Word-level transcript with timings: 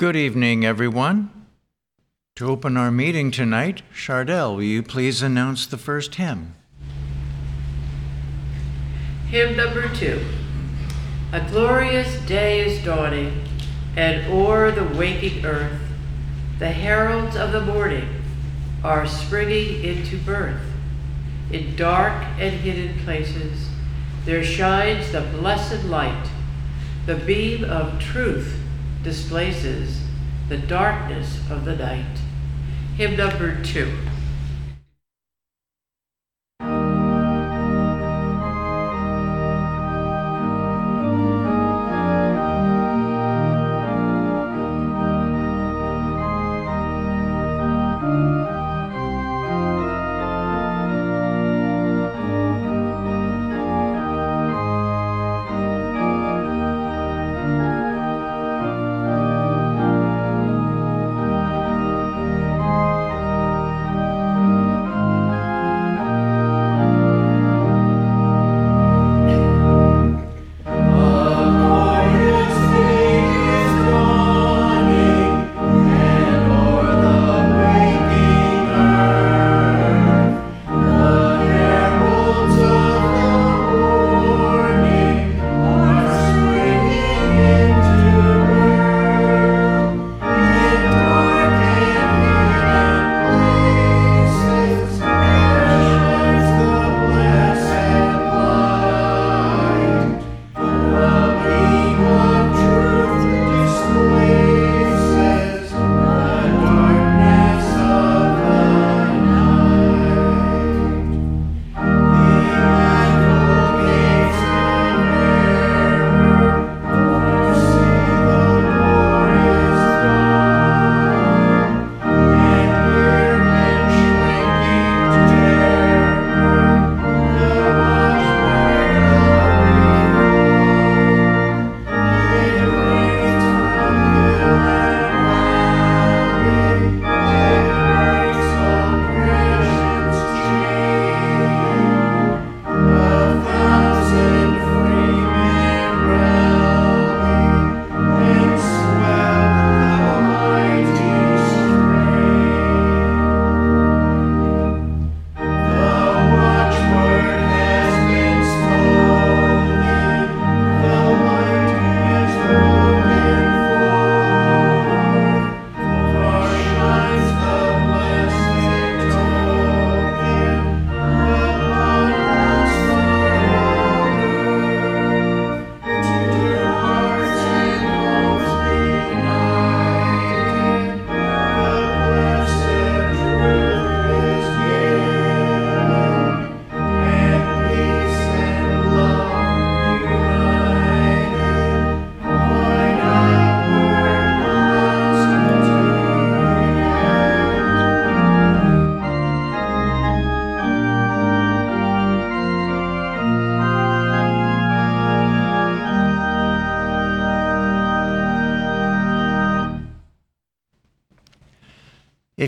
Good 0.00 0.16
evening, 0.16 0.64
everyone. 0.64 1.30
To 2.36 2.48
open 2.48 2.78
our 2.78 2.90
meeting 2.90 3.30
tonight, 3.30 3.82
Chardell, 3.94 4.56
will 4.56 4.62
you 4.62 4.82
please 4.82 5.20
announce 5.20 5.66
the 5.66 5.76
first 5.76 6.14
hymn? 6.14 6.54
Hymn 9.28 9.58
number 9.58 9.94
two. 9.94 10.24
A 11.32 11.46
glorious 11.50 12.18
day 12.22 12.60
is 12.60 12.82
dawning, 12.82 13.42
and 13.94 14.26
o'er 14.32 14.70
the 14.70 14.86
waking 14.96 15.44
earth, 15.44 15.82
the 16.58 16.70
heralds 16.70 17.36
of 17.36 17.52
the 17.52 17.60
morning 17.60 18.08
are 18.82 19.06
springing 19.06 19.84
into 19.84 20.16
birth. 20.16 20.62
In 21.52 21.76
dark 21.76 22.24
and 22.38 22.54
hidden 22.54 22.98
places, 23.04 23.68
there 24.24 24.44
shines 24.44 25.12
the 25.12 25.20
blessed 25.20 25.84
light. 25.84 26.30
The 27.04 27.16
beam 27.16 27.64
of 27.64 28.00
truth 28.00 28.59
displaces 29.02 30.00
the 30.48 30.58
darkness 30.58 31.40
of 31.50 31.64
the 31.64 31.76
night. 31.76 32.18
Hymn 32.96 33.16
number 33.16 33.62
two. 33.62 33.96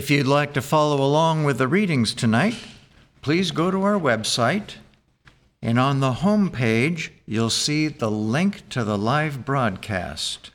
If 0.03 0.11
you'd 0.11 0.27
like 0.27 0.53
to 0.55 0.61
follow 0.61 1.01
along 1.01 1.45
with 1.45 1.59
the 1.59 1.67
readings 1.69 2.13
tonight, 2.13 2.57
please 3.21 3.51
go 3.51 3.71
to 3.71 3.83
our 3.83 3.97
website, 3.97 4.75
and 5.61 5.79
on 5.79 6.01
the 6.01 6.15
home 6.15 6.49
page, 6.49 7.13
you'll 7.25 7.49
see 7.49 7.87
the 7.87 8.11
link 8.11 8.67
to 8.71 8.83
the 8.83 8.97
live 8.97 9.45
broadcast. 9.45 10.51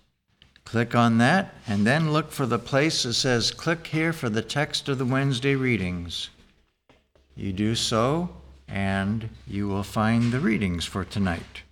Click 0.67 0.95
on 0.95 1.17
that, 1.17 1.55
and 1.67 1.87
then 1.87 2.13
look 2.13 2.31
for 2.31 2.45
the 2.45 2.59
place 2.59 3.05
that 3.05 3.15
says 3.15 3.51
Click 3.51 3.87
here 3.87 4.13
for 4.13 4.29
the 4.29 4.43
text 4.43 4.87
of 4.91 4.99
the 4.99 5.07
Wednesday 5.07 5.55
readings. 5.55 6.29
You 7.35 7.55
do 7.55 7.75
so, 7.75 8.29
and 8.69 9.31
you 9.47 9.67
will 9.67 9.83
find 9.83 10.31
the 10.31 10.41
readings 10.41 10.85
for 10.85 11.07
tonight. 11.07 11.63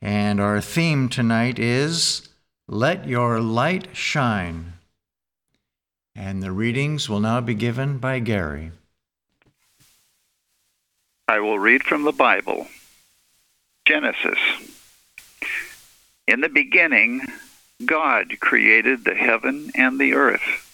And 0.00 0.40
our 0.40 0.60
theme 0.60 1.08
tonight 1.08 1.58
is 1.58 2.28
Let 2.68 3.08
Your 3.08 3.40
Light 3.40 3.96
Shine. 3.96 4.74
And 6.14 6.42
the 6.42 6.52
readings 6.52 7.08
will 7.08 7.20
now 7.20 7.40
be 7.40 7.54
given 7.54 7.98
by 7.98 8.18
Gary. 8.18 8.72
I 11.28 11.40
will 11.40 11.58
read 11.58 11.84
from 11.84 12.02
the 12.02 12.12
Bible 12.12 12.66
Genesis. 13.84 14.38
In 16.26 16.40
the 16.40 16.48
beginning, 16.48 17.22
God 17.84 18.38
created 18.40 19.04
the 19.04 19.14
heaven 19.14 19.70
and 19.74 19.98
the 19.98 20.14
earth. 20.14 20.66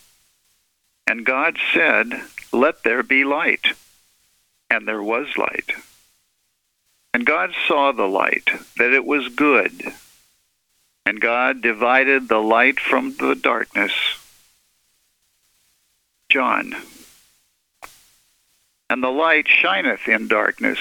And 1.06 1.24
God 1.24 1.58
said, 1.72 2.22
Let 2.52 2.82
there 2.82 3.02
be 3.02 3.24
light. 3.24 3.66
And 4.68 4.88
there 4.88 5.02
was 5.02 5.28
light. 5.36 5.72
And 7.14 7.24
God 7.24 7.54
saw 7.66 7.92
the 7.92 8.08
light, 8.08 8.50
that 8.76 8.92
it 8.92 9.04
was 9.04 9.28
good. 9.28 9.92
And 11.06 11.20
God 11.20 11.62
divided 11.62 12.28
the 12.28 12.40
light 12.40 12.80
from 12.80 13.16
the 13.16 13.34
darkness. 13.34 13.92
John. 16.28 16.74
And 18.88 19.02
the 19.02 19.10
light 19.10 19.48
shineth 19.48 20.08
in 20.08 20.28
darkness, 20.28 20.78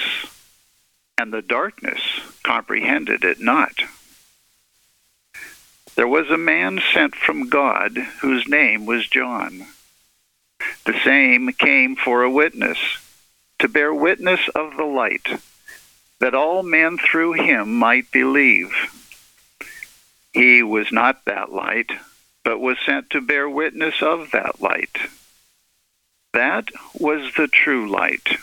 and 1.18 1.32
the 1.32 1.42
darkness 1.42 2.00
comprehended 2.42 3.24
it 3.24 3.40
not. 3.40 3.74
There 5.96 6.06
was 6.06 6.30
a 6.30 6.38
man 6.38 6.80
sent 6.92 7.14
from 7.14 7.48
God 7.48 7.96
whose 8.20 8.46
name 8.46 8.86
was 8.86 9.08
John. 9.08 9.66
The 10.84 10.98
same 11.04 11.52
came 11.52 11.96
for 11.96 12.22
a 12.22 12.30
witness, 12.30 12.78
to 13.58 13.68
bear 13.68 13.94
witness 13.94 14.40
of 14.54 14.76
the 14.76 14.84
light, 14.84 15.40
that 16.20 16.34
all 16.34 16.62
men 16.62 16.98
through 16.98 17.32
him 17.32 17.74
might 17.78 18.10
believe. 18.10 18.72
He 20.32 20.62
was 20.62 20.92
not 20.92 21.24
that 21.24 21.50
light, 21.50 21.90
but 22.44 22.60
was 22.60 22.76
sent 22.84 23.10
to 23.10 23.20
bear 23.20 23.48
witness 23.48 24.02
of 24.02 24.30
that 24.32 24.60
light. 24.60 24.98
That 26.36 26.68
was 26.92 27.32
the 27.34 27.48
true 27.48 27.88
light, 27.88 28.36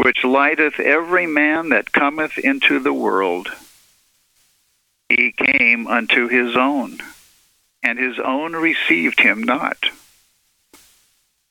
which 0.00 0.24
lighteth 0.24 0.80
every 0.80 1.28
man 1.28 1.68
that 1.68 1.92
cometh 1.92 2.38
into 2.38 2.80
the 2.80 2.92
world. 2.92 3.52
He 5.08 5.30
came 5.30 5.86
unto 5.86 6.26
his 6.26 6.56
own, 6.56 6.98
and 7.84 8.00
his 8.00 8.18
own 8.18 8.54
received 8.54 9.20
him 9.20 9.44
not. 9.44 9.90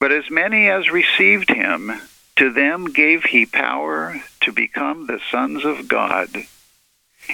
But 0.01 0.11
as 0.11 0.29
many 0.29 0.67
as 0.67 0.91
received 0.91 1.49
him, 1.49 1.93
to 2.35 2.51
them 2.51 2.87
gave 2.87 3.23
he 3.23 3.45
power 3.45 4.21
to 4.41 4.51
become 4.51 5.07
the 5.07 5.21
sons 5.31 5.63
of 5.63 5.87
God, 5.87 6.45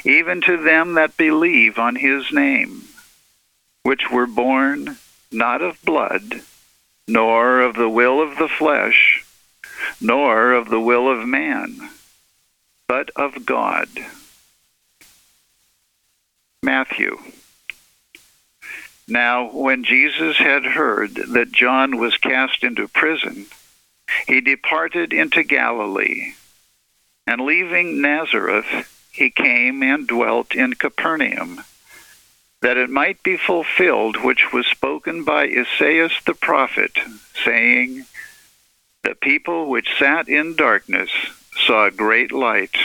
even 0.06 0.42
to 0.42 0.56
them 0.56 0.94
that 0.94 1.18
believe 1.18 1.80
on 1.80 1.96
his 1.96 2.32
name, 2.32 2.90
which 3.82 4.12
were 4.12 4.28
born 4.28 5.00
not 5.32 5.64
of 5.64 5.84
blood, 5.84 6.44
nor 7.10 7.62
of 7.62 7.76
the 7.76 7.90
will 7.90 8.22
of 8.22 8.38
the 8.38 8.48
flesh, 8.48 9.26
nor 10.00 10.54
of 10.54 10.70
the 10.70 10.80
will 10.80 11.10
of 11.10 11.28
man, 11.28 11.90
but 12.88 13.10
of 13.16 13.46
God. 13.46 13.90
Matthew. 16.62 17.18
Now, 19.08 19.50
when 19.52 19.84
Jesus 19.84 20.38
had 20.38 20.64
heard 20.64 21.16
that 21.16 21.52
John 21.52 21.98
was 21.98 22.16
cast 22.18 22.64
into 22.64 22.88
prison, 22.88 23.48
he 24.28 24.40
departed 24.40 25.12
into 25.12 25.42
Galilee, 25.44 26.34
and 27.26 27.42
leaving 27.42 28.02
Nazareth, 28.02 29.10
he 29.12 29.32
came 29.32 29.82
and 29.82 30.08
dwelt 30.08 30.54
in 30.54 30.76
Capernaum, 30.76 31.64
that 32.62 32.78
it 32.78 32.90
might 32.90 33.22
be 33.24 33.38
fulfilled 33.38 34.18
which 34.24 34.52
was 34.52 34.66
spoken 34.68 35.24
by 35.24 35.46
Esaias 35.46 36.14
the 36.26 36.34
prophet, 36.34 37.00
saying, 37.44 38.06
The 39.04 39.16
people 39.16 39.70
which 39.70 39.98
sat 39.98 40.28
in 40.28 40.56
darkness 40.56 41.10
saw 41.66 41.86
a 41.86 41.92
great 41.92 42.32
light. 42.32 42.76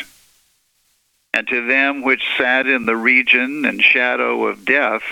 And 1.32 1.48
to 1.48 1.66
them 1.66 2.02
which 2.02 2.22
sat 2.38 2.68
in 2.68 2.86
the 2.86 2.96
region 2.96 3.64
and 3.64 3.82
shadow 3.82 4.46
of 4.46 4.64
death, 4.64 5.02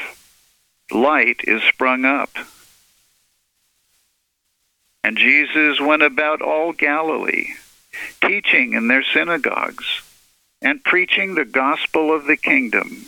light 0.93 1.41
is 1.45 1.63
sprung 1.63 2.05
up. 2.05 2.31
And 5.03 5.19
Jesus 5.19 5.81
went 5.81 6.03
about 6.03 6.41
all 6.41 6.73
Galilee, 6.73 7.55
teaching 8.21 8.75
in 8.75 8.87
their 8.87 9.03
synagogues, 9.03 10.03
and 10.61 10.85
preaching 10.85 11.35
the 11.35 11.45
gospel 11.45 12.15
of 12.15 12.27
the 12.27 12.37
kingdom, 12.37 13.07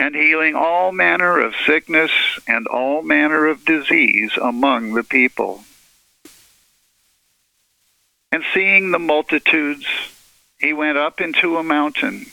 and 0.00 0.14
healing 0.14 0.54
all 0.54 0.92
manner 0.92 1.38
of 1.38 1.54
sickness 1.66 2.10
and 2.46 2.66
all 2.66 3.02
manner 3.02 3.46
of 3.46 3.64
disease 3.64 4.32
among 4.40 4.94
the 4.94 5.04
people. 5.04 5.64
And 8.32 8.42
seeing 8.52 8.90
the 8.90 8.98
multitudes, 8.98 9.86
he 10.58 10.72
went 10.72 10.98
up 10.98 11.20
into 11.20 11.56
a 11.56 11.62
mountain. 11.62 12.26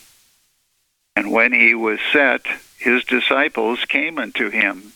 And 1.15 1.31
when 1.31 1.53
he 1.53 1.75
was 1.75 1.99
set, 2.11 2.41
his 2.77 3.03
disciples 3.03 3.85
came 3.85 4.17
unto 4.17 4.49
him. 4.49 4.93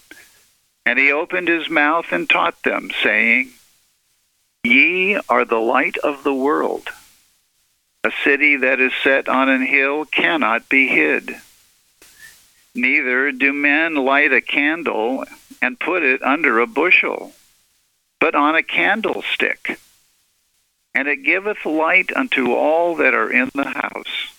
And 0.86 0.98
he 0.98 1.12
opened 1.12 1.48
his 1.48 1.70
mouth 1.70 2.08
and 2.12 2.30
taught 2.30 2.64
them, 2.64 2.90
saying, 3.04 3.52
Ye 4.64 5.20
are 5.30 5.46
the 5.46 5.60
light 5.60 5.98
of 5.98 6.24
the 6.24 6.34
world. 6.34 6.90
A 8.04 8.12
city 8.24 8.56
that 8.58 8.80
is 8.80 8.94
set 9.04 9.28
on 9.28 9.50
an 9.50 9.66
hill 9.66 10.06
cannot 10.06 10.70
be 10.70 10.88
hid. 10.88 11.36
Neither 12.76 13.32
do 13.32 13.54
men 13.54 13.96
light 13.96 14.34
a 14.34 14.42
candle 14.42 15.24
and 15.62 15.80
put 15.80 16.04
it 16.04 16.22
under 16.22 16.60
a 16.60 16.68
bushel, 16.68 17.32
but 18.20 18.36
on 18.36 18.56
a 18.56 18.64
candlestick, 18.64 19.80
and 20.94 21.08
it 21.08 21.24
giveth 21.24 21.66
light 21.66 22.12
unto 22.14 22.54
all 22.54 22.96
that 22.96 23.14
are 23.14 23.32
in 23.32 23.50
the 23.56 23.70
house. 23.70 24.34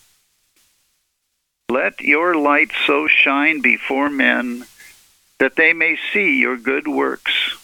Let 1.71 2.01
your 2.03 2.37
light 2.37 2.73
so 2.87 3.09
shine 3.09 3.63
before 3.63 4.11
men 4.11 4.67
that 5.39 5.57
they 5.57 5.73
may 5.73 5.99
see 6.13 6.39
your 6.39 6.59
good 6.59 6.87
works 6.87 7.57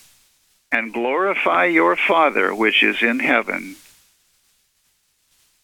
and 0.73 0.93
glorify 0.93 1.67
your 1.67 1.97
Father 1.97 2.55
which 2.55 2.83
is 2.83 3.03
in 3.03 3.19
heaven. 3.19 3.77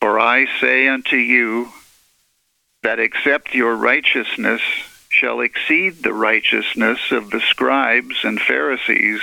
For 0.01 0.21
I 0.21 0.47
say 0.61 0.87
unto 0.87 1.17
you 1.17 1.71
that 2.83 3.01
except 3.01 3.55
your 3.55 3.75
righteousness 3.75 4.61
shall 5.19 5.41
exceed 5.41 6.03
the 6.03 6.13
righteousness 6.13 7.11
of 7.11 7.31
the 7.31 7.41
scribes 7.41 8.17
and 8.23 8.41
Pharisees, 8.41 9.21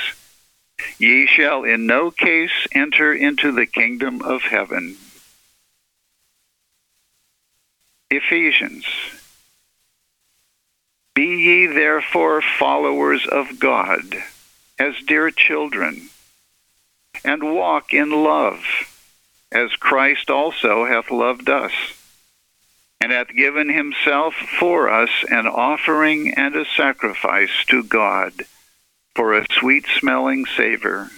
ye 1.00 1.26
shall 1.26 1.64
in 1.64 1.86
no 1.86 2.12
case 2.12 2.68
enter 2.74 3.14
into 3.14 3.52
the 3.52 3.66
kingdom 3.66 4.22
of 4.22 4.42
heaven. 4.42 4.98
Ephesians. 8.12 8.86
Be 11.14 11.24
ye 11.24 11.66
therefore 11.68 12.42
followers 12.42 13.26
of 13.26 13.58
God 13.58 14.04
as 14.78 14.96
dear 15.08 15.32
children, 15.32 16.10
and 17.24 17.56
walk 17.56 17.94
in 17.94 18.12
love, 18.12 18.66
as 19.50 19.72
Christ 19.78 20.30
also 20.30 20.86
hath 20.86 21.10
loved 21.10 21.50
us, 21.50 21.72
and 23.02 23.12
hath 23.12 23.30
given 23.30 23.70
himself 23.70 24.34
for 24.60 24.90
us 24.90 25.10
an 25.30 25.48
offering 25.48 26.34
and 26.36 26.56
a 26.56 26.66
sacrifice 26.66 27.66
to 27.68 27.84
God 27.84 28.34
for 29.16 29.34
a 29.34 29.46
sweet 29.60 29.86
smelling 30.00 30.46
savor. 30.46 31.10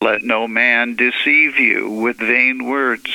Let 0.00 0.22
no 0.22 0.46
man 0.46 0.96
deceive 0.96 1.58
you 1.58 1.90
with 1.90 2.18
vain 2.18 2.64
words. 2.64 3.10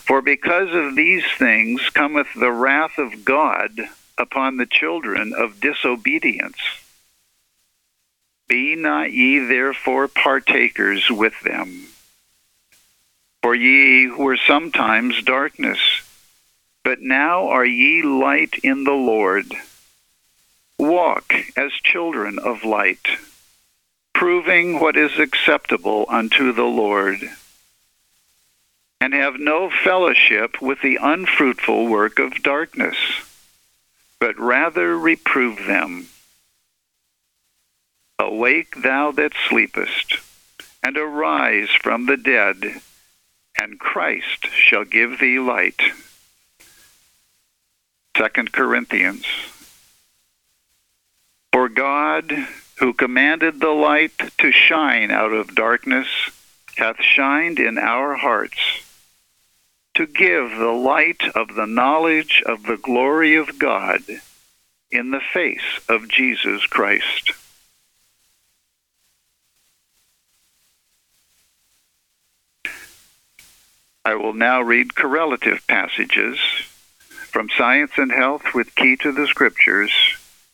For 0.00 0.22
because 0.22 0.74
of 0.74 0.96
these 0.96 1.24
things 1.38 1.90
cometh 1.90 2.28
the 2.34 2.52
wrath 2.52 2.98
of 2.98 3.24
God 3.24 3.72
upon 4.18 4.56
the 4.56 4.66
children 4.66 5.34
of 5.34 5.60
disobedience. 5.60 6.58
Be 8.48 8.74
not 8.74 9.12
ye 9.12 9.38
therefore 9.38 10.08
partakers 10.08 11.10
with 11.10 11.38
them. 11.42 11.88
For 13.46 13.54
ye 13.54 14.08
were 14.08 14.36
sometimes 14.36 15.22
darkness, 15.22 15.78
but 16.82 17.00
now 17.00 17.46
are 17.46 17.64
ye 17.64 18.02
light 18.02 18.58
in 18.64 18.82
the 18.82 18.90
Lord. 18.90 19.54
Walk 20.80 21.32
as 21.56 21.70
children 21.84 22.40
of 22.40 22.64
light, 22.64 23.06
proving 24.12 24.80
what 24.80 24.96
is 24.96 25.20
acceptable 25.20 26.06
unto 26.08 26.52
the 26.52 26.64
Lord. 26.64 27.20
And 29.00 29.14
have 29.14 29.38
no 29.38 29.70
fellowship 29.70 30.60
with 30.60 30.80
the 30.82 30.98
unfruitful 31.00 31.86
work 31.86 32.18
of 32.18 32.42
darkness, 32.42 32.96
but 34.18 34.36
rather 34.40 34.98
reprove 34.98 35.66
them. 35.66 36.08
Awake, 38.18 38.82
thou 38.82 39.12
that 39.12 39.34
sleepest, 39.48 40.18
and 40.82 40.98
arise 40.98 41.68
from 41.70 42.06
the 42.06 42.16
dead, 42.16 42.80
and 43.58 43.78
Christ 43.78 44.46
shall 44.52 44.84
give 44.84 45.18
thee 45.18 45.38
light. 45.38 45.80
2 48.14 48.28
Corinthians. 48.52 49.26
For 51.52 51.68
God, 51.68 52.32
who 52.78 52.92
commanded 52.92 53.60
the 53.60 53.70
light 53.70 54.12
to 54.38 54.52
shine 54.52 55.10
out 55.10 55.32
of 55.32 55.54
darkness, 55.54 56.08
hath 56.76 57.00
shined 57.00 57.58
in 57.58 57.78
our 57.78 58.16
hearts, 58.16 58.58
to 59.94 60.06
give 60.06 60.50
the 60.50 60.72
light 60.72 61.22
of 61.34 61.54
the 61.54 61.66
knowledge 61.66 62.42
of 62.44 62.64
the 62.64 62.76
glory 62.76 63.34
of 63.36 63.58
God 63.58 64.02
in 64.90 65.10
the 65.10 65.22
face 65.32 65.80
of 65.88 66.08
Jesus 66.08 66.66
Christ. 66.66 67.32
I 74.06 74.14
will 74.14 74.34
now 74.34 74.62
read 74.62 74.94
correlative 74.94 75.66
passages 75.66 76.38
from 77.32 77.50
Science 77.50 77.90
and 77.96 78.12
Health 78.12 78.54
with 78.54 78.76
Key 78.76 78.94
to 78.98 79.10
the 79.10 79.26
Scriptures 79.26 79.90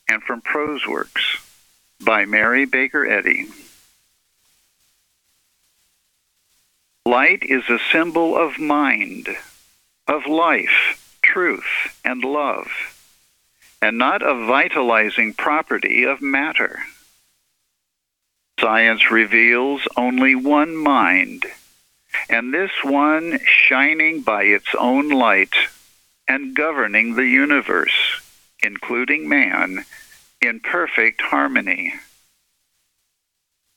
and 0.09 0.23
from 0.23 0.41
Prose 0.41 0.87
Works 0.87 1.37
by 2.03 2.25
Mary 2.25 2.65
Baker 2.65 3.05
Eddy. 3.05 3.45
Light 7.05 7.43
is 7.43 7.69
a 7.69 7.77
symbol 7.91 8.35
of 8.35 8.57
mind, 8.57 9.27
of 10.07 10.25
life, 10.25 11.15
truth, 11.21 12.01
and 12.03 12.23
love, 12.23 12.71
and 13.83 13.99
not 13.99 14.23
a 14.23 14.47
vitalizing 14.47 15.35
property 15.35 16.05
of 16.05 16.23
matter. 16.23 16.79
Science 18.59 19.11
reveals 19.11 19.87
only 19.95 20.33
one 20.33 20.75
mind 20.75 21.45
and 22.29 22.53
this 22.53 22.71
one 22.83 23.39
shining 23.45 24.21
by 24.21 24.43
its 24.43 24.67
own 24.77 25.09
light 25.09 25.53
and 26.27 26.55
governing 26.55 27.15
the 27.15 27.25
universe, 27.25 28.21
including 28.61 29.27
man, 29.27 29.85
in 30.41 30.59
perfect 30.59 31.21
harmony. 31.21 31.93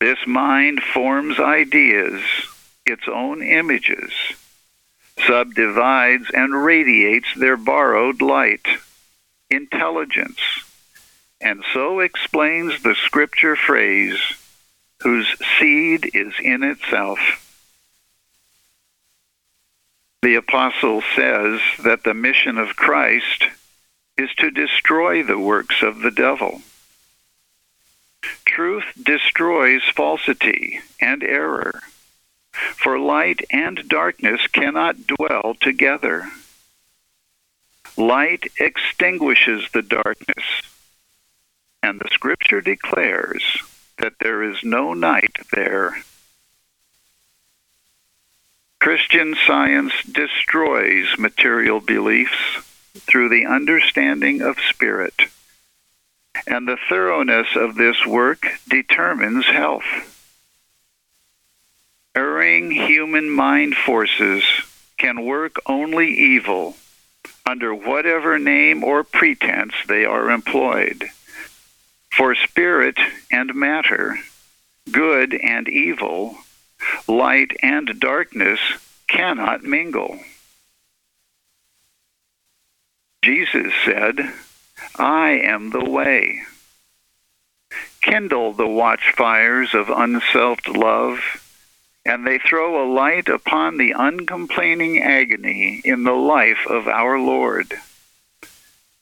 This 0.00 0.18
mind 0.26 0.82
forms 0.82 1.38
ideas, 1.38 2.22
its 2.84 3.04
own 3.08 3.42
images, 3.42 4.12
subdivides 5.26 6.30
and 6.34 6.54
radiates 6.54 7.28
their 7.36 7.56
borrowed 7.56 8.20
light, 8.20 8.66
intelligence, 9.48 10.40
and 11.40 11.64
so 11.72 12.00
explains 12.00 12.82
the 12.82 12.94
scripture 12.94 13.56
phrase, 13.56 14.18
whose 15.02 15.28
seed 15.58 16.10
is 16.14 16.34
in 16.42 16.62
itself. 16.62 17.18
The 20.26 20.34
apostle 20.34 21.04
says 21.14 21.60
that 21.84 22.02
the 22.02 22.12
mission 22.12 22.58
of 22.58 22.74
Christ 22.74 23.44
is 24.18 24.28
to 24.38 24.50
destroy 24.50 25.22
the 25.22 25.38
works 25.38 25.84
of 25.84 26.00
the 26.00 26.10
devil. 26.10 26.62
Truth 28.44 28.86
destroys 29.00 29.82
falsity 29.94 30.80
and 31.00 31.22
error, 31.22 31.80
for 32.50 32.98
light 32.98 33.44
and 33.50 33.88
darkness 33.88 34.48
cannot 34.48 35.06
dwell 35.06 35.54
together. 35.60 36.28
Light 37.96 38.50
extinguishes 38.58 39.68
the 39.72 39.82
darkness, 39.82 40.44
and 41.84 42.00
the 42.00 42.10
Scripture 42.10 42.60
declares 42.60 43.58
that 43.98 44.14
there 44.18 44.42
is 44.42 44.64
no 44.64 44.92
night 44.92 45.36
there. 45.52 46.02
Christian 48.80 49.34
science 49.46 49.92
destroys 50.04 51.18
material 51.18 51.80
beliefs 51.80 52.62
through 52.94 53.28
the 53.28 53.46
understanding 53.46 54.42
of 54.42 54.58
spirit, 54.68 55.14
and 56.46 56.68
the 56.68 56.78
thoroughness 56.88 57.48
of 57.56 57.74
this 57.74 58.06
work 58.06 58.46
determines 58.68 59.46
health. 59.46 59.84
Erring 62.14 62.70
human 62.70 63.28
mind 63.28 63.74
forces 63.74 64.42
can 64.96 65.24
work 65.24 65.56
only 65.66 66.08
evil 66.08 66.76
under 67.44 67.74
whatever 67.74 68.38
name 68.38 68.82
or 68.82 69.04
pretense 69.04 69.74
they 69.86 70.04
are 70.04 70.30
employed. 70.30 71.04
For 72.16 72.34
spirit 72.34 72.98
and 73.30 73.54
matter, 73.54 74.18
good 74.90 75.34
and 75.34 75.68
evil, 75.68 76.38
light 77.08 77.56
and 77.62 77.98
darkness 78.00 78.60
cannot 79.06 79.62
mingle. 79.62 80.18
Jesus 83.22 83.72
said, 83.84 84.32
I 84.96 85.30
am 85.30 85.70
the 85.70 85.84
way. 85.84 86.42
Kindle 88.00 88.52
the 88.52 88.68
watchfires 88.68 89.74
of 89.74 89.90
unselfed 89.90 90.68
love, 90.68 91.18
and 92.04 92.24
they 92.24 92.38
throw 92.38 92.80
a 92.80 92.86
light 92.92 93.28
upon 93.28 93.78
the 93.78 93.92
uncomplaining 93.92 95.02
agony 95.02 95.80
in 95.84 96.04
the 96.04 96.12
life 96.12 96.66
of 96.68 96.86
our 96.86 97.18
Lord. 97.18 97.74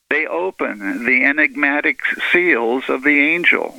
They 0.09 0.27
open 0.27 1.05
the 1.05 1.25
enigmatic 1.25 2.01
seals 2.33 2.89
of 2.89 3.03
the 3.03 3.21
angel, 3.21 3.79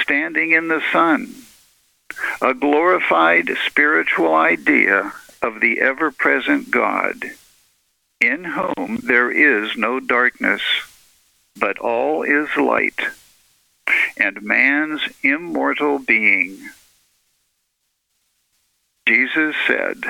standing 0.00 0.50
in 0.50 0.68
the 0.68 0.82
sun, 0.92 1.32
a 2.40 2.54
glorified 2.54 3.50
spiritual 3.66 4.34
idea 4.34 5.12
of 5.42 5.60
the 5.60 5.80
ever 5.80 6.10
present 6.10 6.70
God 6.70 7.22
in 8.20 8.44
whom 8.44 8.98
there 9.02 9.30
is 9.30 9.76
no 9.76 10.00
darkness, 10.00 10.62
but 11.58 11.78
all 11.78 12.22
is 12.22 12.48
light, 12.56 13.00
and 14.16 14.42
man's 14.42 15.02
immortal 15.22 15.98
being. 15.98 16.58
Jesus 19.06 19.54
said, 19.66 20.02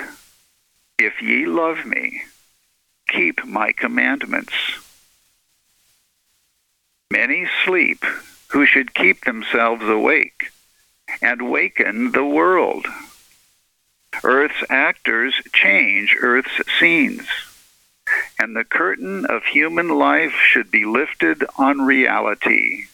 If 0.98 1.20
ye 1.22 1.46
love 1.46 1.84
me, 1.84 2.22
keep 3.08 3.44
my 3.44 3.72
commandments. 3.72 4.54
Many 7.10 7.46
sleep 7.64 8.04
who 8.48 8.66
should 8.66 8.94
keep 8.94 9.24
themselves 9.24 9.84
awake 9.84 10.50
and 11.22 11.50
waken 11.50 12.12
the 12.12 12.24
world. 12.24 12.86
Earth's 14.22 14.64
actors 14.68 15.34
change 15.52 16.16
Earth's 16.20 16.60
scenes 16.78 17.28
and 18.38 18.54
the 18.54 18.64
curtain 18.64 19.26
of 19.26 19.44
human 19.44 19.98
life 19.98 20.32
should 20.32 20.70
be 20.70 20.84
lifted 20.84 21.44
on 21.56 21.80
reality, 21.82 22.86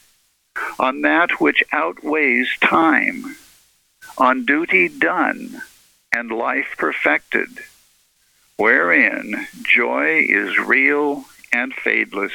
on 0.79 1.03
that 1.03 1.41
which 1.41 1.63
outweighs 1.73 2.49
time, 2.61 3.37
on 4.19 4.45
duty 4.45 4.89
done 4.89 5.61
and 6.13 6.31
life 6.31 6.75
perfected, 6.79 7.49
wherein 8.57 9.47
joy 9.63 10.25
is 10.29 10.59
real 10.59 11.25
and 11.53 11.75
fadeless. 11.75 12.33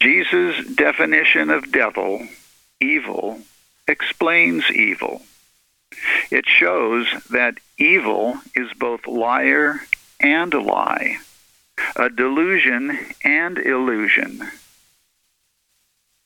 Jesus' 0.00 0.66
definition 0.74 1.50
of 1.50 1.70
devil, 1.70 2.26
evil, 2.82 3.40
explains 3.86 4.70
evil. 4.70 5.22
It 6.30 6.46
shows 6.46 7.06
that 7.30 7.58
evil 7.78 8.40
is 8.54 8.72
both 8.74 9.06
liar 9.06 9.80
and 10.20 10.52
lie, 10.52 11.18
a 11.96 12.08
delusion 12.08 12.98
and 13.24 13.58
illusion. 13.58 14.50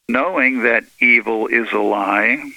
Knowing 0.09 0.62
that 0.62 0.85
evil 1.01 1.49
is 1.49 1.73
a 1.73 1.79
lie, 1.79 2.53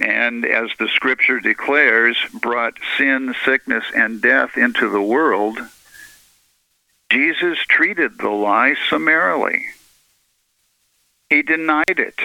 and 0.00 0.44
as 0.44 0.70
the 0.78 0.88
scripture 0.88 1.38
declares, 1.38 2.16
brought 2.32 2.78
sin, 2.96 3.34
sickness, 3.44 3.84
and 3.94 4.22
death 4.22 4.56
into 4.56 4.88
the 4.88 5.02
world, 5.02 5.58
Jesus 7.10 7.58
treated 7.68 8.18
the 8.18 8.30
lie 8.30 8.74
summarily. 8.88 9.66
He 11.28 11.42
denied 11.42 11.98
it, 11.98 12.20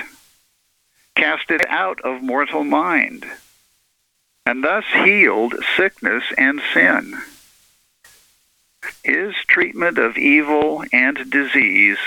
cast 1.18 1.50
it 1.50 1.68
out 1.68 2.00
of 2.02 2.22
mortal 2.22 2.64
mind 2.64 3.26
and 4.46 4.64
thus 4.64 4.86
healed 4.94 5.56
sickness 5.76 6.24
and 6.38 6.62
sin. 6.74 7.16
His 9.04 9.34
treatment 9.48 9.98
of 9.98 10.18
evil 10.18 10.86
and 10.94 11.30
disease, 11.30 11.98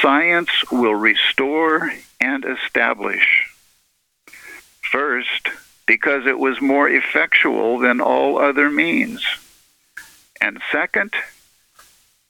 science 0.00 0.50
will 0.72 0.94
restore 0.94 1.92
and 2.20 2.44
establish. 2.44 3.50
First, 4.90 5.50
because 5.86 6.24
it 6.24 6.38
was 6.38 6.60
more 6.60 6.88
effectual 6.88 7.78
than 7.78 8.00
all 8.00 8.38
other 8.38 8.70
means. 8.70 9.22
And 10.40 10.62
second, 10.72 11.12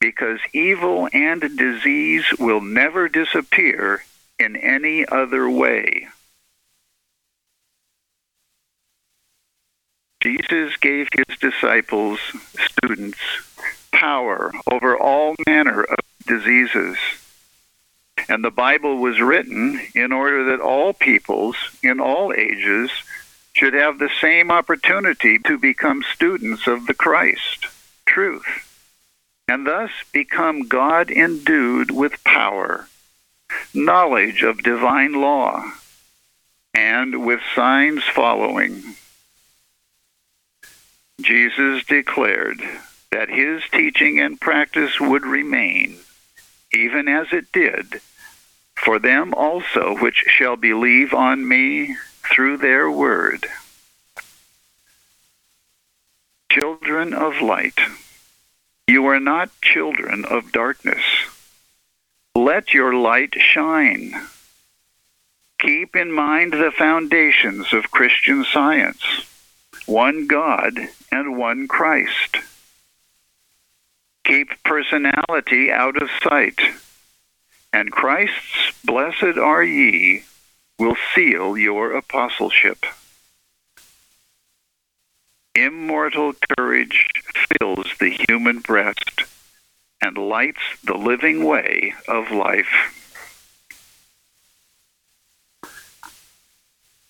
because 0.00 0.40
evil 0.52 1.08
and 1.12 1.42
disease 1.56 2.24
will 2.40 2.60
never 2.60 3.08
disappear 3.08 4.02
in 4.38 4.56
any 4.56 5.06
other 5.06 5.48
way. 5.48 6.08
Jesus 10.20 10.76
gave 10.76 11.08
his 11.12 11.38
disciples, 11.38 12.18
students, 12.58 13.18
power 13.92 14.52
over 14.70 14.96
all 14.96 15.34
manner 15.46 15.84
of 15.84 15.98
diseases. 16.26 16.96
And 18.28 18.44
the 18.44 18.50
Bible 18.50 18.96
was 18.96 19.20
written 19.20 19.80
in 19.94 20.12
order 20.12 20.44
that 20.46 20.60
all 20.60 20.92
peoples 20.92 21.56
in 21.82 22.00
all 22.00 22.32
ages 22.32 22.90
should 23.52 23.74
have 23.74 23.98
the 23.98 24.10
same 24.20 24.50
opportunity 24.50 25.38
to 25.38 25.58
become 25.58 26.04
students 26.14 26.66
of 26.66 26.86
the 26.86 26.94
Christ, 26.94 27.66
truth, 28.06 28.46
and 29.48 29.66
thus 29.66 29.90
become 30.12 30.68
God 30.68 31.10
endued 31.10 31.90
with 31.90 32.22
power, 32.24 32.88
knowledge 33.74 34.42
of 34.42 34.62
divine 34.62 35.12
law, 35.12 35.72
and 36.74 37.24
with 37.24 37.40
signs 37.54 38.04
following. 38.04 38.82
Jesus 41.20 41.84
declared 41.84 42.62
that 43.10 43.28
his 43.28 43.62
teaching 43.72 44.20
and 44.20 44.40
practice 44.40 45.00
would 45.00 45.24
remain, 45.24 45.98
even 46.72 47.08
as 47.08 47.28
it 47.32 47.50
did, 47.52 48.00
for 48.74 48.98
them 48.98 49.34
also 49.34 49.96
which 49.98 50.24
shall 50.28 50.56
believe 50.56 51.12
on 51.12 51.46
me 51.46 51.96
through 52.22 52.58
their 52.58 52.90
word. 52.90 53.46
Children 56.50 57.12
of 57.14 57.40
light, 57.40 57.78
you 58.86 59.06
are 59.06 59.20
not 59.20 59.50
children 59.60 60.24
of 60.24 60.52
darkness. 60.52 61.02
Let 62.38 62.72
your 62.72 62.94
light 62.94 63.34
shine. 63.34 64.14
Keep 65.58 65.96
in 65.96 66.12
mind 66.12 66.52
the 66.52 66.70
foundations 66.70 67.72
of 67.72 67.90
Christian 67.90 68.44
science 68.44 69.02
one 69.86 70.28
God 70.28 70.78
and 71.10 71.36
one 71.36 71.66
Christ. 71.66 72.36
Keep 74.24 74.62
personality 74.62 75.72
out 75.72 76.00
of 76.00 76.10
sight. 76.22 76.60
and 77.72 77.90
Christ's 77.90 78.72
blessed 78.84 79.36
are 79.36 79.64
ye 79.64 80.22
will 80.78 80.96
seal 81.14 81.58
your 81.58 81.92
apostleship. 81.92 82.86
Immortal 85.56 86.34
courage 86.56 87.08
fills 87.58 87.86
the 87.98 88.10
human 88.28 88.60
breast 88.60 89.22
and 90.00 90.16
lights 90.16 90.62
the 90.84 90.96
living 90.96 91.44
way 91.44 91.94
of 92.06 92.30
life. 92.30 92.94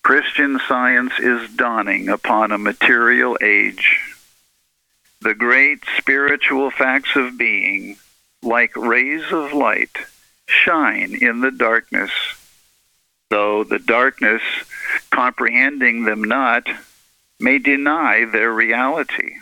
Christian 0.01 0.59
science 0.67 1.13
is 1.19 1.53
dawning 1.55 2.09
upon 2.09 2.51
a 2.51 2.57
material 2.57 3.37
age. 3.41 4.01
The 5.21 5.35
great 5.35 5.83
spiritual 5.97 6.71
facts 6.71 7.15
of 7.15 7.37
being, 7.37 7.97
like 8.41 8.75
rays 8.75 9.31
of 9.31 9.53
light, 9.53 9.95
shine 10.47 11.15
in 11.21 11.41
the 11.41 11.51
darkness, 11.51 12.11
though 13.29 13.63
the 13.63 13.77
darkness, 13.77 14.41
comprehending 15.11 16.05
them 16.05 16.23
not, 16.23 16.67
may 17.39 17.59
deny 17.59 18.25
their 18.25 18.51
reality. 18.51 19.35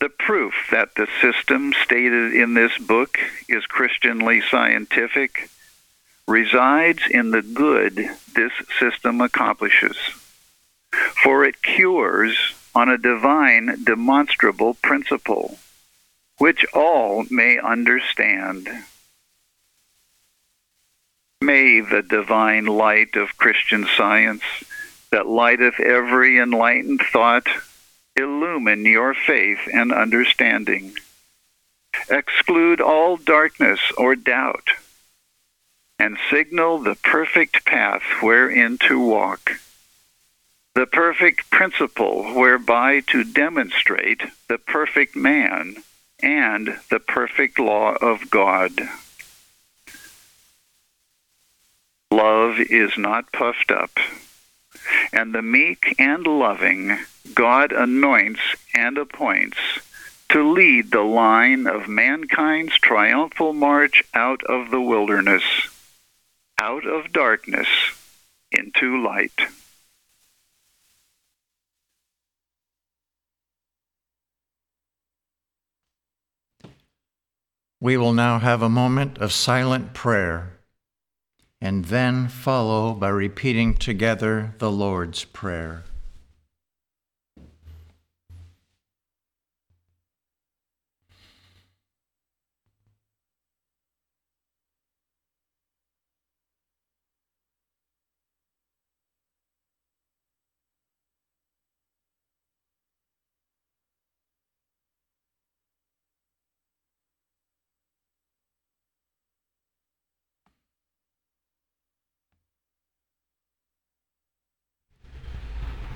The 0.00 0.08
proof 0.08 0.54
that 0.70 0.94
the 0.94 1.08
system 1.20 1.72
stated 1.84 2.32
in 2.32 2.54
this 2.54 2.78
book 2.78 3.18
is 3.48 3.66
Christianly 3.66 4.40
scientific 4.40 5.50
resides 6.28 7.02
in 7.10 7.32
the 7.32 7.42
good 7.42 8.08
this 8.34 8.52
system 8.78 9.20
accomplishes, 9.20 9.96
for 11.22 11.44
it 11.44 11.62
cures 11.62 12.54
on 12.76 12.88
a 12.88 12.98
divine 12.98 13.82
demonstrable 13.82 14.74
principle, 14.74 15.58
which 16.36 16.64
all 16.74 17.24
may 17.28 17.58
understand. 17.58 18.68
May 21.40 21.80
the 21.80 22.02
divine 22.02 22.66
light 22.66 23.16
of 23.16 23.36
Christian 23.36 23.88
science 23.96 24.42
that 25.10 25.26
lighteth 25.26 25.80
every 25.80 26.38
enlightened 26.38 27.00
thought 27.12 27.48
illumine 28.18 28.84
your 28.84 29.14
faith 29.14 29.60
and 29.72 29.92
understanding. 29.92 30.92
Exclude 32.10 32.80
all 32.80 33.16
darkness 33.16 33.80
or 33.96 34.14
doubt, 34.16 34.70
and 35.98 36.18
signal 36.30 36.78
the 36.78 36.96
perfect 36.96 37.64
path 37.64 38.02
wherein 38.20 38.76
to 38.78 39.00
walk, 39.00 39.52
the 40.74 40.86
perfect 40.86 41.50
principle 41.50 42.24
whereby 42.34 43.00
to 43.00 43.24
demonstrate 43.24 44.22
the 44.48 44.58
perfect 44.58 45.16
man 45.16 45.76
and 46.20 46.78
the 46.90 47.00
perfect 47.00 47.58
law 47.58 47.94
of 47.94 48.30
God. 48.30 48.72
Love 52.10 52.58
is 52.58 52.96
not 52.96 53.30
puffed 53.32 53.70
up, 53.70 53.98
and 55.12 55.34
the 55.34 55.42
meek 55.42 55.94
and 55.98 56.26
loving 56.26 56.98
God 57.34 57.72
anoints 57.72 58.40
and 58.74 58.98
appoints 58.98 59.58
to 60.30 60.52
lead 60.52 60.90
the 60.90 61.02
line 61.02 61.66
of 61.66 61.88
mankind's 61.88 62.78
triumphal 62.78 63.52
march 63.52 64.02
out 64.14 64.42
of 64.44 64.70
the 64.70 64.80
wilderness, 64.80 65.42
out 66.58 66.86
of 66.86 67.12
darkness 67.12 67.68
into 68.52 69.02
light. 69.02 69.40
We 77.80 77.96
will 77.96 78.12
now 78.12 78.40
have 78.40 78.60
a 78.60 78.68
moment 78.68 79.18
of 79.18 79.32
silent 79.32 79.94
prayer 79.94 80.57
and 81.60 81.86
then 81.86 82.28
follow 82.28 82.94
by 82.94 83.08
repeating 83.08 83.74
together 83.74 84.54
the 84.58 84.70
Lord's 84.70 85.24
Prayer. 85.24 85.84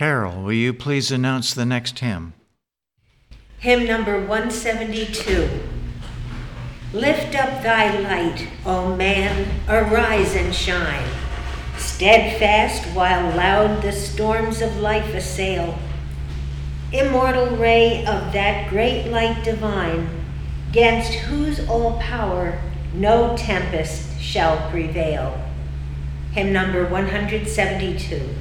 Carol, 0.00 0.40
will 0.40 0.54
you 0.54 0.72
please 0.72 1.12
announce 1.12 1.52
the 1.52 1.66
next 1.66 1.98
hymn? 1.98 2.32
Hymn 3.58 3.84
number 3.84 4.18
172. 4.18 5.46
Lift 6.94 7.34
up 7.36 7.62
thy 7.62 7.98
light, 8.00 8.48
O 8.64 8.96
man, 8.96 9.46
arise 9.68 10.34
and 10.34 10.54
shine. 10.54 11.06
Steadfast 11.76 12.82
while 12.96 13.36
loud 13.36 13.82
the 13.82 13.92
storms 13.92 14.62
of 14.62 14.74
life 14.78 15.12
assail. 15.12 15.78
Immortal 16.94 17.58
ray 17.58 17.98
of 18.06 18.32
that 18.32 18.70
great 18.70 19.10
light 19.10 19.44
divine, 19.44 20.08
gainst 20.72 21.12
whose 21.12 21.68
all 21.68 21.98
power 21.98 22.58
no 22.94 23.36
tempest 23.36 24.18
shall 24.18 24.70
prevail. 24.70 25.38
Hymn 26.32 26.54
number 26.54 26.86
172. 26.86 28.34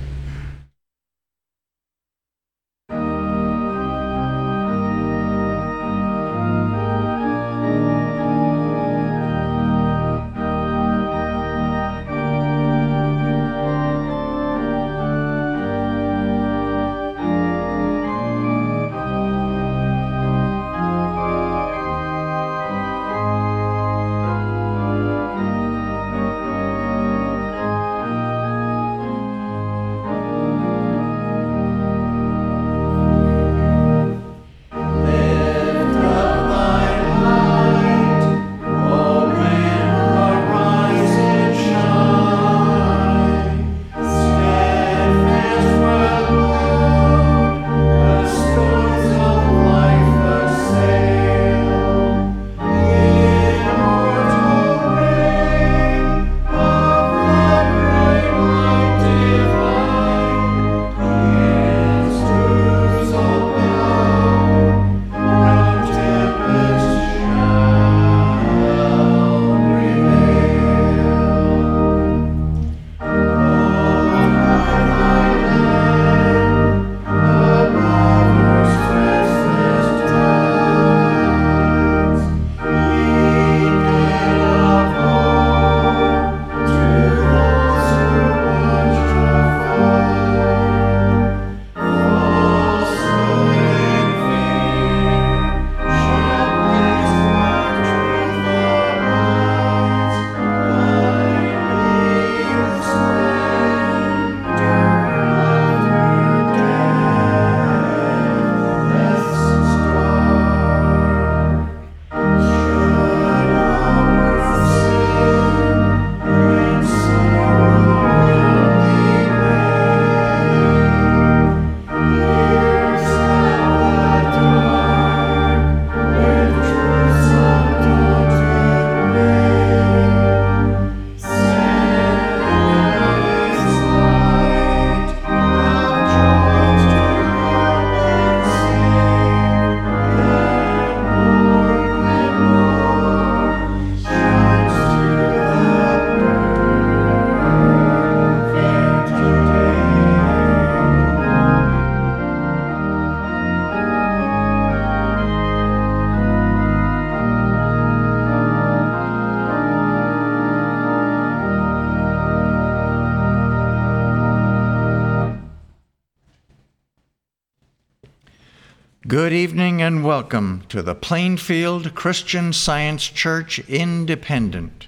Good 169.22 169.34
evening 169.34 169.82
and 169.82 170.06
welcome 170.06 170.64
to 170.70 170.82
the 170.82 170.96
Plainfield 170.96 171.94
Christian 171.94 172.54
Science 172.54 173.04
Church 173.04 173.60
Independent. 173.68 174.88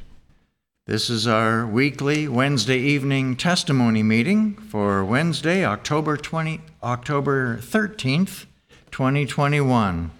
This 0.88 1.10
is 1.10 1.28
our 1.28 1.68
weekly 1.68 2.30
Wednesday 2.30 2.78
evening 2.78 3.36
testimony 3.36 4.04
meeting 4.04 4.54
for 4.54 5.04
Wednesday, 5.04 5.66
October 5.66 6.16
20 6.16 6.62
October 6.82 7.58
13th, 7.58 8.46
2021. 8.90 10.12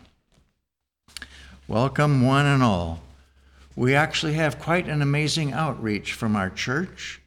Welcome 1.70 2.22
one 2.22 2.46
and 2.46 2.62
all. 2.62 3.00
We 3.78 3.96
actually 3.96 4.34
have 4.34 4.60
quite 4.60 4.90
an 4.90 5.02
amazing 5.02 5.54
outreach 5.54 6.12
from 6.12 6.36
our 6.36 6.50
church. 6.50 7.22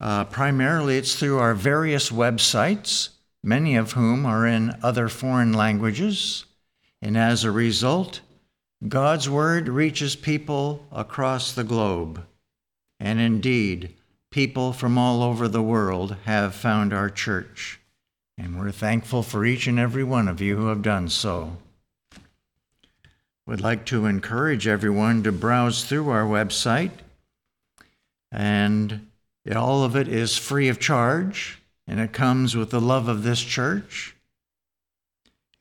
Uh, 0.00 0.24
primarily, 0.24 0.98
it's 0.98 1.14
through 1.14 1.38
our 1.38 1.54
various 1.54 2.10
websites 2.10 3.10
many 3.42 3.76
of 3.76 3.92
whom 3.92 4.26
are 4.26 4.46
in 4.46 4.76
other 4.82 5.08
foreign 5.08 5.52
languages. 5.52 6.44
And 7.00 7.16
as 7.16 7.44
a 7.44 7.50
result, 7.50 8.20
God's 8.86 9.28
Word 9.28 9.68
reaches 9.68 10.16
people 10.16 10.86
across 10.92 11.52
the 11.52 11.64
globe. 11.64 12.24
And 13.00 13.20
indeed, 13.20 13.94
people 14.30 14.72
from 14.72 14.98
all 14.98 15.22
over 15.22 15.48
the 15.48 15.62
world 15.62 16.16
have 16.24 16.54
found 16.54 16.92
our 16.92 17.10
church. 17.10 17.80
And 18.36 18.58
we're 18.58 18.72
thankful 18.72 19.22
for 19.22 19.44
each 19.44 19.66
and 19.66 19.78
every 19.78 20.04
one 20.04 20.28
of 20.28 20.40
you 20.40 20.56
who 20.56 20.66
have 20.66 20.82
done 20.82 21.08
so. 21.08 21.56
Would 23.46 23.60
like 23.60 23.86
to 23.86 24.06
encourage 24.06 24.66
everyone 24.66 25.22
to 25.22 25.32
browse 25.32 25.84
through 25.84 26.10
our 26.10 26.24
website, 26.24 26.90
and 28.30 29.08
all 29.56 29.82
of 29.84 29.96
it 29.96 30.06
is 30.06 30.36
free 30.36 30.68
of 30.68 30.78
charge 30.78 31.58
and 31.88 31.98
it 31.98 32.12
comes 32.12 32.54
with 32.54 32.70
the 32.70 32.80
love 32.80 33.08
of 33.08 33.22
this 33.22 33.40
church. 33.40 34.14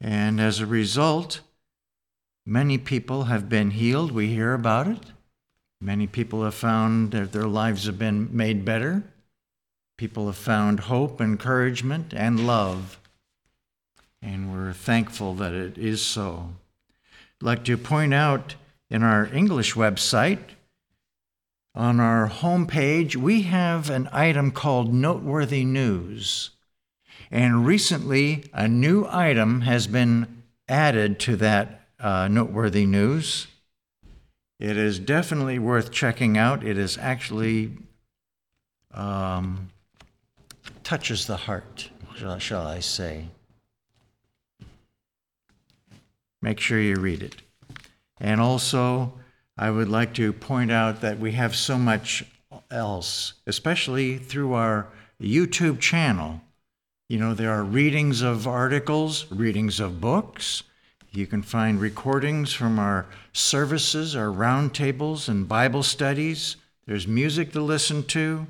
And 0.02 0.42
as 0.42 0.60
a 0.60 0.66
result, 0.66 1.40
many 2.46 2.78
people 2.78 3.24
have 3.24 3.48
been 3.48 3.72
healed. 3.72 4.12
We 4.12 4.28
hear 4.28 4.54
about 4.54 4.88
it. 4.88 5.06
Many 5.80 6.06
people 6.06 6.44
have 6.44 6.54
found 6.54 7.12
that 7.12 7.32
their 7.32 7.48
lives 7.48 7.86
have 7.86 7.98
been 7.98 8.30
made 8.36 8.66
better. 8.66 9.04
People 9.98 10.26
have 10.26 10.36
found 10.36 10.82
hope, 10.82 11.22
encouragement, 11.22 12.14
and 12.14 12.46
love. 12.46 13.00
And 14.22 14.52
we're 14.52 14.74
thankful 14.74 15.34
that 15.36 15.54
it 15.54 15.78
is 15.78 16.02
so. 16.02 16.50
I'd 17.40 17.46
like 17.46 17.64
to 17.66 17.78
point 17.78 18.14
out 18.14 18.56
in 18.90 19.02
our 19.02 19.28
English 19.34 19.76
website, 19.76 20.40
on 21.78 22.00
our 22.00 22.28
homepage, 22.28 23.16
we 23.16 23.44
have 23.44 23.92
an 23.92 24.10
item 24.12 24.50
called 24.50 24.92
Noteworthy 24.92 25.64
News. 25.64 26.50
And 27.30 27.68
recently, 27.68 28.46
a 28.52 28.68
new 28.68 29.06
item 29.08 29.62
has 29.62 29.86
been 29.86 30.42
added 30.68 31.20
to 31.20 31.36
that 31.36 31.88
uh, 32.00 32.28
Noteworthy 32.30 32.88
News. 32.88 33.46
It 34.60 34.76
is 34.76 34.98
definitely 34.98 35.60
worth 35.60 35.92
checking 35.92 36.36
out. 36.36 36.64
It 36.64 36.80
is 36.80 36.98
actually 36.98 37.78
um, 38.92 39.70
touches 40.84 41.28
the 41.28 41.38
heart, 41.38 41.92
shall, 42.16 42.40
shall 42.40 42.66
I 42.66 42.80
say. 42.80 43.26
Make 46.42 46.60
sure 46.60 46.80
you 46.80 46.96
read 46.96 47.22
it. 47.22 47.44
And 48.20 48.42
also, 48.42 49.14
I 49.58 49.72
would 49.72 49.90
like 49.90 50.14
to 50.16 50.34
point 50.34 50.72
out 50.72 51.02
that 51.02 51.18
we 51.18 51.32
have 51.32 51.56
so 51.56 51.78
much 51.80 52.24
else, 52.70 53.34
especially 53.48 54.18
through 54.18 54.54
our 54.54 54.88
YouTube 55.20 55.80
channel. 55.80 56.42
You 57.10 57.18
know, 57.18 57.34
there 57.34 57.52
are 57.52 57.64
readings 57.64 58.22
of 58.22 58.48
articles, 58.48 59.26
readings 59.32 59.80
of 59.80 60.00
books. 60.00 60.64
You 61.12 61.26
can 61.26 61.42
find 61.42 61.82
recordings 61.82 62.54
from 62.54 62.78
our 62.78 63.08
services, 63.34 64.16
our 64.16 64.28
roundtables, 64.28 65.28
and 65.28 65.48
Bible 65.48 65.82
studies. 65.82 66.58
There's 66.86 67.08
music 67.08 67.52
to 67.54 67.62
listen 67.62 68.04
to, 68.08 68.46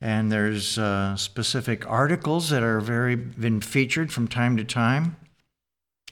and 0.00 0.30
there's 0.30 0.78
uh, 0.78 1.16
specific 1.16 1.88
articles 1.90 2.50
that 2.50 2.62
are 2.62 2.80
very 2.80 3.16
been 3.16 3.60
featured 3.60 4.12
from 4.12 4.28
time 4.28 4.56
to 4.58 4.64
time. 4.64 5.16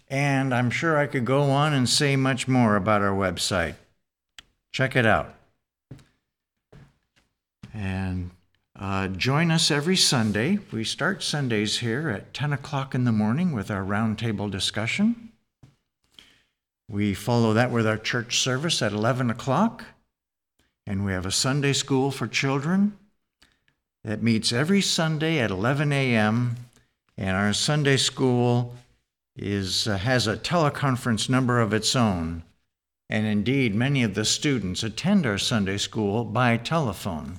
And 0.08 0.52
I'm 0.52 0.70
sure 0.70 0.98
I 0.98 1.06
could 1.06 1.24
go 1.24 1.42
on 1.50 1.72
and 1.72 1.88
say 1.88 2.16
much 2.16 2.48
more 2.48 2.76
about 2.76 3.02
our 3.02 3.14
website. 3.14 3.76
Check 4.74 4.96
it 4.96 5.06
out. 5.06 5.32
And 7.72 8.32
uh, 8.76 9.06
join 9.06 9.52
us 9.52 9.70
every 9.70 9.94
Sunday. 9.94 10.58
We 10.72 10.82
start 10.82 11.22
Sundays 11.22 11.78
here 11.78 12.08
at 12.08 12.34
10 12.34 12.52
o'clock 12.52 12.92
in 12.92 13.04
the 13.04 13.12
morning 13.12 13.52
with 13.52 13.70
our 13.70 13.84
roundtable 13.84 14.50
discussion. 14.50 15.30
We 16.90 17.14
follow 17.14 17.52
that 17.52 17.70
with 17.70 17.86
our 17.86 17.96
church 17.96 18.40
service 18.40 18.82
at 18.82 18.90
11 18.90 19.30
o'clock. 19.30 19.84
And 20.88 21.04
we 21.04 21.12
have 21.12 21.24
a 21.24 21.30
Sunday 21.30 21.72
school 21.72 22.10
for 22.10 22.26
children 22.26 22.98
that 24.02 24.24
meets 24.24 24.52
every 24.52 24.80
Sunday 24.80 25.38
at 25.38 25.52
11 25.52 25.92
a.m. 25.92 26.56
And 27.16 27.36
our 27.36 27.52
Sunday 27.52 27.96
school 27.96 28.74
is, 29.36 29.86
uh, 29.86 29.98
has 29.98 30.26
a 30.26 30.36
teleconference 30.36 31.28
number 31.28 31.60
of 31.60 31.72
its 31.72 31.94
own. 31.94 32.42
And 33.14 33.28
indeed, 33.28 33.76
many 33.76 34.02
of 34.02 34.14
the 34.14 34.24
students 34.24 34.82
attend 34.82 35.24
our 35.24 35.38
Sunday 35.38 35.76
school 35.76 36.24
by 36.24 36.56
telephone. 36.56 37.38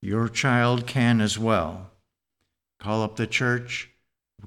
Your 0.00 0.28
child 0.28 0.86
can 0.86 1.20
as 1.20 1.36
well. 1.36 1.90
Call 2.78 3.02
up 3.02 3.16
the 3.16 3.26
church. 3.26 3.90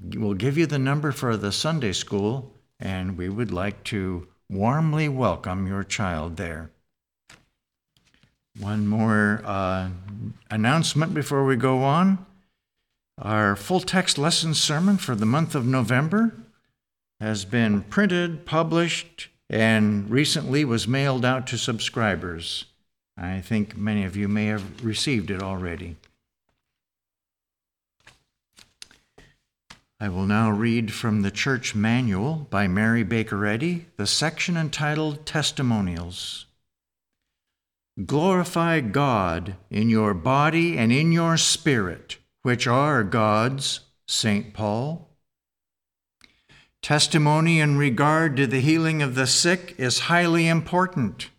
We'll 0.02 0.32
give 0.32 0.56
you 0.56 0.64
the 0.64 0.78
number 0.78 1.12
for 1.12 1.36
the 1.36 1.52
Sunday 1.52 1.92
school, 1.92 2.54
and 2.80 3.18
we 3.18 3.28
would 3.28 3.52
like 3.52 3.84
to 3.84 4.28
warmly 4.48 5.10
welcome 5.10 5.66
your 5.66 5.84
child 5.84 6.38
there. 6.38 6.70
One 8.58 8.86
more 8.86 9.42
uh, 9.44 9.90
announcement 10.50 11.12
before 11.12 11.44
we 11.44 11.56
go 11.56 11.82
on. 11.82 12.24
Our 13.20 13.56
full 13.56 13.80
text 13.80 14.16
lesson 14.16 14.54
sermon 14.54 14.96
for 14.96 15.14
the 15.14 15.26
month 15.26 15.54
of 15.54 15.66
November 15.66 16.34
has 17.20 17.44
been 17.44 17.82
printed, 17.82 18.46
published, 18.46 19.28
and 19.48 20.10
recently 20.10 20.64
was 20.64 20.88
mailed 20.88 21.24
out 21.24 21.46
to 21.48 21.58
subscribers. 21.58 22.64
I 23.16 23.40
think 23.40 23.76
many 23.76 24.04
of 24.04 24.16
you 24.16 24.28
may 24.28 24.46
have 24.46 24.84
received 24.84 25.30
it 25.30 25.42
already. 25.42 25.96
I 29.98 30.10
will 30.10 30.26
now 30.26 30.50
read 30.50 30.92
from 30.92 31.22
the 31.22 31.30
Church 31.30 31.74
Manual 31.74 32.46
by 32.50 32.68
Mary 32.68 33.02
Baker 33.02 33.46
Eddy, 33.46 33.86
the 33.96 34.06
section 34.06 34.56
entitled 34.56 35.24
Testimonials. 35.24 36.44
Glorify 38.04 38.80
God 38.80 39.56
in 39.70 39.88
your 39.88 40.12
body 40.12 40.76
and 40.76 40.92
in 40.92 41.12
your 41.12 41.38
spirit, 41.38 42.18
which 42.42 42.66
are 42.66 43.02
God's, 43.04 43.80
St. 44.06 44.52
Paul. 44.52 45.05
Testimony 46.82 47.60
in 47.60 47.76
regard 47.76 48.36
to 48.36 48.46
the 48.46 48.60
healing 48.60 49.02
of 49.02 49.14
the 49.14 49.26
sick 49.26 49.74
is 49.78 50.00
highly 50.00 50.46
important. 50.46 51.30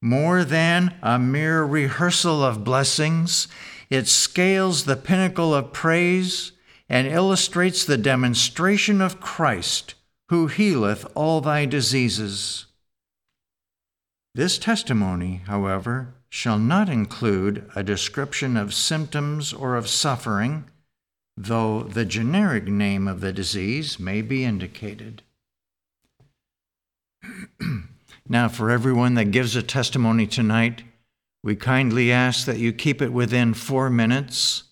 More 0.00 0.44
than 0.44 0.94
a 1.02 1.18
mere 1.18 1.64
rehearsal 1.64 2.42
of 2.42 2.64
blessings, 2.64 3.48
it 3.90 4.06
scales 4.06 4.84
the 4.84 4.96
pinnacle 4.96 5.54
of 5.54 5.72
praise 5.72 6.52
and 6.88 7.06
illustrates 7.06 7.84
the 7.84 7.98
demonstration 7.98 9.00
of 9.00 9.20
Christ, 9.20 9.94
who 10.28 10.46
healeth 10.46 11.06
all 11.14 11.40
thy 11.40 11.66
diseases. 11.66 12.66
This 14.34 14.56
testimony, 14.58 15.42
however, 15.46 16.14
shall 16.28 16.58
not 16.58 16.88
include 16.88 17.68
a 17.74 17.82
description 17.82 18.56
of 18.56 18.72
symptoms 18.74 19.52
or 19.52 19.76
of 19.76 19.88
suffering 19.88 20.70
though 21.40 21.84
the 21.84 22.04
generic 22.04 22.66
name 22.66 23.06
of 23.06 23.20
the 23.20 23.32
disease 23.32 24.00
may 24.00 24.20
be 24.22 24.44
indicated. 24.44 25.22
now, 28.28 28.48
for 28.48 28.70
everyone 28.70 29.14
that 29.14 29.30
gives 29.30 29.54
a 29.54 29.62
testimony 29.62 30.26
tonight, 30.26 30.82
we 31.44 31.54
kindly 31.54 32.10
ask 32.10 32.44
that 32.46 32.58
you 32.58 32.72
keep 32.72 33.00
it 33.00 33.12
within 33.12 33.54
four 33.54 33.88
minutes. 33.88 34.64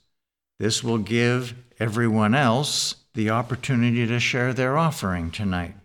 This 0.58 0.82
will 0.82 0.98
give 0.98 1.54
everyone 1.78 2.34
else 2.34 2.96
the 3.14 3.30
opportunity 3.30 4.04
to 4.04 4.18
share 4.18 4.52
their 4.52 4.76
offering 4.76 5.30
tonight. 5.30 5.76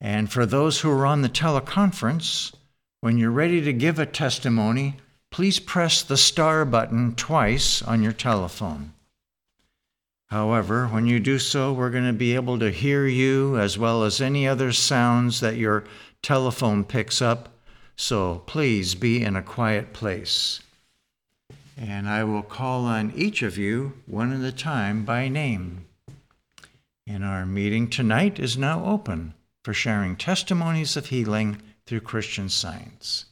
And 0.00 0.32
for 0.32 0.46
those 0.46 0.80
who 0.80 0.90
are 0.90 1.04
on 1.04 1.20
the 1.20 1.28
teleconference, 1.28 2.54
when 3.02 3.18
you're 3.18 3.30
ready 3.30 3.60
to 3.60 3.72
give 3.74 3.98
a 3.98 4.06
testimony, 4.06 4.96
please 5.30 5.58
press 5.58 6.02
the 6.02 6.16
star 6.16 6.64
button 6.64 7.14
twice 7.14 7.82
on 7.82 8.02
your 8.02 8.12
telephone. 8.12 8.93
However, 10.34 10.88
when 10.88 11.06
you 11.06 11.20
do 11.20 11.38
so, 11.38 11.72
we're 11.72 11.90
going 11.90 12.08
to 12.08 12.12
be 12.12 12.34
able 12.34 12.58
to 12.58 12.72
hear 12.72 13.06
you 13.06 13.56
as 13.56 13.78
well 13.78 14.02
as 14.02 14.20
any 14.20 14.48
other 14.48 14.72
sounds 14.72 15.38
that 15.38 15.58
your 15.58 15.84
telephone 16.22 16.82
picks 16.82 17.22
up. 17.22 17.50
So 17.94 18.42
please 18.44 18.96
be 18.96 19.22
in 19.22 19.36
a 19.36 19.42
quiet 19.42 19.92
place. 19.92 20.60
And 21.78 22.08
I 22.08 22.24
will 22.24 22.42
call 22.42 22.84
on 22.84 23.12
each 23.14 23.42
of 23.42 23.56
you 23.56 23.92
one 24.06 24.32
at 24.32 24.44
a 24.44 24.50
time 24.50 25.04
by 25.04 25.28
name. 25.28 25.84
And 27.06 27.24
our 27.24 27.46
meeting 27.46 27.88
tonight 27.88 28.40
is 28.40 28.58
now 28.58 28.84
open 28.84 29.34
for 29.62 29.72
sharing 29.72 30.16
testimonies 30.16 30.96
of 30.96 31.06
healing 31.06 31.62
through 31.86 32.00
Christian 32.00 32.48
science. 32.48 33.26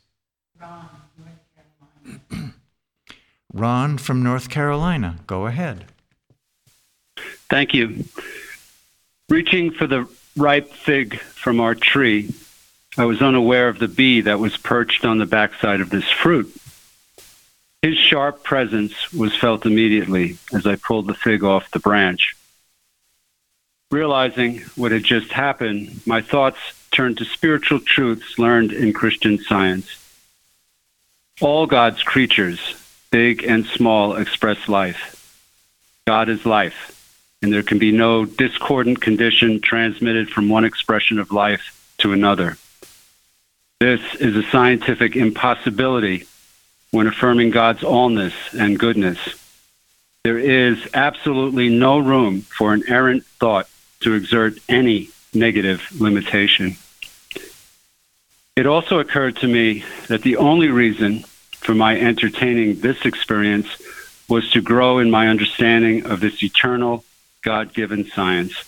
Ron, 0.61 0.89
North 1.19 2.21
Carolina. 2.31 2.55
Ron 3.53 3.99
from 3.99 4.23
North 4.23 4.49
Carolina, 4.49 5.19
go 5.27 5.49
ahead. 5.49 5.87
Thank 7.53 7.75
you. 7.75 8.07
Reaching 9.29 9.73
for 9.73 9.87
the 9.87 10.09
ripe 10.39 10.73
fig 10.73 11.19
from 11.21 11.61
our 11.61 11.75
tree, 11.75 12.33
I 12.97 13.05
was 13.05 13.21
unaware 13.21 13.69
of 13.69 13.79
the 13.79 13.89
bee 13.89 14.23
that 14.23 14.39
was 14.39 14.57
perched 14.57 15.05
on 15.05 15.19
the 15.19 15.27
backside 15.27 15.83
of 15.83 15.91
this 15.91 16.09
fruit. 16.11 16.51
His 17.83 17.99
sharp 17.99 18.43
presence 18.43 19.13
was 19.13 19.37
felt 19.37 19.67
immediately 19.67 20.39
as 20.55 20.67
I 20.67 20.77
pulled 20.77 21.09
the 21.09 21.15
fig 21.15 21.45
off 21.45 21.71
the 21.73 21.79
branch. 21.79 22.35
Realizing 23.91 24.61
what 24.75 24.93
had 24.93 25.05
just 25.05 25.31
happened, 25.31 26.01
my 26.07 26.23
thoughts 26.23 26.59
turned 26.91 27.19
to 27.19 27.27
spiritual 27.27 27.81
truths 27.81 28.39
learned 28.39 28.73
in 28.73 28.95
Christian 28.95 29.37
science. 29.37 29.91
All 31.43 31.67
God's 31.67 32.03
creatures, 32.03 32.83
big 33.11 33.45
and 33.45 33.67
small, 33.67 34.17
express 34.17 34.71
life. 34.71 35.19
God 36.07 36.31
is 36.31 36.47
life, 36.47 36.92
and 37.43 37.53
there 37.53 37.63
can 37.63 37.79
be 37.79 37.93
no 37.93 38.25
discordant 38.25 39.01
condition 39.01 39.61
transmitted 39.61 40.31
from 40.31 40.49
one 40.49 40.65
expression 40.65 41.19
of 41.19 41.33
life 41.33 41.95
to 41.99 42.13
another. 42.13 42.57
This 43.81 44.01
is 44.15 44.37
a 44.37 44.45
scientific 44.45 45.17
impossibility 45.17 46.25
when 46.93 47.09
affirming 47.09 47.51
God's 47.51 47.81
allness 47.81 48.33
and 48.53 48.79
goodness. 48.79 49.19
There 50.25 50.39
is 50.39 50.79
absolutely 50.95 51.69
no 51.69 51.99
room 51.99 52.43
for 52.43 52.73
an 52.73 52.85
errant 52.87 53.25
thought 53.25 53.69
to 54.01 54.15
exert 54.15 54.55
any 54.69 55.11
negative 55.35 56.01
limitation. 56.01 56.77
It 58.55 58.67
also 58.67 58.99
occurred 59.01 59.37
to 59.39 59.49
me 59.49 59.85
that 60.09 60.23
the 60.23 60.37
only 60.37 60.69
reason 60.69 61.25
for 61.57 61.75
my 61.75 61.99
entertaining 61.99 62.81
this 62.81 63.05
experience 63.05 63.69
was 64.29 64.51
to 64.51 64.61
grow 64.61 64.99
in 64.99 65.11
my 65.11 65.29
understanding 65.29 66.07
of 66.07 66.21
this 66.21 66.43
eternal, 66.43 67.05
God 67.43 67.75
given 67.75 68.07
science 68.07 68.65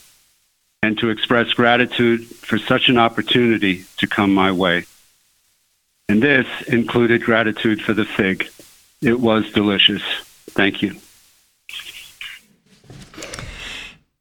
and 0.83 0.99
to 0.99 1.09
express 1.09 1.53
gratitude 1.55 2.27
for 2.27 2.59
such 2.59 2.89
an 2.89 2.99
opportunity 2.99 3.85
to 3.97 4.07
come 4.07 4.35
my 4.35 4.53
way. 4.53 4.85
And 6.09 6.23
this 6.23 6.47
included 6.69 7.23
gratitude 7.23 7.81
for 7.81 7.95
the 7.95 8.05
fig. 8.05 8.49
It 9.01 9.21
was 9.21 9.51
delicious. 9.53 10.03
Thank 10.51 10.83
you. 10.83 10.97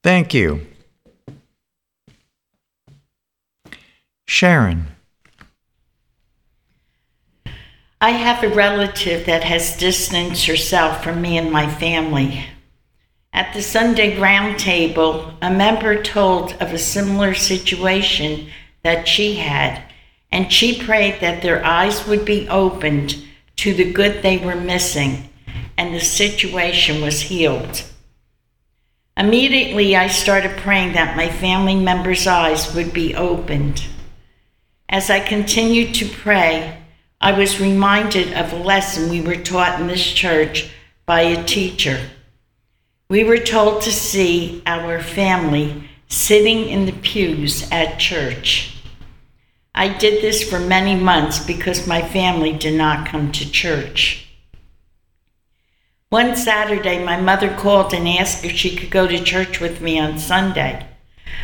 Thank 0.01 0.34
you. 0.34 0.62
Sharon. 4.26 4.88
I 8.01 8.12
have 8.12 8.43
a 8.43 8.54
relative 8.54 9.26
that 9.26 9.43
has 9.43 9.78
distanced 9.78 10.45
herself 10.45 11.04
from 11.04 11.22
me 11.22 11.38
and 11.38 11.51
my 11.51 11.70
family. 11.70 12.45
At 13.34 13.54
the 13.54 13.62
Sunday 13.62 14.16
roundtable, 14.16 15.34
a 15.42 15.50
member 15.50 16.02
told 16.02 16.54
of 16.62 16.72
a 16.72 16.78
similar 16.78 17.34
situation 17.34 18.50
that 18.84 19.08
she 19.08 19.36
had 19.36 19.84
and 20.34 20.52
she 20.52 20.82
prayed 20.84 21.22
that 21.22 21.44
their 21.44 21.64
eyes 21.64 22.08
would 22.08 22.26
be 22.26 22.50
opened 22.50 23.24
to 23.56 23.72
the 23.72 23.94
good 23.94 24.24
they 24.24 24.40
were 24.40 24.56
missing, 24.56 25.30
and 25.78 25.94
the 25.94 26.00
situation 26.00 27.04
was 27.04 27.22
healed. 27.22 27.84
Immediately, 29.16 29.96
I 29.96 30.08
started 30.08 30.58
praying 30.58 30.94
that 30.94 31.16
my 31.16 31.30
family 31.30 31.76
members' 31.76 32.26
eyes 32.26 32.74
would 32.74 32.94
be 32.94 33.14
opened. 33.14 33.86
As 34.90 35.12
I 35.12 35.20
continued 35.20 35.94
to 35.96 36.10
pray, 36.10 36.82
I 37.22 37.38
was 37.38 37.62
reminded 37.62 38.34
of 38.34 38.52
a 38.52 38.56
lesson 38.58 39.12
we 39.12 39.22
were 39.22 39.36
taught 39.36 39.80
in 39.80 39.86
this 39.86 40.14
church 40.14 40.72
by 41.06 41.22
a 41.22 41.44
teacher. 41.44 42.00
We 43.14 43.24
were 43.24 43.38
told 43.38 43.84
to 43.84 43.91
see 43.91 44.64
our 44.66 44.99
family 44.99 45.88
sitting 46.07 46.68
in 46.68 46.88
the 46.88 46.93
pews 46.93 47.70
at 47.70 47.99
church. 47.99 48.76
I 49.76 49.95
did 49.95 50.24
this 50.24 50.41
for 50.49 50.57
many 50.57 50.95
months 50.95 51.38
because 51.38 51.86
my 51.86 52.01
family 52.01 52.53
did 52.53 52.74
not 52.74 53.05
come 53.05 53.32
to 53.34 53.51
church. 53.51 54.28
One 56.09 56.36
Saturday, 56.36 57.05
my 57.05 57.22
mother 57.22 57.55
called 57.55 57.93
and 57.93 58.07
asked 58.07 58.45
if 58.45 58.53
she 58.53 58.76
could 58.76 58.89
go 58.89 59.05
to 59.05 59.24
church 59.24 59.59
with 59.59 59.80
me 59.80 59.99
on 59.99 60.18
Sunday. 60.18 60.84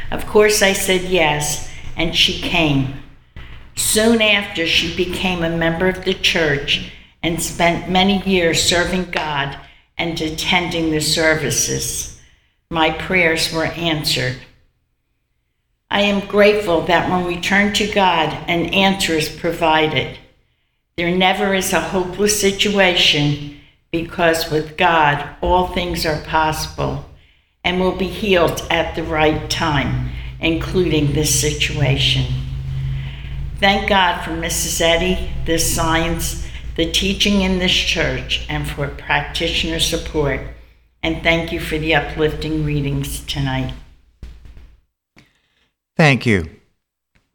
Of 0.09 0.25
course, 0.25 0.63
I 0.63 0.73
said 0.73 1.01
yes, 1.01 1.69
and 1.95 2.15
she 2.15 2.41
came. 2.41 2.95
Soon 3.75 4.23
after, 4.23 4.65
she 4.65 4.97
became 4.97 5.43
a 5.43 5.55
member 5.55 5.87
of 5.87 6.03
the 6.03 6.15
church 6.15 6.91
and 7.21 7.39
spent 7.39 7.91
many 7.91 8.23
years 8.23 8.59
serving 8.59 9.11
God 9.11 9.55
and 9.99 10.19
attending 10.19 10.89
the 10.89 11.01
services. 11.01 12.19
My 12.71 12.89
prayers 12.89 13.53
were 13.53 13.65
answered. 13.65 14.37
I 15.91 16.01
am 16.01 16.27
grateful 16.27 16.81
that 16.83 17.09
when 17.09 17.25
we 17.25 17.41
turn 17.41 17.73
to 17.73 17.91
God, 17.91 18.29
an 18.47 18.67
answer 18.67 19.13
is 19.13 19.27
provided. 19.27 20.17
There 20.97 21.15
never 21.15 21.53
is 21.53 21.73
a 21.73 21.79
hopeless 21.79 22.39
situation 22.39 23.59
because 23.91 24.49
with 24.49 24.77
God, 24.77 25.35
all 25.41 25.67
things 25.67 26.05
are 26.05 26.21
possible 26.21 27.05
and 27.63 27.79
will 27.79 27.95
be 27.95 28.07
healed 28.07 28.65
at 28.69 28.95
the 28.95 29.03
right 29.03 29.49
time, 29.49 30.11
including 30.39 31.13
this 31.13 31.41
situation. 31.41 32.25
Thank 33.57 33.89
God 33.89 34.23
for 34.23 34.31
Mrs. 34.31 34.79
Eddy, 34.79 35.29
this 35.45 35.75
science, 35.75 36.45
the 36.79 36.89
teaching 36.89 37.41
in 37.41 37.59
this 37.59 37.73
church, 37.73 38.45
and 38.47 38.65
for 38.65 38.87
practitioner 38.87 39.81
support. 39.81 40.39
And 41.03 41.21
thank 41.21 41.51
you 41.51 41.59
for 41.59 41.77
the 41.77 41.93
uplifting 41.93 42.63
readings 42.63 43.19
tonight. 43.25 43.73
Thank 45.97 46.25
you. 46.25 46.49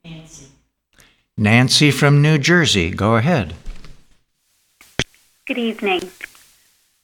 Nancy. 0.02 0.46
Nancy 1.36 1.90
from 1.90 2.22
New 2.22 2.38
Jersey, 2.38 2.88
go 2.88 3.16
ahead. 3.16 3.52
Good 5.44 5.58
evening. 5.58 6.10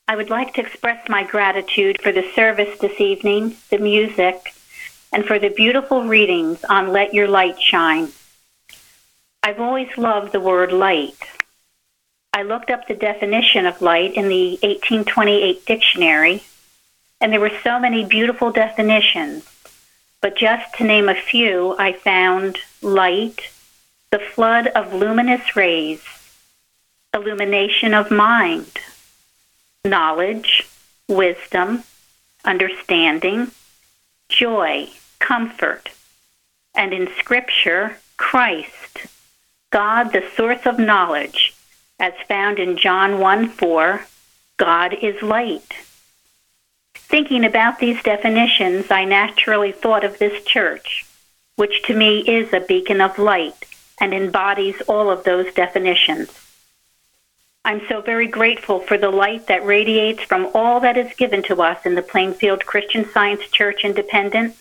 I 0.09 0.17
would 0.17 0.31
like 0.31 0.55
to 0.55 0.63
express 0.63 1.11
my 1.11 1.25
gratitude 1.25 2.01
for 2.01 2.11
the 2.11 2.27
service 2.35 2.79
this 2.79 2.99
evening, 2.99 3.57
the 3.69 3.77
music, 3.77 4.55
and 5.13 5.27
for 5.27 5.39
the 5.39 5.51
beautiful 5.51 6.05
readings 6.05 6.65
on 6.65 6.91
Let 6.91 7.13
Your 7.13 7.29
Light 7.29 7.61
Shine. 7.61 8.09
I've 9.43 9.61
always 9.61 9.91
loved 9.99 10.33
the 10.33 10.41
word 10.41 10.73
light. 10.73 11.19
I 12.33 12.43
looked 12.43 12.71
up 12.71 12.87
the 12.87 12.95
definition 12.95 13.67
of 13.67 13.83
light 13.83 14.15
in 14.15 14.29
the 14.29 14.53
1828 14.63 15.67
dictionary, 15.67 16.45
and 17.21 17.33
there 17.33 17.41
were 17.41 17.53
so 17.65 17.81
many 17.81 18.05
beautiful 18.05 18.53
definitions. 18.53 19.45
But 20.21 20.37
just 20.37 20.75
to 20.75 20.85
name 20.85 21.09
a 21.09 21.15
few, 21.15 21.75
I 21.79 21.93
found 21.93 22.59
light, 22.83 23.51
the 24.11 24.21
flood 24.21 24.69
of 24.69 24.95
luminous 24.95 25.57
rays, 25.57 26.03
illumination 27.13 27.95
of 27.95 28.11
mind, 28.11 28.79
knowledge, 29.85 30.69
wisdom, 31.09 31.83
understanding, 32.45 33.51
joy, 34.29 34.89
comfort, 35.19 35.89
and 36.75 36.93
in 36.93 37.09
Scripture, 37.19 37.99
Christ, 38.17 39.07
God, 39.71 40.13
the 40.13 40.25
source 40.37 40.65
of 40.67 40.79
knowledge, 40.79 41.55
as 42.01 42.15
found 42.27 42.59
in 42.59 42.77
John 42.77 43.21
1 43.21 43.49
4, 43.51 44.07
God 44.57 44.95
is 44.95 45.23
light. 45.23 45.75
Thinking 46.95 47.45
about 47.45 47.79
these 47.79 48.03
definitions, 48.03 48.91
I 48.91 49.05
naturally 49.05 49.73
thought 49.73 50.05
of 50.05 50.19
this 50.19 50.43
church, 50.45 51.05
which 51.57 51.83
to 51.85 51.95
me 51.95 52.21
is 52.21 52.53
a 52.53 52.61
beacon 52.61 53.01
of 53.01 53.19
light 53.19 53.67
and 54.01 54.15
embodies 54.15 54.81
all 54.89 55.11
of 55.11 55.25
those 55.25 55.53
definitions. 55.53 56.31
I'm 57.65 57.83
so 57.89 58.01
very 58.01 58.27
grateful 58.27 58.81
for 58.81 58.97
the 58.97 59.11
light 59.11 59.49
that 59.49 59.67
radiates 59.67 60.23
from 60.23 60.51
all 60.55 60.81
that 60.81 60.97
is 60.97 61.13
given 61.17 61.43
to 61.45 61.61
us 61.61 61.85
in 61.85 61.95
the 61.95 62.03
Plainfield 62.03 62.65
Christian 62.65 63.05
Science 63.11 63.43
Church 63.51 63.85
Independent. 63.85 64.57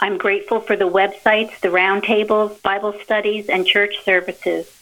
I'm 0.00 0.16
grateful 0.16 0.60
for 0.60 0.76
the 0.76 0.88
websites, 0.88 1.60
the 1.60 1.68
roundtables, 1.68 2.62
Bible 2.62 2.94
studies, 3.04 3.50
and 3.50 3.66
church 3.66 4.02
services. 4.02 4.75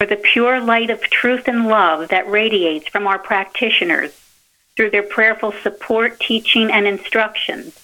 For 0.00 0.06
the 0.06 0.16
pure 0.16 0.60
light 0.60 0.88
of 0.88 1.02
truth 1.02 1.46
and 1.46 1.68
love 1.68 2.08
that 2.08 2.26
radiates 2.26 2.88
from 2.88 3.06
our 3.06 3.18
practitioners 3.18 4.18
through 4.74 4.88
their 4.88 5.02
prayerful 5.02 5.52
support, 5.62 6.18
teaching, 6.18 6.70
and 6.72 6.86
instructions. 6.86 7.78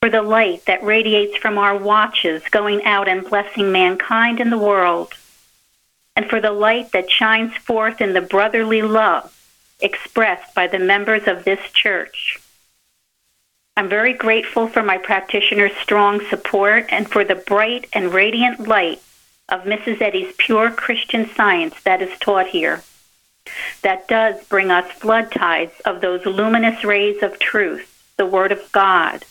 For 0.00 0.10
the 0.10 0.22
light 0.22 0.64
that 0.64 0.82
radiates 0.82 1.36
from 1.36 1.58
our 1.58 1.78
watches 1.78 2.42
going 2.50 2.84
out 2.84 3.06
and 3.06 3.24
blessing 3.24 3.70
mankind 3.70 4.40
and 4.40 4.50
the 4.50 4.58
world. 4.58 5.12
And 6.16 6.28
for 6.28 6.40
the 6.40 6.50
light 6.50 6.90
that 6.90 7.08
shines 7.08 7.54
forth 7.54 8.00
in 8.00 8.12
the 8.12 8.20
brotherly 8.20 8.82
love 8.82 9.32
expressed 9.78 10.56
by 10.56 10.66
the 10.66 10.80
members 10.80 11.28
of 11.28 11.44
this 11.44 11.60
church. 11.72 12.40
I'm 13.76 13.88
very 13.88 14.12
grateful 14.12 14.66
for 14.66 14.82
my 14.82 14.98
practitioner's 14.98 15.76
strong 15.80 16.20
support 16.30 16.86
and 16.88 17.08
for 17.08 17.22
the 17.22 17.36
bright 17.36 17.86
and 17.92 18.12
radiant 18.12 18.66
light 18.66 19.00
of 19.48 19.62
Mrs. 19.62 20.00
Eddy's 20.00 20.34
pure 20.36 20.70
Christian 20.70 21.28
science 21.28 21.80
that 21.84 22.02
is 22.02 22.18
taught 22.18 22.48
here. 22.48 22.82
That 23.82 24.08
does 24.08 24.44
bring 24.44 24.70
us 24.70 24.90
flood 24.90 25.30
tides 25.30 25.78
of 25.84 26.00
those 26.00 26.26
luminous 26.26 26.82
rays 26.82 27.22
of 27.22 27.38
truth, 27.38 28.12
the 28.16 28.26
Word 28.26 28.50
of 28.50 28.72
God, 28.72 29.24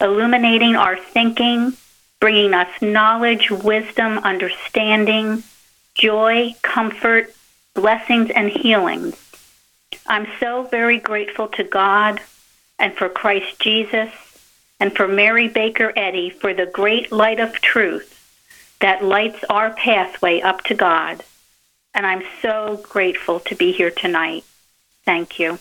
illuminating 0.00 0.74
our 0.74 0.96
thinking, 0.96 1.74
bringing 2.18 2.54
us 2.54 2.82
knowledge, 2.82 3.50
wisdom, 3.50 4.18
understanding, 4.18 5.44
joy, 5.94 6.54
comfort, 6.62 7.32
blessings, 7.74 8.30
and 8.30 8.50
healings. 8.50 9.16
I'm 10.06 10.26
so 10.40 10.64
very 10.64 10.98
grateful 10.98 11.46
to 11.48 11.62
God 11.62 12.20
and 12.80 12.94
for 12.94 13.08
Christ 13.08 13.60
Jesus 13.60 14.10
and 14.80 14.96
for 14.96 15.06
Mary 15.06 15.46
Baker 15.46 15.92
Eddy 15.94 16.30
for 16.30 16.52
the 16.52 16.66
great 16.66 17.12
light 17.12 17.38
of 17.38 17.52
truth 17.60 18.19
that 18.80 19.04
lights 19.04 19.44
our 19.48 19.70
pathway 19.70 20.40
up 20.40 20.62
to 20.64 20.74
God. 20.74 21.22
And 21.94 22.06
I'm 22.06 22.22
so 22.42 22.80
grateful 22.82 23.40
to 23.40 23.54
be 23.54 23.72
here 23.72 23.90
tonight. 23.90 24.44
Thank 25.04 25.38
you. 25.38 25.58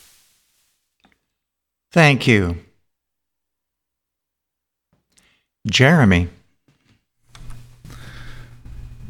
Thank 1.91 2.27
you. 2.27 2.57
Jeremy. 5.67 6.29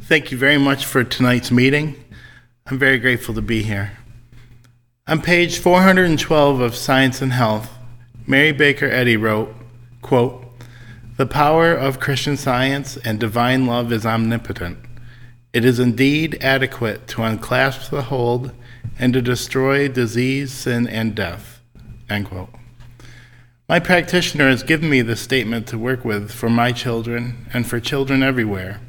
Thank 0.02 0.32
you 0.32 0.38
very 0.38 0.58
much 0.58 0.86
for 0.86 1.04
tonight's 1.04 1.52
meeting. 1.52 2.04
I'm 2.66 2.80
very 2.80 2.98
grateful 2.98 3.36
to 3.36 3.42
be 3.42 3.64
here. 3.64 3.92
On 5.08 5.22
page 5.22 5.60
412 5.60 6.60
of 6.60 6.76
Science 6.76 7.22
and 7.22 7.34
Health, 7.34 7.70
Mary 8.26 8.52
Baker 8.52 8.90
Eddy 8.90 9.18
wrote, 9.18 9.54
quote, 10.02 10.49
The 11.20 11.26
power 11.26 11.74
of 11.74 12.00
Christian 12.00 12.38
science 12.38 12.96
and 12.96 13.20
divine 13.20 13.66
love 13.68 13.92
is 13.92 14.06
omnipotent. 14.06 14.78
It 15.52 15.66
is 15.66 15.78
indeed 15.78 16.38
adequate 16.40 17.10
to 17.10 17.24
unclasp 17.24 17.92
the 17.92 18.04
hold 18.04 18.54
and 18.98 19.12
to 19.12 19.22
destroy 19.22 19.90
disease, 19.90 20.54
sin, 20.54 20.88
and 20.88 21.14
death. 21.14 21.60
My 23.68 23.80
practitioner 23.82 24.48
has 24.48 24.64
given 24.64 24.90
me 24.90 25.02
this 25.02 25.20
statement 25.20 25.68
to 25.68 25.78
work 25.78 26.06
with 26.06 26.32
for 26.32 26.50
my 26.50 26.72
children 26.72 27.50
and 27.52 27.68
for 27.68 27.82
children 27.82 28.24
everywhere. 28.24 28.80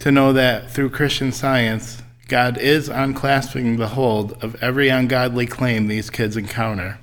To 0.00 0.12
know 0.12 0.34
that 0.34 0.70
through 0.70 0.90
Christian 0.90 1.32
science, 1.32 2.02
God 2.28 2.58
is 2.58 2.90
unclasping 2.90 3.78
the 3.78 3.88
hold 3.88 4.34
of 4.44 4.62
every 4.62 4.90
ungodly 4.90 5.46
claim 5.46 5.86
these 5.86 6.10
kids 6.10 6.36
encounter. 6.36 6.98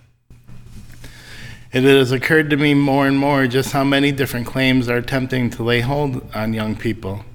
It 1.74 1.84
has 1.84 2.14
occurred 2.14 2.50
to 2.52 2.58
me 2.58 2.74
more 2.74 3.08
and 3.08 3.20
more 3.20 3.46
just 3.46 3.74
how 3.74 3.84
many 3.84 4.14
different 4.14 4.48
claims 4.48 4.88
are 4.88 4.98
attempting 4.98 5.50
to 5.52 5.64
lay 5.64 5.82
hold 5.82 6.34
on 6.34 6.54
young 6.54 6.78
people. 6.78 7.26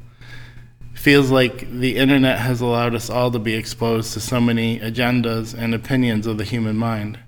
Feels 0.94 1.30
like 1.30 1.70
the 1.70 1.96
internet 1.96 2.38
has 2.38 2.62
allowed 2.62 2.94
us 2.94 3.10
all 3.10 3.30
to 3.30 3.38
be 3.38 3.54
exposed 3.54 4.14
to 4.14 4.20
so 4.20 4.40
many 4.40 4.78
agendas 4.78 5.52
and 5.52 5.74
opinions 5.74 6.26
of 6.26 6.38
the 6.38 6.44
human 6.44 6.76
mind. 6.76 7.18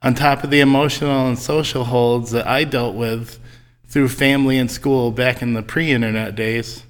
On 0.00 0.14
top 0.14 0.42
of 0.42 0.50
the 0.50 0.60
emotional 0.60 1.28
and 1.28 1.38
social 1.38 1.84
holds 1.84 2.30
that 2.30 2.46
I 2.46 2.64
dealt 2.64 2.94
with 2.94 3.38
through 3.86 4.08
family 4.08 4.56
and 4.56 4.70
school 4.70 5.10
back 5.10 5.42
in 5.42 5.52
the 5.52 5.62
pre 5.62 5.90
internet 5.90 6.34
days, 6.34 6.84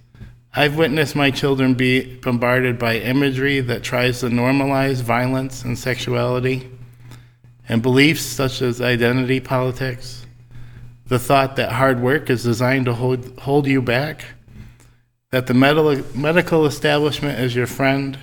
I've 0.54 0.76
witnessed 0.76 1.16
my 1.16 1.32
children 1.32 1.74
be 1.74 2.16
bombarded 2.16 2.78
by 2.78 2.98
imagery 2.98 3.58
that 3.60 3.82
tries 3.82 4.20
to 4.20 4.26
normalize 4.26 5.02
violence 5.02 5.64
and 5.64 5.76
sexuality 5.76 6.70
and 7.68 7.82
beliefs 7.82 8.22
such 8.22 8.62
as 8.62 8.80
identity 8.80 9.40
politics, 9.40 10.26
the 11.06 11.18
thought 11.18 11.56
that 11.56 11.72
hard 11.72 12.00
work 12.00 12.30
is 12.30 12.42
designed 12.42 12.86
to 12.86 12.94
hold, 12.94 13.38
hold 13.40 13.66
you 13.66 13.80
back, 13.80 14.24
that 15.30 15.46
the 15.46 15.54
medical, 15.54 16.02
medical 16.18 16.66
establishment 16.66 17.38
is 17.38 17.54
your 17.54 17.66
friend, 17.66 18.18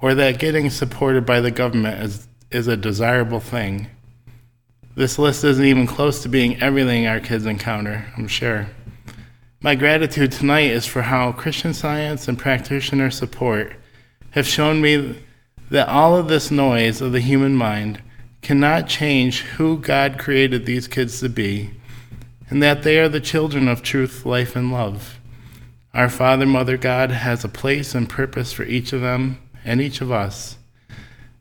or 0.00 0.14
that 0.14 0.38
getting 0.38 0.70
supported 0.70 1.26
by 1.26 1.40
the 1.40 1.50
government 1.50 2.02
is, 2.02 2.28
is 2.50 2.68
a 2.68 2.76
desirable 2.76 3.40
thing. 3.40 3.88
This 4.94 5.18
list 5.18 5.44
isn't 5.44 5.64
even 5.64 5.86
close 5.86 6.22
to 6.22 6.28
being 6.28 6.60
everything 6.60 7.06
our 7.06 7.20
kids 7.20 7.46
encounter, 7.46 8.06
I'm 8.16 8.28
sure. 8.28 8.68
My 9.60 9.74
gratitude 9.74 10.32
tonight 10.32 10.70
is 10.70 10.86
for 10.86 11.02
how 11.02 11.32
Christian 11.32 11.74
science 11.74 12.28
and 12.28 12.38
practitioner 12.38 13.10
support 13.10 13.74
have 14.30 14.46
shown 14.46 14.80
me 14.80 15.20
that 15.70 15.88
all 15.88 16.16
of 16.16 16.28
this 16.28 16.50
noise 16.50 17.00
of 17.00 17.12
the 17.12 17.20
human 17.20 17.54
mind 17.54 18.00
cannot 18.48 18.88
change 18.88 19.40
who 19.40 19.76
God 19.76 20.18
created 20.18 20.64
these 20.64 20.88
kids 20.88 21.20
to 21.20 21.28
be, 21.28 21.68
and 22.48 22.62
that 22.62 22.82
they 22.82 22.98
are 22.98 23.06
the 23.06 23.20
children 23.20 23.68
of 23.68 23.82
truth, 23.82 24.24
life, 24.24 24.56
and 24.56 24.72
love. 24.72 25.20
Our 25.92 26.08
Father, 26.08 26.46
Mother 26.46 26.78
God 26.78 27.10
has 27.10 27.44
a 27.44 27.48
place 27.50 27.94
and 27.94 28.08
purpose 28.08 28.54
for 28.54 28.62
each 28.62 28.94
of 28.94 29.02
them 29.02 29.38
and 29.66 29.82
each 29.82 30.00
of 30.00 30.10
us. 30.10 30.56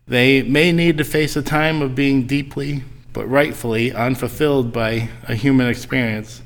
They 0.05 0.43
may 0.43 0.73
need 0.73 0.97
to 0.97 1.05
face 1.05 1.37
a 1.37 1.41
time 1.41 1.81
of 1.81 1.95
being 1.95 2.27
deeply, 2.27 2.83
but 3.13 3.25
rightfully, 3.29 3.93
unfulfilled 3.93 4.73
by 4.73 5.07
a 5.29 5.35
human 5.35 5.67
experience. 5.69 6.41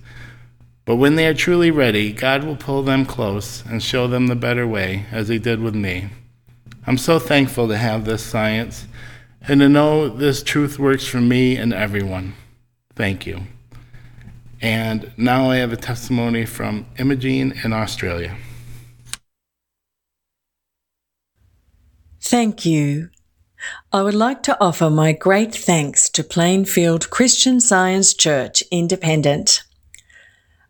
But 0.85 0.97
when 0.97 1.15
they 1.15 1.25
are 1.25 1.33
truly 1.33 1.71
ready, 1.71 2.13
God 2.13 2.43
will 2.43 2.55
pull 2.55 2.83
them 2.83 3.07
close 3.07 3.65
and 3.65 3.81
show 3.81 4.07
them 4.07 4.27
the 4.27 4.35
better 4.35 4.67
way, 4.67 5.07
as 5.11 5.27
He 5.27 5.39
did 5.39 5.59
with 5.59 5.73
me. 5.73 6.09
I'm 6.85 6.99
so 6.99 7.17
thankful 7.17 7.67
to 7.67 7.77
have 7.77 8.05
this 8.05 8.23
science 8.23 8.85
and 9.47 9.59
to 9.59 9.69
know 9.69 10.07
this 10.07 10.43
truth 10.43 10.77
works 10.77 11.05
for 11.05 11.21
me 11.21 11.57
and 11.57 11.73
everyone. 11.73 12.33
Thank 12.95 13.25
you. 13.25 13.41
And 14.61 15.11
now 15.17 15.49
I 15.49 15.57
have 15.57 15.73
a 15.73 15.77
testimony 15.77 16.45
from 16.45 16.85
Imogene 16.97 17.59
in 17.63 17.73
Australia. 17.73 18.35
Thank 22.19 22.65
you. 22.65 23.09
I 23.91 24.03
would 24.03 24.13
like 24.13 24.43
to 24.43 24.57
offer 24.61 24.89
my 24.89 25.11
great 25.11 25.53
thanks 25.53 26.09
to 26.09 26.23
Plainfield 26.23 27.09
Christian 27.09 27.59
Science 27.59 28.13
Church 28.13 28.63
Independent. 28.71 29.63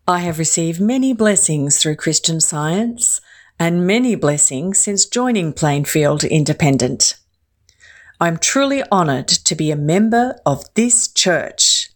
I 0.08 0.20
have 0.20 0.40
received 0.40 0.82
many 0.82 1.14
blessings 1.14 1.78
through 1.78 1.98
Christian 1.98 2.42
Science 2.42 3.22
and 3.60 3.86
many 3.86 4.16
blessings 4.16 4.80
since 4.80 5.06
joining 5.06 5.54
Plainfield 5.54 6.24
Independent. 6.24 7.21
I'm 8.22 8.38
truly 8.38 8.84
honored 8.92 9.28
to 9.30 9.56
be 9.56 9.72
a 9.72 9.76
member 9.76 10.40
of 10.46 10.72
this 10.76 11.08
church, 11.08 11.90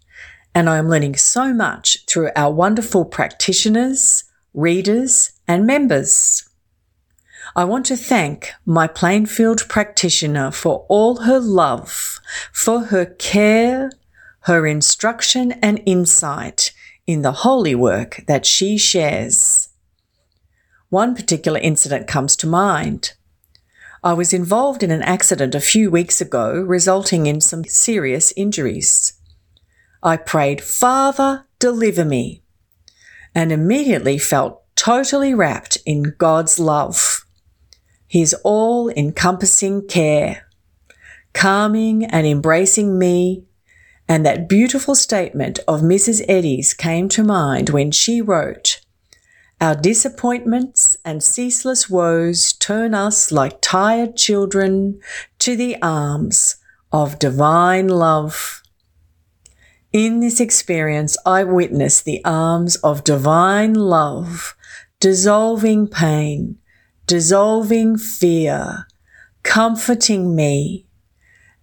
and 0.55 0.67
I'm 0.67 0.89
learning 0.89 1.17
so 1.17 1.53
much 1.53 2.03
through 2.07 2.31
our 2.35 2.51
wonderful 2.51 3.05
practitioners, 3.05 4.23
readers, 4.51 5.33
and 5.47 5.67
members. 5.67 6.49
I 7.55 7.65
want 7.65 7.85
to 7.85 7.95
thank 7.95 8.53
my 8.65 8.87
Plainfield 8.87 9.69
practitioner 9.69 10.49
for 10.49 10.87
all 10.89 11.17
her 11.17 11.39
love, 11.39 12.19
for 12.51 12.85
her 12.85 13.05
care, 13.05 13.91
her 14.41 14.65
instruction 14.65 15.51
and 15.61 15.79
insight 15.85 16.73
in 17.05 17.21
the 17.21 17.33
holy 17.43 17.75
work 17.75 18.23
that 18.27 18.47
she 18.47 18.79
shares. 18.79 19.69
One 20.89 21.13
particular 21.13 21.59
incident 21.59 22.07
comes 22.07 22.35
to 22.37 22.47
mind. 22.47 23.13
I 24.05 24.13
was 24.13 24.33
involved 24.33 24.83
in 24.83 24.91
an 24.91 25.01
accident 25.01 25.55
a 25.55 25.59
few 25.59 25.89
weeks 25.89 26.21
ago, 26.21 26.61
resulting 26.61 27.25
in 27.25 27.41
some 27.41 27.63
serious 27.63 28.31
injuries. 28.37 29.13
I 30.03 30.15
prayed, 30.15 30.61
Father, 30.61 31.47
deliver 31.57 32.05
me, 32.05 32.43
and 33.33 33.51
immediately 33.51 34.19
felt 34.19 34.61
totally 34.75 35.33
wrapped 35.33 35.79
in 35.87 36.13
God's 36.19 36.59
love. 36.59 37.25
His 38.07 38.35
all 38.43 38.89
encompassing 38.89 39.87
care, 39.87 40.47
calming 41.33 42.05
and 42.05 42.27
embracing 42.27 42.99
me, 42.99 43.45
and 44.07 44.23
that 44.23 44.47
beautiful 44.47 44.93
statement 44.93 45.57
of 45.67 45.81
Mrs. 45.81 46.23
Eddy's 46.27 46.75
came 46.75 47.09
to 47.09 47.23
mind 47.23 47.71
when 47.71 47.89
she 47.89 48.21
wrote, 48.21 48.84
our 49.61 49.75
disappointments 49.75 50.97
and 51.05 51.23
ceaseless 51.23 51.89
woes 51.89 52.53
turn 52.53 52.93
us 52.93 53.31
like 53.31 53.61
tired 53.61 54.17
children 54.17 54.99
to 55.39 55.55
the 55.55 55.77
arms 55.81 56.57
of 56.91 57.19
divine 57.19 57.87
love. 57.87 58.61
In 59.93 60.19
this 60.19 60.41
experience, 60.41 61.17
I 61.25 61.45
witnessed 61.45 62.03
the 62.03 62.23
arms 62.25 62.75
of 62.77 63.03
divine 63.05 63.73
love 63.73 64.55
dissolving 64.99 65.87
pain, 65.87 66.57
dissolving 67.07 67.97
fear, 67.97 68.87
comforting 69.43 70.35
me. 70.35 70.85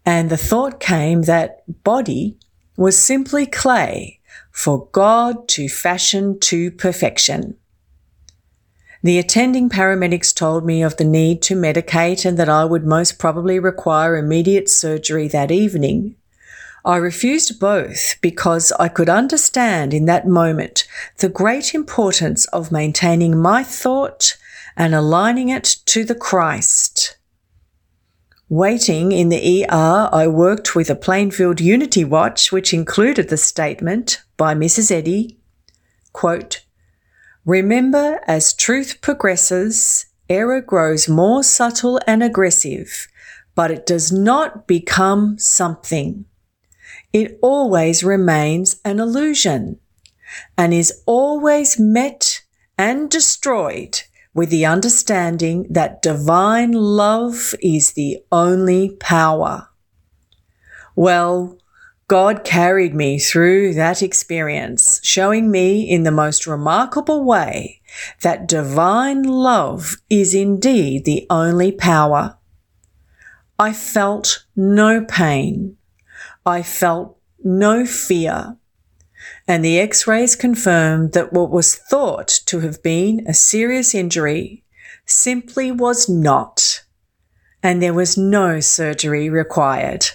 And 0.05 0.31
the 0.31 0.37
thought 0.37 0.81
came 0.81 1.23
that 1.23 1.63
body 1.85 2.37
was 2.77 2.97
simply 2.97 3.47
clay 3.47 4.21
for 4.51 4.87
God 4.93 5.49
to 5.49 5.69
fashion 5.69 6.39
to 6.41 6.71
perfection. 6.71 7.57
The 9.03 9.19
attending 9.19 9.69
paramedics 9.69 10.35
told 10.35 10.65
me 10.65 10.83
of 10.83 10.97
the 10.97 11.05
need 11.05 11.43
to 11.43 11.57
medicate 11.57 12.25
and 12.25 12.39
that 12.39 12.49
I 12.49 12.65
would 12.65 12.87
most 12.87 13.19
probably 13.19 13.59
require 13.59 14.17
immediate 14.17 14.69
surgery 14.69 15.27
that 15.29 15.51
evening. 15.51 16.15
I 16.85 16.97
refused 16.97 17.59
both 17.59 18.17
because 18.21 18.73
I 18.79 18.89
could 18.89 19.09
understand 19.09 19.93
in 19.93 20.07
that 20.07 20.27
moment 20.27 20.87
the 21.19 21.29
great 21.29 21.75
importance 21.75 22.47
of 22.47 22.73
maintaining 22.73 23.37
my 23.37 23.65
thought 23.65 24.37
and 24.77 24.95
aligning 24.95 25.49
it 25.49 25.65
to 25.87 26.05
the 26.05 26.15
Christ. 26.15 27.17
Waiting 28.49 29.13
in 29.13 29.31
the 29.31 29.65
ER, 29.65 30.11
I 30.13 30.27
worked 30.27 30.75
with 30.75 30.91
a 30.91 30.95
Plainfield 30.95 31.61
Unity 31.61 32.05
Watch, 32.05 32.53
which 32.53 32.75
included 32.75 33.29
the 33.29 33.37
statement 33.37 34.23
by 34.37 34.55
Mrs. 34.55 34.91
Eddy 34.91 35.39
quote, 36.13 36.62
Remember, 37.45 38.21
as 38.27 38.55
truth 38.55 39.01
progresses, 39.01 40.07
error 40.29 40.61
grows 40.61 41.09
more 41.09 41.43
subtle 41.43 42.01
and 42.07 42.23
aggressive, 42.23 43.09
but 43.55 43.71
it 43.71 43.85
does 43.85 44.13
not 44.13 44.67
become 44.67 45.39
something. 45.39 46.25
It 47.13 47.39
always 47.43 48.05
remains 48.05 48.81
an 48.85 49.01
illusion 49.01 49.81
and 50.57 50.73
is 50.73 51.03
always 51.05 51.79
met 51.79 52.43
and 52.79 53.11
destroyed 53.11 54.03
with 54.35 54.51
the 54.51 54.65
understanding 54.65 55.67
that 55.69 56.01
divine 56.01 56.73
love 56.73 57.55
is 57.61 57.93
the 57.93 58.19
only 58.31 58.97
power. 58.97 59.69
Well, 60.95 61.59
God 62.13 62.45
carried 62.45 62.95
me 62.95 63.19
through 63.19 63.73
that 63.73 64.03
experience, 64.03 65.01
showing 65.03 65.51
me 65.51 65.81
in 65.81 66.03
the 66.03 66.11
most 66.11 66.47
remarkable 66.47 67.25
way 67.25 67.81
that 68.21 68.47
divine 68.47 69.23
love 69.23 69.97
is 70.11 70.35
indeed 70.35 71.07
the 71.07 71.27
only 71.31 71.73
power. 71.73 72.37
I 73.59 73.73
felt 73.73 74.45
no 74.55 75.07
pain. 75.07 75.79
I 76.45 76.63
felt 76.63 77.17
no 77.43 77.87
fear. 77.87 78.59
And 79.49 79.65
the 79.65 79.81
x 79.81 80.07
rays 80.07 80.37
confirmed 80.37 81.15
that 81.15 81.33
what 81.33 81.51
was 81.51 81.77
thought 81.77 82.29
to 82.45 82.61
have 82.61 82.83
been 82.83 83.25
a 83.27 83.33
serious 83.33 83.95
injury 83.95 84.65
simply 85.07 85.73
was 85.73 86.11
not, 86.11 86.83
and 87.63 87.81
there 87.83 87.95
was 87.95 88.19
no 88.19 88.61
surgery 88.61 89.31
required. 89.31 90.09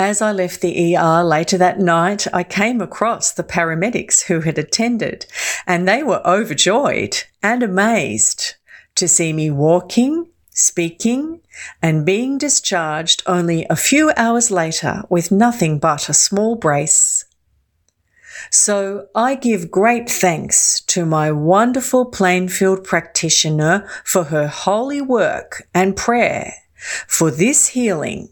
As 0.00 0.22
I 0.22 0.32
left 0.32 0.62
the 0.62 0.96
ER 0.96 1.22
later 1.22 1.58
that 1.58 1.78
night, 1.78 2.26
I 2.32 2.42
came 2.42 2.80
across 2.80 3.32
the 3.32 3.44
paramedics 3.44 4.22
who 4.22 4.40
had 4.40 4.56
attended, 4.56 5.26
and 5.66 5.86
they 5.86 6.02
were 6.02 6.26
overjoyed 6.26 7.24
and 7.42 7.62
amazed 7.62 8.54
to 8.94 9.06
see 9.06 9.34
me 9.34 9.50
walking, 9.50 10.30
speaking, 10.48 11.42
and 11.82 12.06
being 12.06 12.38
discharged 12.38 13.22
only 13.26 13.66
a 13.68 13.76
few 13.76 14.10
hours 14.16 14.50
later 14.50 15.02
with 15.10 15.30
nothing 15.30 15.78
but 15.78 16.08
a 16.08 16.14
small 16.14 16.56
brace. 16.56 17.26
So 18.50 19.08
I 19.14 19.34
give 19.34 19.70
great 19.70 20.08
thanks 20.08 20.80
to 20.86 21.04
my 21.04 21.30
wonderful 21.30 22.06
Plainfield 22.06 22.84
practitioner 22.84 23.86
for 24.02 24.24
her 24.24 24.48
holy 24.48 25.02
work 25.02 25.68
and 25.74 25.94
prayer 25.94 26.54
for 27.06 27.30
this 27.30 27.68
healing 27.68 28.30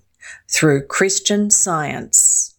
through 0.49 0.87
Christian 0.87 1.51
science. 1.51 2.55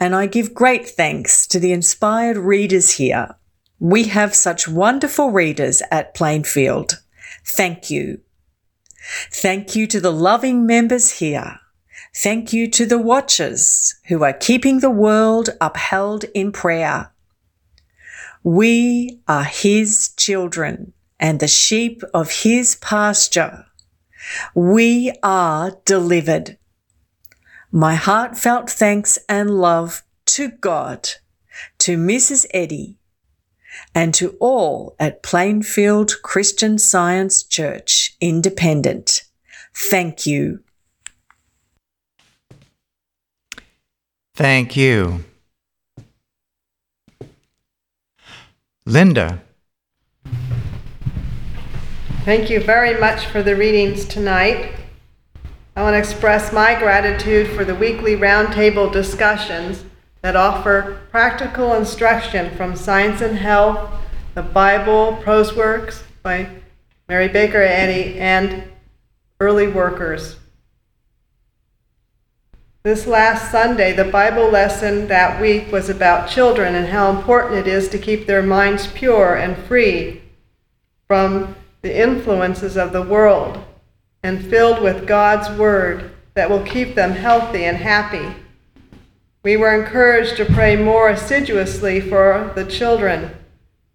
And 0.00 0.14
I 0.14 0.26
give 0.26 0.54
great 0.54 0.88
thanks 0.88 1.46
to 1.48 1.58
the 1.58 1.72
inspired 1.72 2.36
readers 2.36 2.92
here. 2.92 3.36
We 3.78 4.04
have 4.04 4.34
such 4.34 4.68
wonderful 4.68 5.30
readers 5.30 5.82
at 5.90 6.14
Plainfield. 6.14 7.02
Thank 7.46 7.90
you. 7.90 8.20
Thank 9.30 9.76
you 9.76 9.86
to 9.86 10.00
the 10.00 10.12
loving 10.12 10.66
members 10.66 11.18
here. 11.18 11.60
Thank 12.14 12.52
you 12.52 12.70
to 12.70 12.86
the 12.86 12.98
watchers 12.98 13.94
who 14.08 14.24
are 14.24 14.32
keeping 14.32 14.80
the 14.80 14.90
world 14.90 15.50
upheld 15.60 16.24
in 16.34 16.52
prayer. 16.52 17.12
We 18.42 19.20
are 19.28 19.44
His 19.44 20.10
children 20.16 20.92
and 21.20 21.40
the 21.40 21.48
sheep 21.48 22.02
of 22.14 22.42
His 22.42 22.76
pasture. 22.76 23.66
We 24.54 25.12
are 25.22 25.72
delivered 25.84 26.58
my 27.70 27.94
heartfelt 27.94 28.70
thanks 28.70 29.18
and 29.28 29.50
love 29.50 30.02
to 30.26 30.50
God, 30.50 31.08
to 31.78 31.96
Mrs. 31.96 32.46
Eddy, 32.52 32.98
and 33.94 34.14
to 34.14 34.36
all 34.40 34.94
at 34.98 35.22
Plainfield 35.22 36.22
Christian 36.22 36.78
Science 36.78 37.42
Church 37.42 38.16
Independent. 38.20 39.22
Thank 39.74 40.26
you. 40.26 40.60
Thank 44.34 44.76
you. 44.76 45.24
Linda. 48.84 49.42
Thank 52.24 52.50
you 52.50 52.60
very 52.60 52.98
much 53.00 53.26
for 53.26 53.42
the 53.42 53.56
readings 53.56 54.04
tonight. 54.04 54.75
I 55.76 55.82
want 55.82 55.92
to 55.92 55.98
express 55.98 56.54
my 56.54 56.74
gratitude 56.74 57.48
for 57.48 57.62
the 57.62 57.74
weekly 57.74 58.16
roundtable 58.16 58.90
discussions 58.90 59.84
that 60.22 60.34
offer 60.34 61.02
practical 61.10 61.74
instruction 61.74 62.56
from 62.56 62.74
Science 62.74 63.20
and 63.20 63.36
Health, 63.36 63.90
the 64.34 64.42
Bible, 64.42 65.18
Prose 65.22 65.54
Works 65.54 66.02
by 66.22 66.48
Mary 67.10 67.28
Baker 67.28 67.60
Eddy, 67.60 68.18
and 68.18 68.64
Early 69.38 69.68
Workers. 69.68 70.36
This 72.82 73.06
last 73.06 73.50
Sunday, 73.50 73.92
the 73.92 74.04
Bible 74.04 74.48
lesson 74.48 75.08
that 75.08 75.42
week 75.42 75.70
was 75.70 75.90
about 75.90 76.30
children 76.30 76.74
and 76.74 76.86
how 76.86 77.10
important 77.10 77.58
it 77.58 77.66
is 77.66 77.90
to 77.90 77.98
keep 77.98 78.24
their 78.24 78.42
minds 78.42 78.86
pure 78.86 79.34
and 79.34 79.54
free 79.64 80.22
from 81.06 81.54
the 81.82 81.94
influences 81.94 82.78
of 82.78 82.94
the 82.94 83.02
world 83.02 83.62
and 84.26 84.44
filled 84.44 84.82
with 84.82 85.06
God's 85.06 85.48
Word 85.56 86.10
that 86.34 86.50
will 86.50 86.64
keep 86.64 86.96
them 86.96 87.12
healthy 87.12 87.64
and 87.64 87.76
happy. 87.76 88.34
We 89.44 89.56
were 89.56 89.72
encouraged 89.72 90.36
to 90.38 90.44
pray 90.44 90.74
more 90.74 91.08
assiduously 91.08 92.00
for 92.00 92.50
the 92.56 92.64
children, 92.64 93.30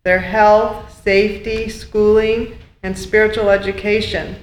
their 0.04 0.20
health, 0.20 1.04
safety, 1.04 1.68
schooling, 1.68 2.58
and 2.82 2.98
spiritual 2.98 3.50
education. 3.50 4.38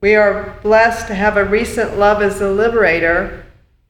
We 0.00 0.14
are 0.14 0.58
blessed 0.62 1.08
to 1.08 1.14
have 1.14 1.36
a 1.36 1.44
recent 1.44 1.98
Love 1.98 2.22
as 2.22 2.40
a 2.40 2.48
Liberator 2.48 3.44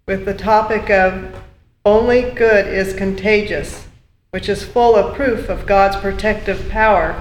with 0.06 0.24
the 0.24 0.34
topic 0.34 0.90
of 0.90 1.40
Only 1.84 2.32
Good 2.32 2.66
is 2.66 2.94
Contagious, 2.94 3.86
which 4.30 4.48
is 4.48 4.64
full 4.64 4.96
of 4.96 5.14
proof 5.14 5.48
of 5.48 5.66
God's 5.66 5.94
protective 5.94 6.68
power 6.68 7.14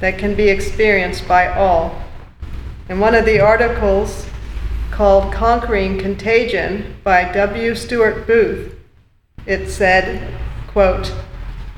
that 0.00 0.18
can 0.18 0.34
be 0.34 0.48
experienced 0.48 1.28
by 1.28 1.46
all. 1.46 2.02
In 2.88 3.00
one 3.00 3.14
of 3.14 3.26
the 3.26 3.38
articles 3.38 4.26
called 4.90 5.30
Conquering 5.30 5.98
Contagion 5.98 6.96
by 7.04 7.30
W. 7.32 7.74
Stuart 7.74 8.26
Booth, 8.26 8.74
it 9.44 9.68
said, 9.68 10.34
quote, 10.68 11.12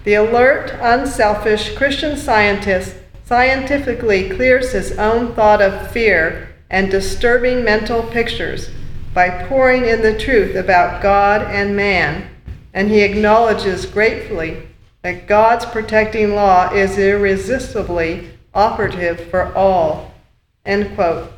The 0.05 0.15
alert, 0.15 0.71
unselfish 0.81 1.75
Christian 1.75 2.17
scientist 2.17 2.95
scientifically 3.25 4.31
clears 4.31 4.71
his 4.71 4.93
own 4.99 5.35
thought 5.35 5.61
of 5.61 5.91
fear 5.91 6.55
and 6.71 6.93
disturbing 6.93 7.65
mental 7.65 8.05
pictures 8.05 8.71
by 9.13 9.47
pouring 9.49 9.87
in 9.87 10.03
the 10.03 10.17
truth 10.17 10.55
about 10.55 11.03
God 11.03 11.43
and 11.43 11.75
man, 11.75 12.31
and 12.73 12.89
he 12.89 13.01
acknowledges 13.01 13.85
gratefully 13.85 14.63
that 15.03 15.27
God's 15.27 15.65
protecting 15.67 16.37
law 16.37 16.73
is 16.73 16.99
irresistibly 16.99 18.31
operative 18.55 19.29
for 19.29 19.53
all 19.57 20.10
End 20.65 20.95
quote. 20.95 21.33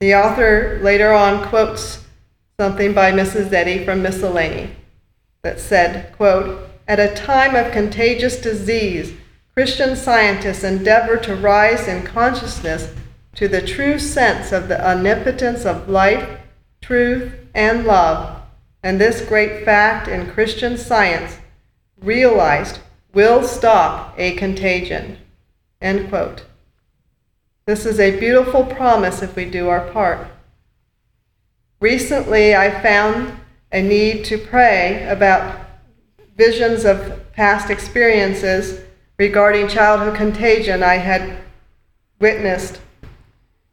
The 0.00 0.14
author 0.14 0.78
later 0.82 1.12
on 1.12 1.46
quotes 1.48 2.04
something 2.58 2.92
by 2.92 3.12
Mrs. 3.12 3.52
Eddy 3.52 3.84
from 3.84 4.02
Miscellany 4.02 4.70
that 5.42 5.60
said, 5.60 6.12
quote, 6.16 6.68
At 6.86 7.00
a 7.00 7.14
time 7.14 7.54
of 7.54 7.72
contagious 7.72 8.40
disease, 8.40 9.12
Christian 9.54 9.96
scientists 9.96 10.64
endeavor 10.64 11.16
to 11.18 11.36
rise 11.36 11.88
in 11.88 12.02
consciousness 12.02 12.92
to 13.34 13.48
the 13.48 13.60
true 13.60 13.98
sense 13.98 14.52
of 14.52 14.68
the 14.68 14.86
omnipotence 14.86 15.64
of 15.64 15.88
life, 15.88 16.40
truth, 16.80 17.32
and 17.54 17.84
love, 17.84 18.40
and 18.82 19.00
this 19.00 19.20
great 19.22 19.64
fact 19.64 20.08
in 20.08 20.30
Christian 20.30 20.76
science 20.76 21.38
realized 22.00 22.78
will 23.12 23.42
stop 23.42 24.14
a 24.16 24.34
contagion. 24.36 25.18
End 25.80 26.08
quote. 26.08 26.44
This 27.70 27.86
is 27.86 28.00
a 28.00 28.18
beautiful 28.18 28.64
promise 28.64 29.22
if 29.22 29.36
we 29.36 29.44
do 29.44 29.68
our 29.68 29.88
part. 29.92 30.26
Recently, 31.78 32.56
I 32.56 32.68
found 32.82 33.38
a 33.70 33.80
need 33.80 34.24
to 34.24 34.38
pray 34.38 35.06
about 35.08 35.68
visions 36.36 36.84
of 36.84 37.32
past 37.32 37.70
experiences 37.70 38.80
regarding 39.20 39.68
childhood 39.68 40.16
contagion 40.16 40.82
I 40.82 40.96
had 40.96 41.42
witnessed. 42.18 42.80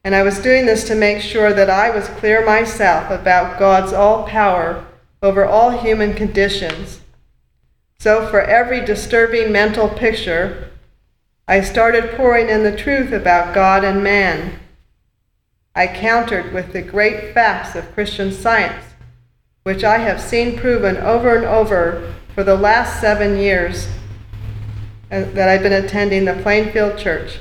And 0.03 0.13
I 0.13 0.21
was 0.21 0.37
doing 0.37 0.67
this 0.67 0.87
to 0.89 0.93
make 0.93 1.19
sure 1.19 1.51
that 1.51 1.71
I 1.71 1.89
was 1.89 2.07
clear 2.07 2.45
myself 2.45 3.09
about 3.09 3.57
God's 3.57 3.93
all 3.93 4.27
power 4.27 4.85
over 5.23 5.43
all 5.43 5.71
human 5.71 6.13
conditions. 6.13 7.01
So, 7.97 8.27
for 8.27 8.41
every 8.41 8.79
disturbing 8.85 9.51
mental 9.51 9.89
picture, 9.89 10.69
I 11.49 11.61
started 11.61 12.11
pouring 12.17 12.49
in 12.49 12.63
the 12.63 12.75
truth 12.75 13.13
about 13.13 13.55
God 13.55 13.85
and 13.85 14.03
man. 14.03 14.59
I 15.73 15.87
countered 15.87 16.51
with 16.51 16.73
the 16.73 16.81
great 16.81 17.33
facts 17.33 17.73
of 17.73 17.93
Christian 17.93 18.33
science, 18.33 18.83
which 19.63 19.83
I 19.83 19.99
have 19.99 20.19
seen 20.19 20.59
proven 20.59 20.97
over 20.97 21.37
and 21.37 21.45
over 21.45 22.15
for 22.35 22.43
the 22.43 22.57
last 22.57 22.99
seven 22.99 23.37
years 23.37 23.87
uh, 25.09 25.21
that 25.21 25.47
I've 25.47 25.63
been 25.63 25.71
attending 25.71 26.25
the 26.25 26.33
Plainfield 26.33 26.97
Church. 26.97 27.39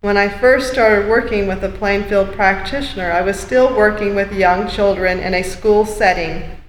When 0.00 0.16
I 0.16 0.28
first 0.28 0.72
started 0.72 1.10
working 1.10 1.46
with 1.46 1.62
a 1.62 1.68
Plainfield 1.68 2.32
practitioner, 2.32 3.12
I 3.12 3.20
was 3.20 3.38
still 3.38 3.76
working 3.76 4.14
with 4.14 4.32
young 4.32 4.66
children 4.66 5.18
in 5.18 5.34
a 5.34 5.42
school 5.42 5.84
setting. 5.84 6.61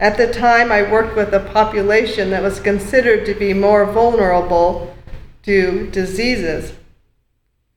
At 0.00 0.16
the 0.16 0.32
time, 0.32 0.72
I 0.72 0.82
worked 0.82 1.16
with 1.16 1.32
a 1.32 1.40
population 1.40 2.30
that 2.30 2.42
was 2.42 2.60
considered 2.60 3.24
to 3.26 3.34
be 3.34 3.54
more 3.54 3.84
vulnerable 3.86 4.96
to 5.44 5.88
diseases. 5.90 6.74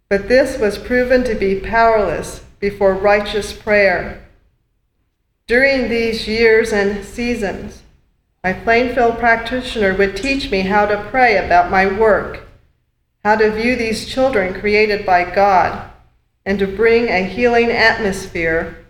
But 0.09 0.27
this 0.27 0.57
was 0.57 0.77
proven 0.77 1.23
to 1.23 1.35
be 1.35 1.59
powerless 1.59 2.43
before 2.59 2.93
righteous 2.93 3.53
prayer. 3.53 4.27
During 5.47 5.89
these 5.89 6.27
years 6.27 6.73
and 6.73 7.05
seasons, 7.05 7.83
my 8.43 8.53
Plainfield 8.53 9.19
practitioner 9.19 9.95
would 9.95 10.17
teach 10.17 10.49
me 10.49 10.61
how 10.61 10.85
to 10.85 11.07
pray 11.09 11.37
about 11.37 11.71
my 11.71 11.85
work, 11.85 12.47
how 13.23 13.35
to 13.35 13.51
view 13.51 13.75
these 13.75 14.07
children 14.07 14.59
created 14.59 15.05
by 15.05 15.23
God, 15.29 15.91
and 16.45 16.57
to 16.59 16.67
bring 16.67 17.09
a 17.09 17.23
healing 17.23 17.71
atmosphere 17.71 18.85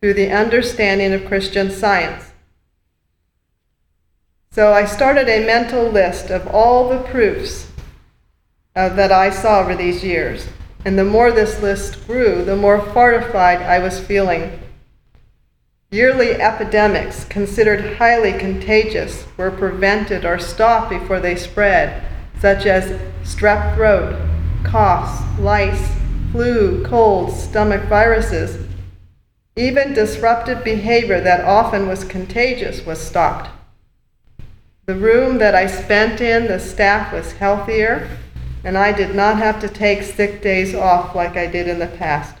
through 0.00 0.14
the 0.14 0.30
understanding 0.30 1.14
of 1.14 1.26
Christian 1.26 1.70
science. 1.70 2.33
So 4.54 4.72
I 4.72 4.84
started 4.84 5.28
a 5.28 5.44
mental 5.44 5.90
list 5.90 6.30
of 6.30 6.46
all 6.46 6.88
the 6.88 7.00
proofs 7.00 7.66
uh, 8.76 8.88
that 8.90 9.10
I 9.10 9.28
saw 9.28 9.58
over 9.58 9.74
these 9.74 10.04
years. 10.04 10.46
And 10.84 10.96
the 10.96 11.04
more 11.04 11.32
this 11.32 11.60
list 11.60 12.06
grew, 12.06 12.44
the 12.44 12.54
more 12.54 12.80
fortified 12.80 13.62
I 13.62 13.80
was 13.80 13.98
feeling. 13.98 14.60
Yearly 15.90 16.34
epidemics 16.34 17.24
considered 17.24 17.96
highly 17.96 18.32
contagious 18.32 19.26
were 19.36 19.50
prevented 19.50 20.24
or 20.24 20.38
stopped 20.38 20.88
before 20.88 21.18
they 21.18 21.34
spread, 21.34 22.04
such 22.38 22.64
as 22.64 23.00
strep 23.24 23.74
throat, 23.74 24.16
coughs, 24.62 25.20
lice, 25.40 25.90
flu, 26.30 26.84
colds, 26.84 27.42
stomach 27.42 27.82
viruses. 27.88 28.64
Even 29.56 29.94
disruptive 29.94 30.62
behavior 30.62 31.20
that 31.20 31.44
often 31.44 31.88
was 31.88 32.04
contagious 32.04 32.86
was 32.86 33.00
stopped. 33.00 33.50
The 34.86 34.94
room 34.94 35.38
that 35.38 35.54
I 35.54 35.66
spent 35.66 36.20
in, 36.20 36.46
the 36.46 36.60
staff 36.60 37.10
was 37.10 37.32
healthier, 37.32 38.06
and 38.64 38.76
I 38.76 38.92
did 38.92 39.14
not 39.14 39.38
have 39.38 39.58
to 39.60 39.68
take 39.68 40.02
sick 40.02 40.42
days 40.42 40.74
off 40.74 41.14
like 41.14 41.38
I 41.38 41.46
did 41.46 41.68
in 41.68 41.78
the 41.78 41.86
past. 41.86 42.36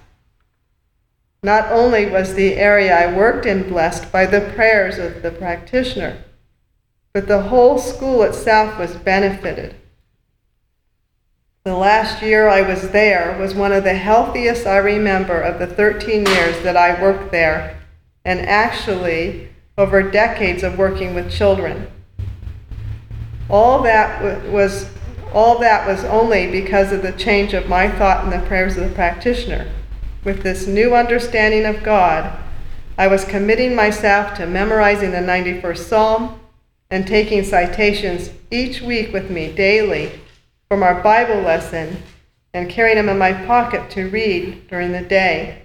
Not 1.42 1.72
only 1.72 2.06
was 2.06 2.34
the 2.34 2.54
area 2.54 2.94
I 2.94 3.14
worked 3.14 3.46
in 3.46 3.68
blessed 3.68 4.12
by 4.12 4.26
the 4.26 4.52
prayers 4.54 4.98
of 4.98 5.22
the 5.22 5.30
practitioner, 5.30 6.22
but 7.14 7.28
the 7.28 7.42
whole 7.42 7.78
school 7.78 8.22
itself 8.22 8.78
was 8.78 8.96
benefited. 8.96 9.74
The 11.64 11.74
last 11.74 12.22
year 12.22 12.48
I 12.48 12.60
was 12.60 12.90
there 12.90 13.38
was 13.38 13.54
one 13.54 13.72
of 13.72 13.84
the 13.84 13.94
healthiest 13.94 14.66
I 14.66 14.76
remember 14.76 15.40
of 15.40 15.58
the 15.58 15.66
13 15.66 16.26
years 16.26 16.62
that 16.62 16.76
I 16.76 17.00
worked 17.00 17.32
there, 17.32 17.80
and 18.22 18.40
actually 18.40 19.48
over 19.78 20.02
decades 20.02 20.62
of 20.62 20.76
working 20.76 21.14
with 21.14 21.32
children. 21.32 21.90
All 23.48 23.82
that 23.82 24.44
was 24.50 24.88
all 25.32 25.58
that 25.58 25.86
was 25.86 26.04
only 26.04 26.50
because 26.50 26.92
of 26.92 27.02
the 27.02 27.12
change 27.12 27.54
of 27.54 27.68
my 27.68 27.90
thought 27.90 28.22
and 28.22 28.32
the 28.32 28.46
prayers 28.46 28.76
of 28.76 28.88
the 28.88 28.94
practitioner. 28.94 29.68
With 30.22 30.42
this 30.42 30.68
new 30.68 30.94
understanding 30.94 31.66
of 31.66 31.82
God, 31.82 32.38
I 32.96 33.08
was 33.08 33.24
committing 33.24 33.74
myself 33.74 34.36
to 34.36 34.46
memorizing 34.46 35.10
the 35.10 35.18
91st 35.18 35.78
Psalm 35.78 36.40
and 36.88 37.06
taking 37.06 37.42
citations 37.42 38.30
each 38.52 38.80
week 38.80 39.12
with 39.12 39.28
me 39.28 39.52
daily 39.52 40.12
from 40.68 40.84
our 40.84 41.02
Bible 41.02 41.40
lesson 41.40 42.00
and 42.52 42.70
carrying 42.70 42.96
them 42.96 43.08
in 43.08 43.18
my 43.18 43.32
pocket 43.32 43.90
to 43.90 44.08
read 44.08 44.68
during 44.68 44.92
the 44.92 45.02
day. 45.02 45.63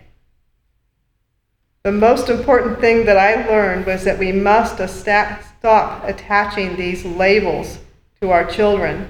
The 1.83 1.91
most 1.93 2.27
important 2.27 2.81
thing 2.81 3.05
that 3.05 3.17
I 3.17 3.47
learned 3.47 3.85
was 3.85 4.03
that 4.03 4.19
we 4.19 4.33
must 4.33 4.85
stop 4.89 6.03
attaching 6.03 6.75
these 6.75 7.05
labels 7.05 7.79
to 8.19 8.31
our 8.31 8.43
children. 8.45 9.09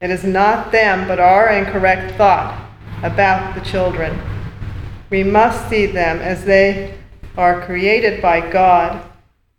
It 0.00 0.10
is 0.10 0.24
not 0.24 0.72
them, 0.72 1.06
but 1.06 1.20
our 1.20 1.48
incorrect 1.50 2.16
thought 2.16 2.68
about 3.04 3.54
the 3.54 3.60
children. 3.60 4.20
We 5.08 5.22
must 5.22 5.68
see 5.68 5.86
them 5.86 6.18
as 6.18 6.44
they 6.44 6.98
are 7.36 7.64
created 7.64 8.20
by 8.20 8.50
God, 8.50 9.04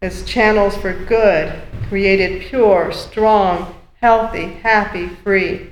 as 0.01 0.25
channels 0.25 0.75
for 0.75 0.93
good, 1.05 1.53
created 1.87 2.41
pure, 2.41 2.91
strong, 2.91 3.75
healthy, 4.01 4.47
happy, 4.55 5.07
free. 5.07 5.69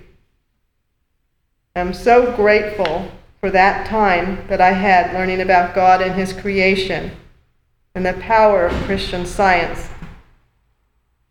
I'm 1.75 1.93
so 1.93 2.35
grateful 2.35 3.11
for 3.39 3.49
that 3.51 3.87
time 3.87 4.45
that 4.47 4.61
I 4.61 4.71
had 4.71 5.13
learning 5.13 5.41
about 5.41 5.73
God 5.73 6.01
and 6.01 6.15
His 6.15 6.33
creation 6.33 7.11
and 7.95 8.05
the 8.05 8.13
power 8.13 8.67
of 8.67 8.83
Christian 8.83 9.25
science. 9.25 9.89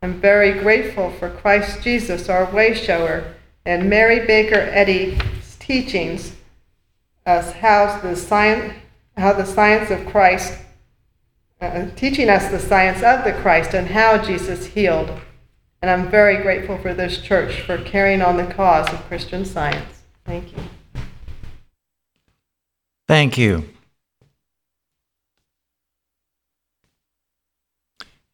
I'm 0.01 0.21
very 0.21 0.53
grateful 0.53 1.11
for 1.11 1.29
Christ 1.31 1.83
Jesus, 1.83 2.29
our 2.29 2.51
way 2.51 2.75
shower, 2.75 3.35
and 3.65 3.91
Mary 3.91 4.27
Baker 4.27 4.61
Eddy's 4.73 5.21
teachings 5.59 6.35
as 7.27 7.53
how 7.53 8.01
the 8.01 8.17
science, 8.17 8.75
how 9.17 9.33
the 9.33 9.45
science 9.45 9.91
of 9.91 10.07
Christ, 10.07 10.59
uh, 11.61 11.87
teaching 11.97 12.31
us 12.31 12.51
the 12.51 12.61
science 12.61 13.03
of 13.03 13.25
the 13.25 13.33
Christ 13.43 13.75
and 13.75 13.89
how 13.89 14.17
Jesus 14.17 14.67
healed. 14.67 15.11
And 15.83 15.91
I'm 15.91 16.11
very 16.11 16.43
grateful 16.43 16.79
for 16.79 16.95
this 16.95 17.21
church 17.21 17.61
for 17.61 17.77
carrying 17.79 18.23
on 18.23 18.37
the 18.37 18.47
cause 18.47 18.89
of 18.89 19.05
Christian 19.09 19.45
science. 19.45 20.03
Thank 20.25 20.57
you. 20.57 20.63
Thank 23.09 23.39
you. 23.39 23.65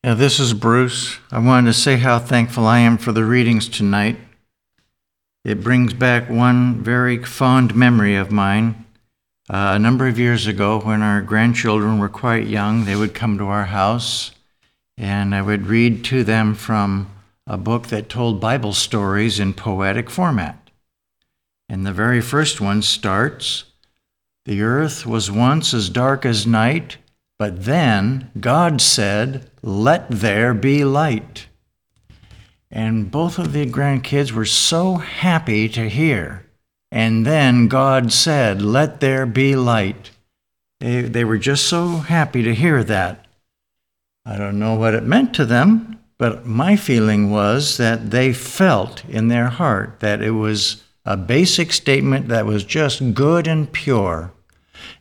Yeah, 0.03 0.14
this 0.14 0.41
is 0.41 0.53
Bruce. 0.53 1.16
I 1.31 1.39
wanted 1.39 1.68
to 1.68 1.72
say 1.72 1.97
how 1.97 2.18
thankful 2.18 2.66
I 2.66 2.81
am 2.81 2.99
for 2.99 3.12
the 3.12 3.25
readings 3.25 3.68
tonight. 3.68 4.18
It 5.45 5.62
brings 5.62 5.95
back 5.95 6.29
one 6.29 6.83
very 6.83 7.22
fond 7.22 7.77
memory 7.77 8.16
of 8.16 8.33
mine. 8.33 8.85
Uh, 9.49 9.75
a 9.77 9.79
number 9.79 10.09
of 10.09 10.18
years 10.18 10.49
ago, 10.49 10.81
when 10.81 11.03
our 11.03 11.22
grandchildren 11.22 12.01
were 12.01 12.09
quite 12.09 12.49
young, 12.49 12.85
they 12.85 12.97
would 12.97 13.14
come 13.14 13.39
to 13.39 13.47
our 13.47 13.66
house, 13.66 14.33
and 14.99 15.37
I 15.37 15.43
would 15.43 15.68
read 15.68 16.05
to 16.07 16.25
them 16.25 16.55
from 16.55 17.11
a 17.47 17.57
book 17.57 17.87
that 17.89 18.09
told 18.09 18.41
Bible 18.41 18.72
stories 18.72 19.39
in 19.39 19.53
poetic 19.53 20.11
format. 20.11 20.70
And 21.68 21.87
the 21.87 21.93
very 21.93 22.20
first 22.20 22.61
one 22.61 22.83
starts 22.83 23.64
The 24.45 24.62
earth 24.62 25.07
was 25.07 25.30
once 25.30 25.72
as 25.72 25.88
dark 25.88 26.26
as 26.26 26.47
night 26.47 26.99
but 27.38 27.64
then 27.64 28.30
God 28.38 28.80
said, 28.80 29.51
Let 29.62 30.09
there 30.09 30.55
be 30.55 30.84
light. 30.84 31.49
And 32.70 33.11
both 33.11 33.38
of 33.38 33.53
the 33.53 33.66
grandkids 33.66 34.32
were 34.32 34.45
so 34.45 34.97
happy 34.97 35.68
to 35.70 35.88
hear. 35.88 36.47
And 36.90 37.26
then 37.26 37.68
God 37.68 38.12
said, 38.12 38.62
Let 38.62 39.01
there 39.01 39.26
be 39.26 39.57
light. 39.57 40.11
They, 40.80 41.03
they 41.03 41.24
were 41.24 41.38
just 41.38 41.66
so 41.66 41.99
happy 41.99 42.42
to 42.42 42.55
hear 42.55 42.84
that. 42.84 43.26
I 44.24 44.36
don't 44.36 44.59
know 44.59 44.74
what 44.74 44.95
it 44.95 45.05
meant 45.05 45.34
to 45.34 45.45
them, 45.45 45.99
but 46.18 46.47
my 46.47 46.76
feeling 46.76 47.30
was 47.30 47.76
that 47.78 48.11
they 48.11 48.32
felt 48.32 49.05
in 49.07 49.28
their 49.28 49.49
heart 49.49 50.01
that 50.01 50.22
it 50.22 50.30
was 50.30 50.84
a 51.05 51.16
basic 51.16 51.72
statement 51.72 52.28
that 52.28 52.46
was 52.46 52.64
just 52.64 53.14
good 53.14 53.46
and 53.46 53.72
pure 53.72 54.32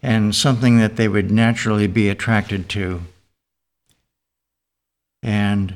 and 0.01 0.35
something 0.35 0.77
that 0.77 0.97
they 0.97 1.07
would 1.07 1.31
naturally 1.31 1.87
be 1.87 2.09
attracted 2.09 2.67
to. 2.69 3.01
And 5.21 5.75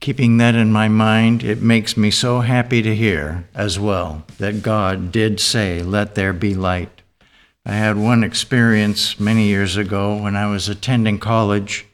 keeping 0.00 0.38
that 0.38 0.54
in 0.54 0.72
my 0.72 0.88
mind, 0.88 1.44
it 1.44 1.62
makes 1.62 1.96
me 1.96 2.10
so 2.10 2.40
happy 2.40 2.82
to 2.82 2.94
hear 2.94 3.48
as 3.54 3.78
well 3.78 4.24
that 4.38 4.62
God 4.62 5.12
did 5.12 5.38
say, 5.38 5.82
Let 5.82 6.14
there 6.14 6.32
be 6.32 6.54
light. 6.54 7.02
I 7.64 7.72
had 7.72 7.96
one 7.96 8.22
experience 8.22 9.18
many 9.18 9.46
years 9.46 9.76
ago 9.76 10.20
when 10.20 10.36
I 10.36 10.46
was 10.46 10.68
attending 10.68 11.18
college. 11.18 11.86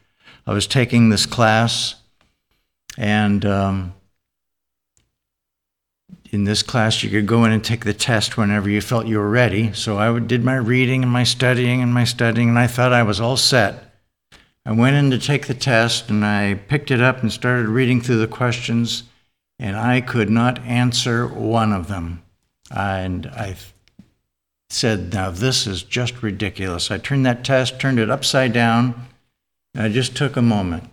I 0.47 0.53
was 0.53 0.67
taking 0.67 1.11
this 1.11 1.27
class, 1.27 1.95
and 2.99 3.45
um, 3.45 3.95
in 6.31 6.45
this 6.45 6.63
class, 6.63 7.03
you 7.03 7.11
could 7.11 7.27
go 7.27 7.45
in 7.45 7.51
and 7.51 7.63
take 7.63 7.85
the 7.85 7.93
test 7.93 8.37
whenever 8.37 8.71
you 8.71 8.81
felt 8.81 9.07
you 9.07 9.19
were 9.19 9.29
ready. 9.29 9.73
So 9.73 9.99
I 9.99 10.17
did 10.21 10.45
my 10.45 10.55
reading 10.55 11.03
and 11.03 11.13
my 11.13 11.25
studying 11.25 11.83
and 11.83 11.93
my 11.93 12.05
studying, 12.05 12.49
and 12.49 12.59
I 12.59 12.69
thought 12.69 12.93
I 12.93 13.03
was 13.03 13.21
all 13.21 13.37
set. 13.37 13.93
I 14.65 14.73
went 14.73 14.95
in 14.95 15.11
to 15.11 15.19
take 15.19 15.47
the 15.47 15.55
test 15.55 16.09
and 16.09 16.25
I 16.25 16.55
picked 16.55 16.93
it 16.93 17.01
up 17.01 17.23
and 17.23 17.33
started 17.33 17.67
reading 17.67 18.01
through 18.01 18.19
the 18.19 18.29
questions, 18.29 19.05
and 19.59 19.77
I 19.77 20.01
could 20.01 20.31
not 20.31 20.61
answer 20.61 21.27
one 21.27 21.73
of 21.73 21.89
them. 21.89 22.23
And 22.71 23.27
I 23.27 23.57
said, 24.69 25.13
Now 25.13 25.31
this 25.31 25.67
is 25.67 25.83
just 25.83 26.23
ridiculous. 26.23 26.93
I 26.93 26.99
turned 26.99 27.27
that 27.27 27.45
test, 27.45 27.81
turned 27.81 27.99
it 27.99 28.11
upside 28.11 28.53
down, 28.53 29.07
and 29.75 29.83
I 29.83 29.89
just 29.89 30.17
took 30.17 30.37
a 30.37 30.43
moment. 30.43 30.85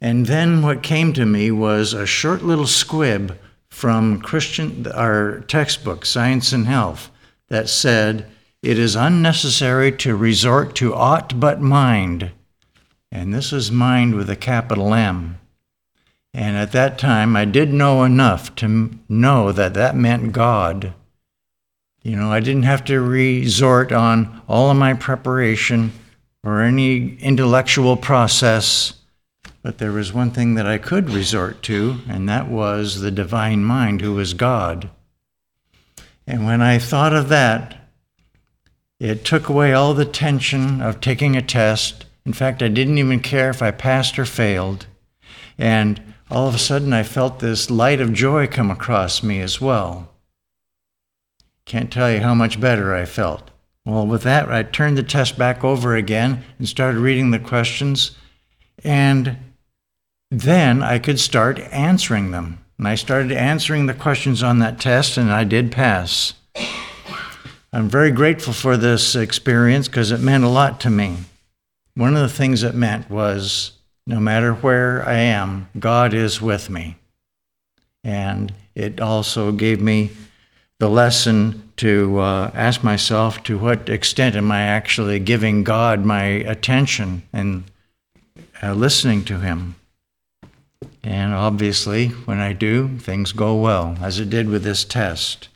And 0.00 0.26
then 0.26 0.62
what 0.62 0.82
came 0.82 1.12
to 1.12 1.26
me 1.26 1.50
was 1.50 1.92
a 1.92 2.06
short 2.06 2.42
little 2.42 2.66
squib 2.66 3.38
from 3.72 4.20
Christian 4.20 4.86
our 4.88 5.40
textbook, 5.48 6.04
Science 6.04 6.52
and 6.52 6.66
Health, 6.66 7.10
that 7.48 7.70
said, 7.70 8.26
It 8.62 8.78
is 8.78 8.94
unnecessary 8.94 9.90
to 9.92 10.14
resort 10.14 10.76
to 10.76 10.94
aught 10.94 11.40
but 11.40 11.62
mind. 11.62 12.32
And 13.10 13.32
this 13.32 13.50
is 13.50 13.72
mind 13.72 14.14
with 14.14 14.28
a 14.28 14.36
capital 14.36 14.92
M. 14.92 15.38
And 16.34 16.54
at 16.54 16.72
that 16.72 16.98
time, 16.98 17.34
I 17.34 17.46
did 17.46 17.72
know 17.72 18.04
enough 18.04 18.54
to 18.56 18.90
know 19.08 19.52
that 19.52 19.72
that 19.72 19.96
meant 19.96 20.32
God. 20.32 20.92
You 22.02 22.16
know, 22.16 22.30
I 22.30 22.40
didn't 22.40 22.64
have 22.64 22.84
to 22.84 23.00
resort 23.00 23.90
on 23.90 24.42
all 24.46 24.70
of 24.70 24.76
my 24.76 24.92
preparation 24.92 25.92
or 26.44 26.60
any 26.60 27.16
intellectual 27.16 27.96
process, 27.96 28.92
but 29.62 29.78
there 29.78 29.92
was 29.92 30.12
one 30.12 30.32
thing 30.32 30.54
that 30.54 30.66
I 30.66 30.78
could 30.78 31.10
resort 31.10 31.62
to, 31.62 32.00
and 32.08 32.28
that 32.28 32.48
was 32.48 33.00
the 33.00 33.10
divine 33.12 33.64
mind, 33.64 34.00
who 34.00 34.18
is 34.18 34.34
God. 34.34 34.90
And 36.26 36.44
when 36.44 36.60
I 36.60 36.78
thought 36.78 37.14
of 37.14 37.28
that, 37.28 37.88
it 38.98 39.24
took 39.24 39.48
away 39.48 39.72
all 39.72 39.94
the 39.94 40.04
tension 40.04 40.80
of 40.80 41.00
taking 41.00 41.36
a 41.36 41.42
test. 41.42 42.06
In 42.24 42.32
fact, 42.32 42.62
I 42.62 42.68
didn't 42.68 42.98
even 42.98 43.20
care 43.20 43.50
if 43.50 43.62
I 43.62 43.70
passed 43.70 44.18
or 44.18 44.24
failed. 44.24 44.86
And 45.58 46.00
all 46.30 46.48
of 46.48 46.54
a 46.54 46.58
sudden, 46.58 46.92
I 46.92 47.02
felt 47.02 47.38
this 47.38 47.70
light 47.70 48.00
of 48.00 48.12
joy 48.12 48.46
come 48.46 48.70
across 48.70 49.22
me 49.22 49.40
as 49.40 49.60
well. 49.60 50.08
Can't 51.64 51.92
tell 51.92 52.10
you 52.10 52.20
how 52.20 52.34
much 52.34 52.60
better 52.60 52.94
I 52.94 53.04
felt. 53.04 53.50
Well, 53.84 54.06
with 54.06 54.22
that, 54.22 54.50
I 54.50 54.62
turned 54.62 54.96
the 54.96 55.02
test 55.02 55.36
back 55.36 55.64
over 55.64 55.96
again 55.96 56.44
and 56.58 56.68
started 56.68 56.98
reading 56.98 57.30
the 57.30 57.38
questions. 57.38 58.12
And 58.84 59.36
then 60.32 60.82
I 60.82 60.98
could 60.98 61.20
start 61.20 61.58
answering 61.58 62.30
them. 62.30 62.58
And 62.78 62.88
I 62.88 62.94
started 62.94 63.32
answering 63.32 63.86
the 63.86 63.94
questions 63.94 64.42
on 64.42 64.58
that 64.60 64.80
test, 64.80 65.18
and 65.18 65.30
I 65.30 65.44
did 65.44 65.70
pass. 65.70 66.32
I'm 67.72 67.88
very 67.88 68.10
grateful 68.10 68.54
for 68.54 68.76
this 68.76 69.14
experience 69.14 69.88
because 69.88 70.10
it 70.10 70.20
meant 70.20 70.44
a 70.44 70.48
lot 70.48 70.80
to 70.80 70.90
me. 70.90 71.18
One 71.94 72.16
of 72.16 72.22
the 72.22 72.34
things 72.34 72.62
it 72.62 72.74
meant 72.74 73.10
was 73.10 73.72
no 74.06 74.20
matter 74.20 74.54
where 74.54 75.06
I 75.06 75.14
am, 75.14 75.68
God 75.78 76.14
is 76.14 76.40
with 76.40 76.70
me. 76.70 76.96
And 78.02 78.54
it 78.74 79.00
also 79.00 79.52
gave 79.52 79.82
me 79.82 80.12
the 80.78 80.88
lesson 80.88 81.72
to 81.76 82.18
uh, 82.18 82.50
ask 82.54 82.82
myself 82.82 83.42
to 83.44 83.58
what 83.58 83.88
extent 83.90 84.34
am 84.34 84.50
I 84.50 84.62
actually 84.62 85.18
giving 85.18 85.62
God 85.62 86.04
my 86.04 86.24
attention 86.24 87.22
and 87.32 87.64
uh, 88.62 88.72
listening 88.72 89.24
to 89.26 89.38
Him. 89.38 89.76
And 91.04 91.34
obviously, 91.34 92.08
when 92.08 92.38
I 92.38 92.52
do, 92.52 92.98
things 92.98 93.32
go 93.32 93.56
well, 93.56 93.96
as 94.00 94.20
it 94.20 94.30
did 94.30 94.48
with 94.48 94.62
this 94.62 94.84
test. 94.84 95.48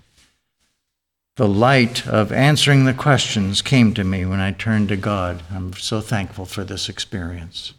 The 1.37 1.47
light 1.47 2.07
of 2.07 2.33
answering 2.33 2.85
the 2.85 2.95
questions 2.95 3.63
came 3.63 3.95
to 3.95 4.03
me 4.03 4.25
when 4.25 4.41
I 4.41 4.53
turned 4.53 4.89
to 4.89 4.97
God. 4.97 5.43
I'm 5.51 5.75
so 5.75 6.01
thankful 6.01 6.47
for 6.47 6.65
this 6.65 6.89
experience. 6.89 7.75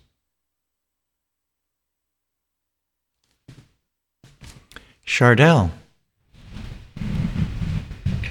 Chardell. 5.05 5.71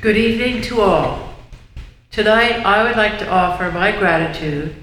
Good 0.00 0.16
evening 0.16 0.62
to 0.62 0.80
all. 0.80 1.34
Tonight, 2.10 2.64
I 2.64 2.84
would 2.84 2.96
like 2.96 3.18
to 3.18 3.28
offer 3.28 3.70
my 3.72 3.92
gratitude 3.92 4.76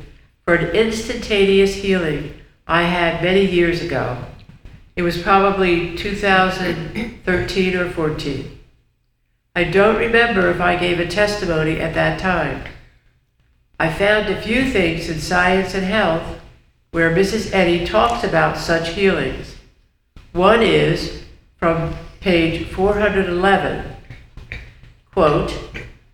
for 0.44 0.56
an 0.56 0.76
instantaneous 0.76 1.76
healing 1.76 2.34
I 2.68 2.84
had 2.84 3.24
many 3.24 3.46
years 3.46 3.82
ago. 3.82 4.18
It 4.96 5.02
was 5.02 5.22
probably 5.22 5.96
2013 5.96 7.76
or 7.76 7.90
14. 7.90 8.60
I 9.56 9.64
don't 9.64 9.98
remember 9.98 10.50
if 10.50 10.60
I 10.62 10.76
gave 10.76 11.00
a 11.00 11.08
testimony 11.08 11.80
at 11.80 11.94
that 11.94 12.20
time. 12.20 12.64
I 13.80 13.92
found 13.92 14.30
a 14.30 14.42
few 14.42 14.70
things 14.70 15.10
in 15.10 15.20
Science 15.20 15.74
and 15.74 15.86
Health 15.86 16.40
where 16.92 17.16
Mrs. 17.16 17.54
Eddy 17.54 17.86
talks 17.86 18.24
about 18.24 18.58
such 18.58 18.90
healings. 18.90 19.56
One 20.32 20.62
is 20.62 21.24
from 21.58 21.94
page 22.20 22.68
411 22.70 23.94
quote, 25.14 25.54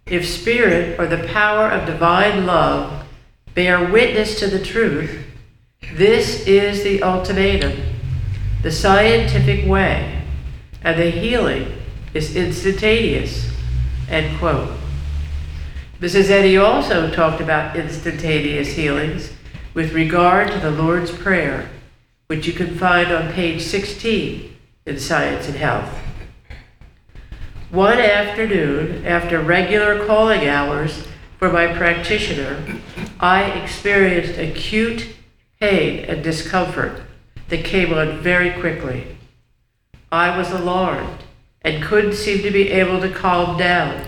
if 0.05 0.27
spirit 0.27 0.99
or 0.99 1.07
the 1.07 1.25
power 1.27 1.69
of 1.69 1.85
divine 1.85 2.45
love 2.45 3.05
bear 3.55 3.89
witness 3.89 4.37
to 4.39 4.47
the 4.47 4.63
truth, 4.63 5.25
this 5.93 6.45
is 6.45 6.83
the 6.83 7.01
ultimatum, 7.01 7.81
the 8.61 8.71
scientific 8.71 9.65
way, 9.65 10.21
and 10.83 10.99
the 10.99 11.09
healing 11.09 11.77
is 12.13 12.35
instantaneous, 12.35 13.49
end 14.09 14.37
quote. 14.37 14.75
Mrs. 16.01 16.29
Eddy 16.29 16.57
also 16.57 17.09
talked 17.09 17.41
about 17.41 17.75
instantaneous 17.75 18.73
healings 18.73 19.31
with 19.73 19.93
regard 19.93 20.51
to 20.51 20.59
the 20.59 20.71
Lord's 20.71 21.11
Prayer, 21.11 21.69
which 22.27 22.47
you 22.47 22.53
can 22.53 22.77
find 22.77 23.11
on 23.11 23.31
page 23.31 23.61
16 23.61 24.55
in 24.85 24.99
Science 24.99 25.47
and 25.47 25.55
Health. 25.55 25.89
One 27.69 27.99
afternoon, 27.99 29.05
after 29.05 29.39
regular 29.39 30.05
calling 30.05 30.47
hours 30.47 31.05
for 31.37 31.51
my 31.51 31.67
practitioner, 31.67 32.61
I 33.19 33.43
experienced 33.43 34.39
acute 34.39 35.07
pain 35.59 36.03
and 36.05 36.23
discomfort 36.23 37.03
that 37.49 37.65
came 37.65 37.93
on 37.93 38.19
very 38.19 38.51
quickly. 38.59 39.17
I 40.11 40.37
was 40.37 40.51
alarmed 40.51 41.23
and 41.61 41.83
couldn't 41.83 42.13
seem 42.13 42.41
to 42.43 42.51
be 42.51 42.69
able 42.69 43.01
to 43.01 43.09
calm 43.09 43.57
down. 43.57 44.05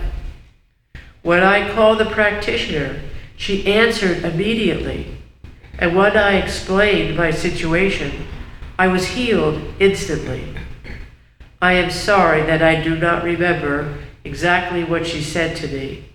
When 1.22 1.42
I 1.42 1.72
called 1.72 1.98
the 1.98 2.06
practitioner, 2.06 3.00
she 3.36 3.66
answered 3.66 4.24
immediately, 4.24 5.16
and 5.78 5.96
when 5.96 6.16
I 6.16 6.34
explained 6.34 7.16
my 7.16 7.30
situation, 7.30 8.26
I 8.78 8.88
was 8.88 9.08
healed 9.08 9.62
instantly. 9.78 10.54
I 11.60 11.74
am 11.74 11.90
sorry 11.90 12.42
that 12.42 12.62
I 12.62 12.82
do 12.82 12.96
not 12.96 13.22
remember 13.22 13.98
exactly 14.24 14.82
what 14.82 15.06
she 15.06 15.22
said 15.22 15.56
to 15.58 15.68
me, 15.68 16.06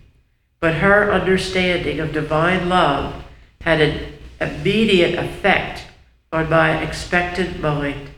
but 0.60 0.76
her 0.76 1.12
understanding 1.12 2.00
of 2.00 2.12
divine 2.12 2.68
love 2.68 3.24
had 3.62 3.80
an 3.80 4.14
immediate 4.42 5.18
effect 5.18 5.87
on 6.32 6.50
my 6.50 6.82
expectant 6.82 7.62
mind. 7.62 8.10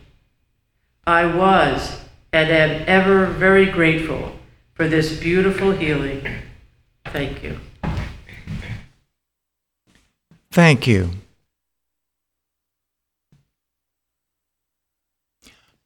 I 1.06 1.26
was 1.26 2.02
and 2.32 2.50
am 2.50 2.84
ever 2.88 3.26
very 3.26 3.66
grateful 3.66 4.34
for 4.74 4.88
this 4.88 5.20
beautiful 5.20 5.72
healing. 5.72 6.28
Thank 7.06 7.44
you. 7.44 7.60
Thank 10.52 10.88
you. 10.88 11.12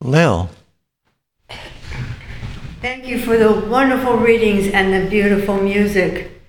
Lil. 0.02 0.50
Thank 2.82 3.08
you 3.08 3.20
for 3.20 3.38
the 3.38 3.52
wonderful 3.70 4.18
readings 4.18 4.68
and 4.68 4.94
the 4.94 5.10
beautiful 5.10 5.56
music. 5.56 6.43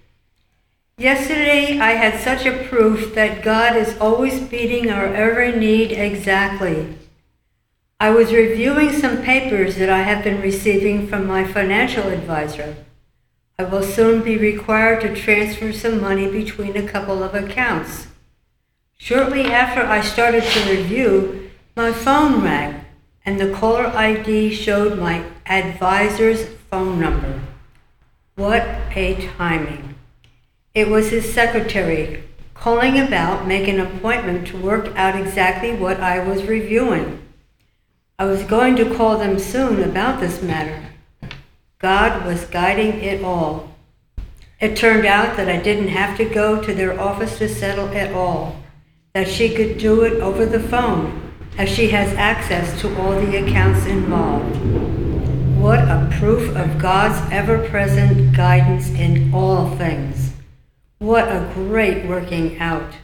Yesterday, 0.97 1.81
I 1.81 1.93
had 1.93 2.21
such 2.21 2.47
a 2.47 2.65
proof 2.69 3.17
that 3.17 3.43
God 3.43 3.77
is 3.77 3.99
always 3.99 4.49
meeting 4.49 4.91
our 4.91 5.07
every 5.07 5.51
need 5.51 5.91
exactly. 5.91 6.97
I 7.99 8.11
was 8.11 8.33
reviewing 8.33 8.93
some 8.93 9.23
papers 9.23 9.75
that 9.77 9.91
I 9.91 10.03
have 10.03 10.23
been 10.23 10.41
receiving 10.41 11.09
from 11.09 11.27
my 11.27 11.45
financial 11.45 12.09
advisor. 12.09 12.77
I 13.59 13.65
will 13.65 13.83
soon 13.83 14.23
be 14.23 14.37
required 14.37 15.01
to 15.01 15.17
transfer 15.17 15.73
some 15.73 16.01
money 16.01 16.31
between 16.31 16.77
a 16.77 16.89
couple 16.89 17.25
of 17.25 17.35
accounts. 17.35 18.07
Shortly 18.97 19.47
after 19.47 19.83
I 19.83 20.01
started 20.01 20.45
to 20.45 20.71
review, 20.71 21.51
my 21.75 21.93
phone 21.93 22.41
rang 22.41 22.85
and 23.27 23.41
the 23.41 23.53
caller 23.53 23.87
ID 23.89 24.55
showed 24.55 24.99
my 24.99 25.25
advisor's 25.47 26.47
phone 26.71 27.01
number. 27.01 27.41
What 28.37 28.63
a 28.95 29.29
timing. 29.37 29.94
It 30.75 30.89
was 30.89 31.11
his 31.11 31.33
secretary 31.33 32.25
calling 32.53 32.99
about 32.99 33.47
making 33.47 33.79
an 33.79 33.87
appointment 33.87 34.49
to 34.49 34.57
work 34.57 34.89
out 34.97 35.15
exactly 35.15 35.73
what 35.73 36.01
I 36.01 36.19
was 36.19 36.43
reviewing. 36.43 37.23
I 38.19 38.25
was 38.25 38.43
going 38.43 38.75
to 38.77 38.95
call 38.97 39.17
them 39.17 39.39
soon 39.39 39.85
about 39.85 40.19
this 40.19 40.43
matter. 40.43 40.83
God 41.79 42.27
was 42.27 42.47
guiding 42.47 43.05
it 43.05 43.23
all. 43.23 43.77
It 44.61 44.77
turned 44.77 45.07
out 45.07 45.37
that 45.37 45.49
I 45.49 45.63
didn't 45.63 45.89
have 45.89 46.17
to 46.17 46.25
go 46.25 46.61
to 46.61 46.75
their 46.75 46.99
office 46.99 47.39
to 47.39 47.49
settle 47.49 47.89
at 47.91 48.13
all, 48.13 48.57
that 49.13 49.29
she 49.29 49.55
could 49.55 49.79
do 49.79 50.03
it 50.03 50.15
over 50.15 50.45
the 50.45 50.59
phone, 50.59 51.33
as 51.57 51.69
she 51.69 51.91
has 51.91 52.13
access 52.15 52.81
to 52.81 53.01
all 53.01 53.13
the 53.13 53.37
accounts 53.47 53.87
involved. 53.87 54.57
What 55.57 55.79
a 55.79 56.09
proof 56.19 56.57
of 56.57 56.81
God's 56.81 57.31
ever 57.31 57.69
present 57.69 58.35
guidance 58.35 58.89
in 58.89 59.33
all 59.33 59.77
things. 59.77 60.34
What 60.99 61.29
a 61.29 61.51
great 61.55 62.07
working 62.07 62.59
out. 62.59 62.95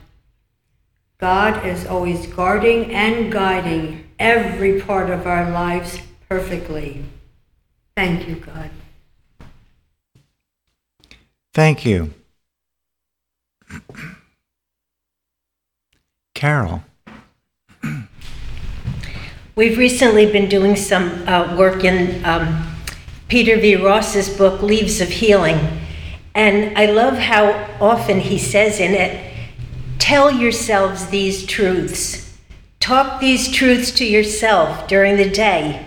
God 1.18 1.66
is 1.66 1.86
always 1.86 2.26
guarding 2.26 2.95
and 2.95 3.30
guiding 3.30 4.11
every 4.18 4.80
part 4.80 5.11
of 5.11 5.26
our 5.26 5.51
lives 5.51 5.99
perfectly. 6.28 7.05
Thank 7.94 8.27
you, 8.27 8.36
God. 8.36 8.70
Thank 11.52 11.85
you. 11.85 12.15
Carol. 16.35 16.85
We've 19.56 19.77
recently 19.77 20.31
been 20.31 20.48
doing 20.48 20.74
some 20.74 21.28
uh, 21.28 21.55
work 21.59 21.85
in 21.85 22.24
um, 22.24 22.66
Peter 23.28 23.56
V. 23.60 23.77
Ross's 23.77 24.35
book, 24.35 24.62
Leaves 24.62 25.02
of 25.02 25.09
Healing. 25.09 25.80
And 26.35 26.77
I 26.78 26.86
love 26.86 27.19
how 27.19 27.69
often 27.81 28.20
he 28.20 28.39
says 28.39 28.81
in 28.81 28.93
it, 28.93 29.35
tell 29.98 30.31
yourselves 30.31 31.07
these 31.07 31.44
truths. 31.47 32.39
Talk 32.78 33.20
these 33.20 33.51
truths 33.51 33.90
to 33.93 34.05
yourself 34.05 34.89
during 34.89 35.16
the 35.16 35.28
day. 35.28 35.86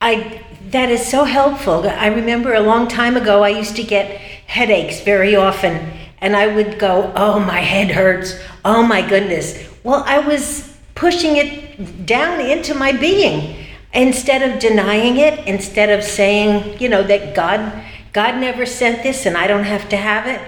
I, 0.00 0.42
that 0.70 0.90
is 0.90 1.06
so 1.06 1.24
helpful. 1.24 1.88
I 1.88 2.08
remember 2.08 2.54
a 2.54 2.60
long 2.60 2.88
time 2.88 3.16
ago, 3.16 3.42
I 3.42 3.48
used 3.48 3.76
to 3.76 3.82
get 3.82 4.20
headaches 4.46 5.00
very 5.00 5.34
often, 5.34 5.92
and 6.20 6.36
I 6.36 6.46
would 6.46 6.78
go, 6.78 7.12
Oh, 7.16 7.40
my 7.40 7.60
head 7.60 7.90
hurts. 7.90 8.38
Oh, 8.64 8.82
my 8.82 9.06
goodness. 9.08 9.66
Well, 9.82 10.04
I 10.06 10.18
was 10.18 10.76
pushing 10.94 11.36
it 11.36 12.06
down 12.06 12.40
into 12.40 12.74
my 12.74 12.92
being 12.92 13.66
instead 13.92 14.42
of 14.42 14.60
denying 14.60 15.16
it, 15.16 15.46
instead 15.46 15.90
of 15.90 16.04
saying, 16.04 16.78
you 16.80 16.88
know, 16.88 17.02
that 17.02 17.34
God, 17.34 17.82
God 18.12 18.40
never 18.40 18.66
sent 18.66 19.02
this 19.02 19.26
and 19.26 19.36
I 19.36 19.46
don't 19.46 19.64
have 19.64 19.88
to 19.90 19.96
have 19.96 20.26
it. 20.26 20.40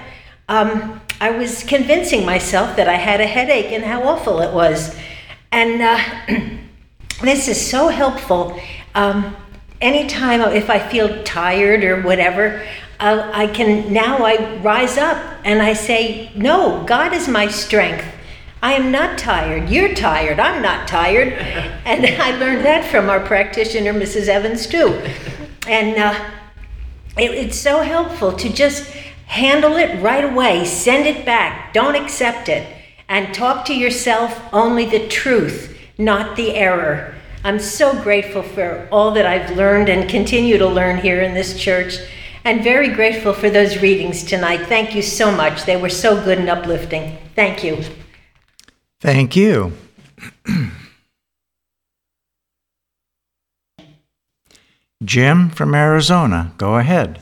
Um, 0.48 1.00
I 1.20 1.30
was 1.30 1.62
convincing 1.62 2.24
myself 2.24 2.76
that 2.76 2.88
I 2.88 2.94
had 2.94 3.20
a 3.20 3.26
headache 3.26 3.72
and 3.72 3.84
how 3.84 4.02
awful 4.02 4.40
it 4.40 4.52
was. 4.52 4.96
And 5.52 5.82
uh, 5.82 5.98
this 7.22 7.48
is 7.48 7.70
so 7.70 7.88
helpful. 7.88 8.60
Um, 8.94 9.36
anytime 9.80 10.40
if 10.40 10.70
I 10.70 10.78
feel 10.78 11.22
tired 11.24 11.84
or 11.84 12.02
whatever, 12.02 12.66
uh, 12.98 13.30
I 13.32 13.46
can 13.46 13.92
now 13.92 14.18
I 14.18 14.56
rise 14.60 14.98
up 14.98 15.22
and 15.44 15.62
I 15.62 15.72
say, 15.72 16.30
No, 16.34 16.84
God 16.84 17.12
is 17.12 17.28
my 17.28 17.48
strength. 17.48 18.04
I 18.62 18.74
am 18.74 18.90
not 18.90 19.18
tired. 19.18 19.70
You're 19.70 19.94
tired. 19.94 20.38
I'm 20.38 20.62
not 20.62 20.86
tired. 20.86 21.32
and 21.84 22.06
I 22.20 22.38
learned 22.38 22.64
that 22.66 22.90
from 22.90 23.08
our 23.08 23.20
practitioner, 23.20 23.94
Mrs. 23.94 24.28
Evans, 24.28 24.66
too. 24.66 25.00
And 25.66 25.96
uh, 25.96 26.30
it, 27.18 27.30
it's 27.30 27.58
so 27.58 27.82
helpful 27.82 28.32
to 28.32 28.52
just 28.52 28.90
handle 29.26 29.76
it 29.76 30.00
right 30.02 30.24
away, 30.24 30.64
send 30.64 31.06
it 31.06 31.24
back, 31.24 31.72
don't 31.72 31.94
accept 31.94 32.48
it, 32.48 32.66
and 33.08 33.32
talk 33.34 33.64
to 33.66 33.74
yourself 33.74 34.42
only 34.52 34.86
the 34.86 35.06
truth, 35.08 35.78
not 35.98 36.36
the 36.36 36.54
error. 36.54 37.14
I'm 37.44 37.58
so 37.58 38.00
grateful 38.02 38.42
for 38.42 38.88
all 38.90 39.12
that 39.12 39.26
I've 39.26 39.56
learned 39.56 39.88
and 39.88 40.10
continue 40.10 40.58
to 40.58 40.66
learn 40.66 40.98
here 40.98 41.22
in 41.22 41.32
this 41.32 41.58
church, 41.58 41.96
and 42.44 42.64
very 42.64 42.88
grateful 42.88 43.32
for 43.32 43.50
those 43.50 43.80
readings 43.80 44.24
tonight. 44.24 44.66
Thank 44.66 44.94
you 44.94 45.02
so 45.02 45.30
much. 45.30 45.64
They 45.64 45.76
were 45.76 45.88
so 45.88 46.22
good 46.22 46.38
and 46.38 46.48
uplifting. 46.48 47.18
Thank 47.34 47.62
you. 47.64 47.84
Thank 49.00 49.36
you. 49.36 49.72
Jim 55.02 55.48
from 55.48 55.74
Arizona, 55.74 56.52
go 56.58 56.76
ahead. 56.76 57.20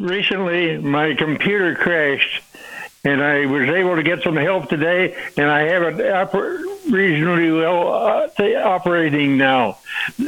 Recently, 0.00 0.78
my 0.78 1.14
computer 1.14 1.74
crashed, 1.74 2.42
and 3.04 3.22
I 3.22 3.46
was 3.46 3.68
able 3.68 3.96
to 3.96 4.02
get 4.02 4.22
some 4.22 4.36
help 4.36 4.68
today, 4.68 5.14
and 5.36 5.50
I 5.50 5.62
have 5.62 5.82
it 5.82 5.96
oper- 5.98 6.62
reasonably 6.90 7.50
well 7.50 7.92
uh, 7.92 8.28
operating 8.62 9.36
now. 9.36 9.78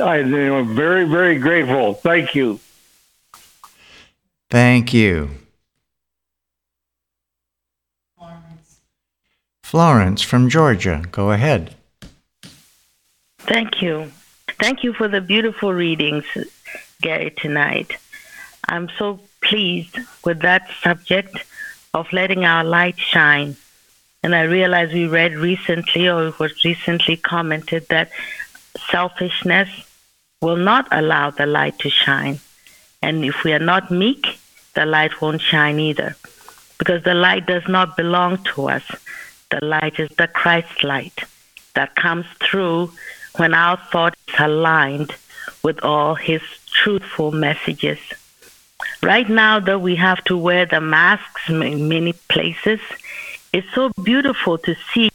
I 0.03 0.19
am 0.19 0.75
very, 0.75 1.05
very 1.05 1.39
grateful. 1.39 1.95
Thank 1.95 2.35
you. 2.35 2.59
Thank 4.51 4.93
you. 4.93 5.31
Florence 9.63 10.21
from 10.21 10.51
Georgia, 10.51 11.05
go 11.13 11.31
ahead. 11.31 11.77
Thank 13.39 13.81
you. 13.81 14.11
Thank 14.61 14.85
you 14.85 14.93
for 14.93 15.09
the 15.09 15.23
beautiful 15.23 15.73
readings, 15.73 16.27
Gary, 17.01 17.31
tonight. 17.31 17.97
I'm 18.69 18.91
so 18.99 19.21
pleased 19.41 19.97
with 20.23 20.41
that 20.41 20.69
subject 20.83 21.45
of 21.95 22.13
letting 22.13 22.45
our 22.45 22.63
light 22.63 22.99
shine. 22.99 23.57
And 24.23 24.35
I 24.35 24.43
realize 24.43 24.93
we 24.93 25.07
read 25.07 25.35
recently, 25.35 26.11
or 26.11 26.27
it 26.27 26.39
was 26.39 26.63
recently 26.63 27.17
commented, 27.17 27.87
that 27.89 28.11
selfishness 28.91 29.71
will 30.43 30.59
not 30.59 30.87
allow 30.91 31.31
the 31.31 31.47
light 31.47 31.79
to 31.79 31.89
shine. 31.89 32.39
And 33.01 33.25
if 33.25 33.45
we 33.45 33.55
are 33.55 33.59
not 33.59 33.91
meek, 33.91 34.39
the 34.75 34.85
light 34.85 35.23
won't 35.23 35.41
shine 35.41 35.81
either. 35.81 36.17
Because 36.79 37.03
the 37.03 37.15
light 37.15 37.47
does 37.47 37.67
not 37.67 37.97
belong 37.97 38.45
to 38.55 38.69
us. 38.69 38.85
The 39.51 39.65
light 39.65 39.99
is 39.99 40.11
the 40.19 40.29
Christ 40.29 40.85
light 40.85 41.25
that 41.75 41.95
comes 41.95 42.27
through 42.41 42.93
when 43.37 43.55
our 43.55 43.77
thoughts 43.77 44.19
aligned 44.39 45.15
with 45.63 45.83
all 45.83 46.15
his 46.15 46.43
truthful 46.67 47.33
messages. 47.33 47.99
Right 49.03 49.29
now, 49.29 49.61
though 49.61 49.79
we 49.79 49.97
have 49.97 50.23
to 50.25 50.37
wear 50.37 50.67
the 50.67 50.81
masks 50.81 51.49
in 51.49 51.89
many 51.89 52.13
places, 52.29 52.81
it's 53.53 53.73
so 53.75 53.91
beautiful 54.03 54.59
to 54.59 54.75
see 54.93 55.11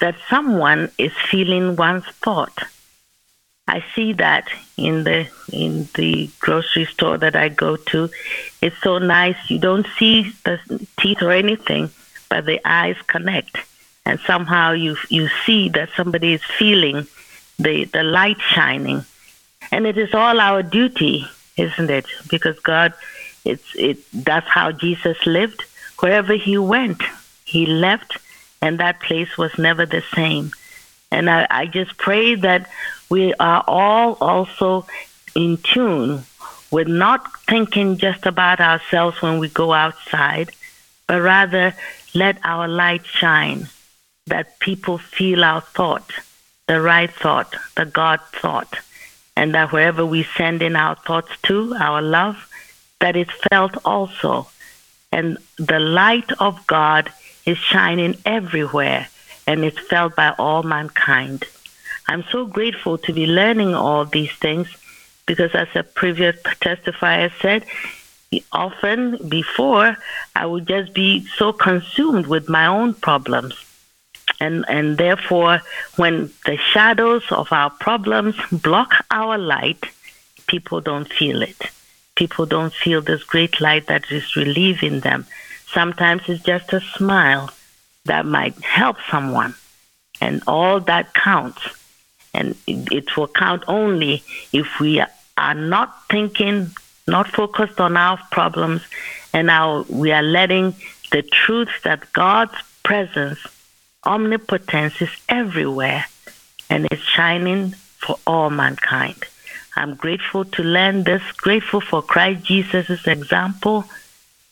that 0.00 0.16
someone 0.30 0.90
is 0.98 1.12
feeling 1.30 1.76
one's 1.76 2.06
thought. 2.22 2.62
I 3.68 3.84
see 3.94 4.12
that 4.14 4.48
in 4.76 5.02
the 5.02 5.26
in 5.52 5.88
the 5.94 6.30
grocery 6.38 6.84
store 6.84 7.18
that 7.18 7.34
I 7.34 7.48
go 7.48 7.76
to. 7.76 8.08
It's 8.62 8.80
so 8.80 8.98
nice. 8.98 9.36
You 9.48 9.58
don't 9.58 9.86
see 9.98 10.32
the 10.44 10.86
teeth 11.00 11.20
or 11.20 11.32
anything, 11.32 11.90
but 12.28 12.46
the 12.46 12.60
eyes 12.64 12.96
connect, 13.08 13.56
and 14.04 14.20
somehow 14.20 14.70
you 14.70 14.96
you 15.08 15.28
see 15.44 15.68
that 15.70 15.88
somebody 15.96 16.34
is 16.34 16.44
feeling 16.44 17.08
the 17.58 17.84
the 17.84 18.02
light 18.02 18.40
shining, 18.40 19.04
and 19.72 19.86
it 19.86 19.98
is 19.98 20.14
all 20.14 20.40
our 20.40 20.62
duty, 20.62 21.26
isn't 21.56 21.90
it? 21.90 22.06
Because 22.28 22.58
God, 22.60 22.92
it's 23.44 23.64
it 23.74 23.98
that's 24.12 24.48
how 24.48 24.72
Jesus 24.72 25.26
lived. 25.26 25.62
Wherever 26.00 26.34
he 26.34 26.58
went, 26.58 27.02
he 27.44 27.66
left, 27.66 28.18
and 28.60 28.78
that 28.78 29.00
place 29.00 29.38
was 29.38 29.56
never 29.58 29.86
the 29.86 30.02
same. 30.14 30.52
And 31.10 31.30
I, 31.30 31.46
I 31.48 31.66
just 31.66 31.96
pray 31.96 32.34
that 32.34 32.68
we 33.08 33.32
are 33.34 33.64
all 33.66 34.18
also 34.20 34.86
in 35.34 35.58
tune 35.58 36.24
with 36.70 36.88
not 36.88 37.40
thinking 37.42 37.96
just 37.96 38.26
about 38.26 38.60
ourselves 38.60 39.22
when 39.22 39.38
we 39.38 39.48
go 39.48 39.72
outside, 39.72 40.50
but 41.06 41.22
rather 41.22 41.74
let 42.14 42.38
our 42.42 42.66
light 42.66 43.06
shine, 43.06 43.68
that 44.26 44.58
people 44.58 44.98
feel 44.98 45.44
our 45.44 45.60
thought, 45.60 46.10
the 46.66 46.80
right 46.80 47.10
thought, 47.10 47.54
the 47.76 47.84
God 47.84 48.20
thought, 48.32 48.78
and 49.36 49.54
that 49.54 49.72
wherever 49.72 50.04
we 50.04 50.24
send 50.36 50.62
in 50.62 50.76
our 50.76 50.96
thoughts 50.96 51.30
to, 51.44 51.74
our 51.78 52.02
love, 52.02 52.48
that 53.00 53.16
it's 53.16 53.34
felt 53.50 53.76
also. 53.84 54.48
And 55.12 55.38
the 55.58 55.78
light 55.78 56.30
of 56.40 56.66
God 56.66 57.12
is 57.44 57.58
shining 57.58 58.16
everywhere, 58.24 59.08
and 59.46 59.64
it's 59.64 59.78
felt 59.78 60.16
by 60.16 60.34
all 60.38 60.62
mankind. 60.62 61.44
I'm 62.08 62.24
so 62.30 62.46
grateful 62.46 62.98
to 62.98 63.12
be 63.12 63.26
learning 63.26 63.74
all 63.74 64.04
these 64.04 64.32
things 64.32 64.68
because, 65.26 65.54
as 65.54 65.68
a 65.74 65.82
previous 65.82 66.36
testifier 66.42 67.30
said, 67.40 67.64
often 68.52 69.28
before 69.28 69.96
I 70.34 70.46
would 70.46 70.66
just 70.66 70.92
be 70.94 71.26
so 71.36 71.52
consumed 71.52 72.26
with 72.26 72.48
my 72.48 72.66
own 72.66 72.94
problems. 72.94 73.54
And, 74.40 74.64
and 74.68 74.98
therefore, 74.98 75.62
when 75.96 76.30
the 76.44 76.56
shadows 76.56 77.24
of 77.30 77.52
our 77.52 77.70
problems 77.70 78.36
block 78.52 78.92
our 79.10 79.38
light, 79.38 79.84
people 80.46 80.80
don't 80.80 81.10
feel 81.10 81.42
it. 81.42 81.70
People 82.16 82.46
don't 82.46 82.72
feel 82.72 83.00
this 83.00 83.24
great 83.24 83.60
light 83.60 83.86
that 83.86 84.10
is 84.10 84.36
relieving 84.36 85.00
them. 85.00 85.26
Sometimes 85.66 86.22
it's 86.28 86.42
just 86.42 86.72
a 86.72 86.80
smile 86.80 87.50
that 88.04 88.24
might 88.24 88.58
help 88.62 88.96
someone. 89.10 89.54
And 90.20 90.42
all 90.46 90.80
that 90.80 91.12
counts. 91.14 91.60
And 92.32 92.56
it, 92.66 93.16
will 93.16 93.28
count 93.28 93.64
only 93.68 94.22
if 94.52 94.80
we 94.80 95.02
are 95.36 95.54
not 95.54 96.08
thinking, 96.10 96.70
not 97.06 97.28
focused 97.28 97.80
on 97.80 97.96
our 97.96 98.18
problems, 98.30 98.82
and 99.32 99.46
now 99.48 99.84
we 99.88 100.12
are 100.12 100.22
letting 100.22 100.74
the 101.12 101.22
truth 101.22 101.68
that 101.84 102.12
God's 102.12 102.54
presence, 102.82 103.38
omnipotence 104.06 105.02
is 105.02 105.10
everywhere 105.28 106.06
and 106.70 106.88
is 106.90 107.00
shining 107.00 107.72
for 107.98 108.18
all 108.26 108.50
mankind. 108.50 109.16
I'm 109.74 109.94
grateful 109.94 110.44
to 110.44 110.62
learn 110.62 111.04
this, 111.04 111.22
grateful 111.32 111.80
for 111.80 112.00
Christ 112.00 112.44
Jesus' 112.44 113.06
example, 113.06 113.84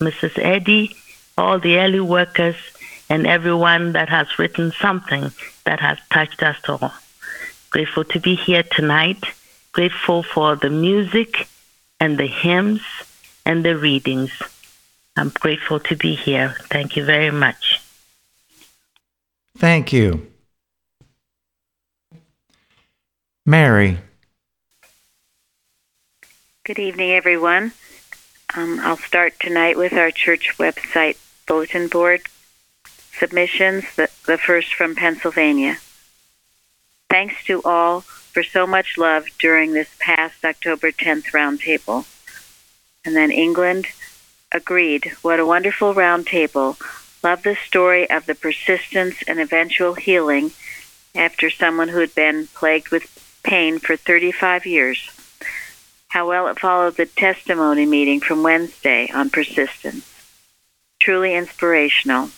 Mrs. 0.01 0.39
Eddy, 0.39 0.97
all 1.39 1.59
the 1.59 1.78
early 1.78 2.01
workers, 2.01 2.56
and 3.09 3.26
everyone 3.26 3.93
that 3.93 4.09
has 4.09 4.39
written 4.39 4.72
something 4.72 5.31
that 5.64 5.81
has 5.81 5.98
touched 6.10 6.43
us 6.43 6.56
all. 6.68 6.93
Grateful 7.70 8.05
to 8.05 8.20
be 8.20 8.35
here 8.35 8.62
tonight, 8.62 9.24
grateful 9.72 10.22
for 10.22 10.56
the 10.56 10.70
music 10.70 11.48
and 12.01 12.18
the 12.18 12.26
hymns 12.26 12.82
and 13.47 13.64
the 13.64 13.76
readings. 13.76 14.31
I'm 15.16 15.31
grateful 15.31 15.81
to 15.81 15.97
be 15.97 16.14
here. 16.14 16.56
Thank 16.70 16.97
you 16.97 17.05
very 17.05 17.31
much. 17.31 17.84
Thank 19.56 19.93
you. 19.93 20.26
Mary. 23.47 23.98
Good 26.64 26.78
evening, 26.78 27.12
everyone. 27.12 27.72
Um, 28.56 28.81
I'll 28.81 28.97
start 28.97 29.39
tonight 29.39 29.76
with 29.76 29.93
our 29.93 30.10
church 30.10 30.55
website 30.59 31.18
bulletin 31.47 31.89
board 31.89 32.22
submissions, 33.12 33.85
the, 33.97 34.09
the 34.26 34.39
first 34.39 34.74
from 34.74 34.94
Pennsylvania. 34.94 35.78
Thanks 37.10 37.44
to 37.44 37.62
all 37.64 38.01
for 38.01 38.43
so 38.43 38.66
much 38.66 38.98
love 38.98 39.26
during 39.39 39.72
this 39.72 39.94
past 40.01 40.44
October 40.44 40.90
10th 40.90 41.26
roundtable. 41.26 42.06
And 43.05 43.14
then 43.14 43.31
England 43.31 43.86
agreed. 44.51 45.12
What 45.22 45.39
a 45.39 45.47
wonderful 45.47 45.94
roundtable. 45.94 46.76
Love 47.25 47.43
the 47.43 47.57
story 47.57 48.09
of 48.11 48.27
the 48.27 48.35
persistence 48.35 49.17
and 49.27 49.41
eventual 49.41 49.95
healing 49.95 50.53
after 51.15 51.49
someone 51.49 51.89
who 51.89 52.01
had 52.01 52.15
been 52.15 52.47
plagued 52.49 52.91
with 52.91 53.39
pain 53.43 53.79
for 53.79 53.97
35 53.97 54.67
years. 54.67 55.09
How 56.09 56.29
well 56.29 56.49
it 56.49 56.61
followed 56.61 56.99
the 56.99 57.07
testimony 57.07 57.87
meeting 57.87 58.21
from 58.21 58.43
Wednesday 58.43 59.11
on 59.13 59.31
persistence. 59.31 60.05
Truly 61.01 61.35
inspirational. 61.35 62.29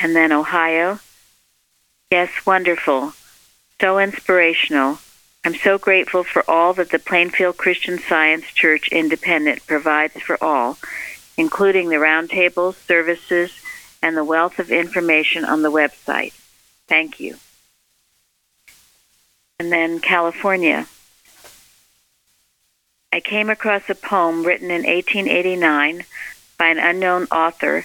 And 0.00 0.16
then 0.16 0.32
Ohio. 0.32 1.00
Yes, 2.10 2.30
wonderful. 2.46 3.12
So 3.82 3.98
inspirational. 3.98 4.98
I'm 5.44 5.54
so 5.54 5.76
grateful 5.76 6.24
for 6.24 6.42
all 6.50 6.72
that 6.74 6.90
the 6.90 6.98
Plainfield 6.98 7.58
Christian 7.58 7.98
Science 7.98 8.46
Church 8.46 8.88
Independent 8.88 9.66
provides 9.66 10.20
for 10.20 10.42
all, 10.42 10.78
including 11.36 11.88
the 11.88 11.96
roundtables, 11.96 12.74
services, 12.86 13.52
and 14.02 14.16
the 14.16 14.24
wealth 14.24 14.58
of 14.58 14.70
information 14.70 15.44
on 15.44 15.62
the 15.62 15.70
website. 15.70 16.32
Thank 16.86 17.20
you. 17.20 17.36
And 19.58 19.72
then 19.72 20.00
California. 20.00 20.86
I 23.12 23.20
came 23.20 23.48
across 23.48 23.88
a 23.88 23.94
poem 23.94 24.44
written 24.44 24.70
in 24.70 24.82
1889 24.82 26.04
by 26.58 26.66
an 26.66 26.78
unknown 26.78 27.24
author 27.24 27.84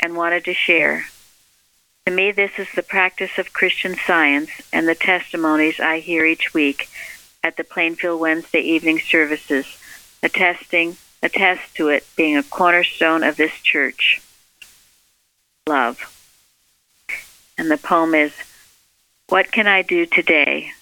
and 0.00 0.16
wanted 0.16 0.44
to 0.46 0.54
share. 0.54 1.06
To 2.06 2.12
me, 2.12 2.32
this 2.32 2.52
is 2.58 2.68
the 2.74 2.82
practice 2.82 3.38
of 3.38 3.52
Christian 3.52 3.94
science 3.94 4.50
and 4.72 4.88
the 4.88 4.94
testimonies 4.94 5.78
I 5.78 5.98
hear 5.98 6.24
each 6.24 6.54
week 6.54 6.88
at 7.42 7.56
the 7.56 7.64
Plainfield 7.64 8.20
Wednesday 8.20 8.60
evening 8.60 8.98
services, 8.98 9.66
attesting 10.22 10.96
attest 11.22 11.74
to 11.76 11.88
it 11.88 12.06
being 12.16 12.36
a 12.36 12.42
cornerstone 12.42 13.22
of 13.22 13.36
this 13.36 13.52
church. 13.52 14.20
Love. 15.66 16.16
And 17.58 17.70
the 17.70 17.76
poem 17.76 18.14
is 18.14 18.32
What 19.28 19.52
can 19.52 19.66
I 19.66 19.82
do 19.82 20.06
today? 20.06 20.72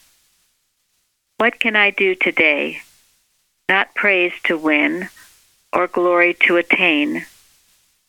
What 1.39 1.61
can 1.61 1.77
I 1.77 1.91
do 1.91 2.15
today? 2.15 2.81
Not 3.69 3.95
praise 3.95 4.33
to 4.45 4.57
win, 4.57 5.09
or 5.73 5.87
glory 5.87 6.35
to 6.47 6.57
attain, 6.57 7.27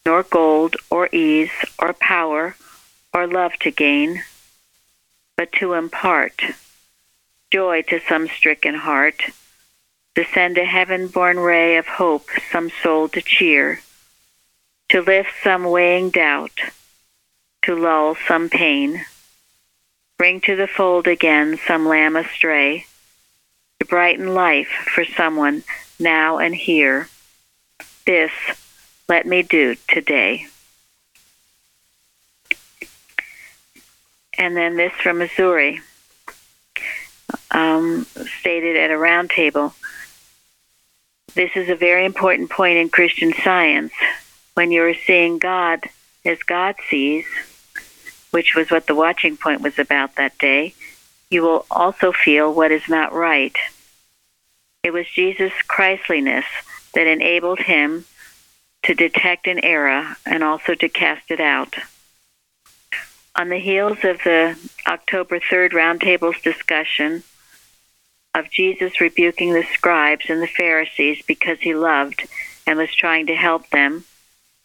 nor 0.06 0.24
gold, 0.24 0.76
or 0.90 1.10
ease, 1.12 1.52
or 1.78 1.94
power, 1.94 2.56
or 3.14 3.28
love 3.28 3.54
to 3.60 3.72
gain, 3.72 4.24
but 5.36 5.52
to 5.54 5.74
impart 5.74 6.42
joy 7.52 7.82
to 7.84 8.00
some 8.08 8.28
stricken 8.28 8.76
heart, 8.76 9.22
to 10.20 10.26
send 10.34 10.58
a 10.58 10.66
heaven 10.66 11.08
born 11.08 11.40
ray 11.40 11.78
of 11.78 11.88
hope 11.88 12.28
some 12.52 12.70
soul 12.84 13.08
to 13.08 13.22
cheer, 13.22 13.80
to 14.90 15.02
lift 15.02 15.30
some 15.42 15.64
weighing 15.64 16.10
doubt, 16.10 16.60
to 17.62 17.74
lull 17.74 18.18
some 18.28 18.50
pain, 18.50 19.06
bring 20.18 20.42
to 20.42 20.58
the 20.58 20.68
fold 20.68 21.08
again 21.08 21.58
some 21.66 21.88
lamb 21.88 22.18
astray, 22.18 22.86
to 23.80 23.86
brighten 23.86 24.34
life 24.34 24.68
for 24.94 25.06
someone 25.06 25.64
now 26.02 26.38
and 26.38 26.54
here. 26.54 27.08
This 28.06 28.32
let 29.08 29.26
me 29.26 29.42
do 29.42 29.76
today. 29.88 30.48
And 34.38 34.58
then 34.58 34.76
this 34.76 34.92
from 35.02 35.20
Missouri, 35.20 35.80
um, 37.52 38.06
stated 38.42 38.76
at 38.76 38.92
a 38.92 38.96
roundtable. 38.96 39.74
This 41.36 41.52
is 41.56 41.70
a 41.70 41.76
very 41.76 42.06
important 42.06 42.50
point 42.50 42.78
in 42.78 42.90
Christian 42.90 43.34
science. 43.34 43.94
When 44.56 44.72
you 44.72 44.84
are 44.84 44.94
seeing 44.94 45.38
God 45.38 45.86
as 46.26 46.40
God 46.40 46.76
sees, 46.90 47.26
which 48.32 48.56
was 48.56 48.72
what 48.72 48.88
the 48.88 48.96
watching 48.96 49.38
point 49.38 49.62
was 49.62 49.80
about 49.80 50.16
that 50.16 50.38
day, 50.38 50.74
you 51.30 51.44
will 51.44 51.66
also 51.70 52.12
feel 52.12 52.54
what 52.54 52.72
is 52.72 52.88
not 52.90 53.14
right. 53.14 53.56
It 54.84 54.92
was 54.92 55.08
Jesus' 55.08 55.54
Christliness 55.68 56.46
that 56.94 57.08
enabled 57.08 57.60
him 57.60 58.06
to 58.84 58.94
detect 58.96 59.48
an 59.48 59.60
error 59.64 60.16
and 60.26 60.44
also 60.44 60.74
to 60.76 60.90
cast 60.90 61.30
it 61.30 61.40
out. 61.40 61.76
On 63.36 63.50
the 63.50 63.60
heels 63.60 64.00
of 64.04 64.18
the 64.24 64.58
October 64.88 65.40
3rd 65.40 65.74
Roundtable's 65.74 66.42
discussion 66.42 67.24
of 68.34 68.50
Jesus 68.52 69.02
rebuking 69.02 69.54
the 69.54 69.66
scribes 69.74 70.30
and 70.30 70.42
the 70.42 70.48
Pharisees 70.48 71.24
because 71.28 71.60
he 71.60 71.74
loved 71.74 72.28
and 72.68 72.78
was 72.78 72.94
trying 72.94 73.28
to 73.28 73.36
help 73.36 73.70
them, 73.70 74.06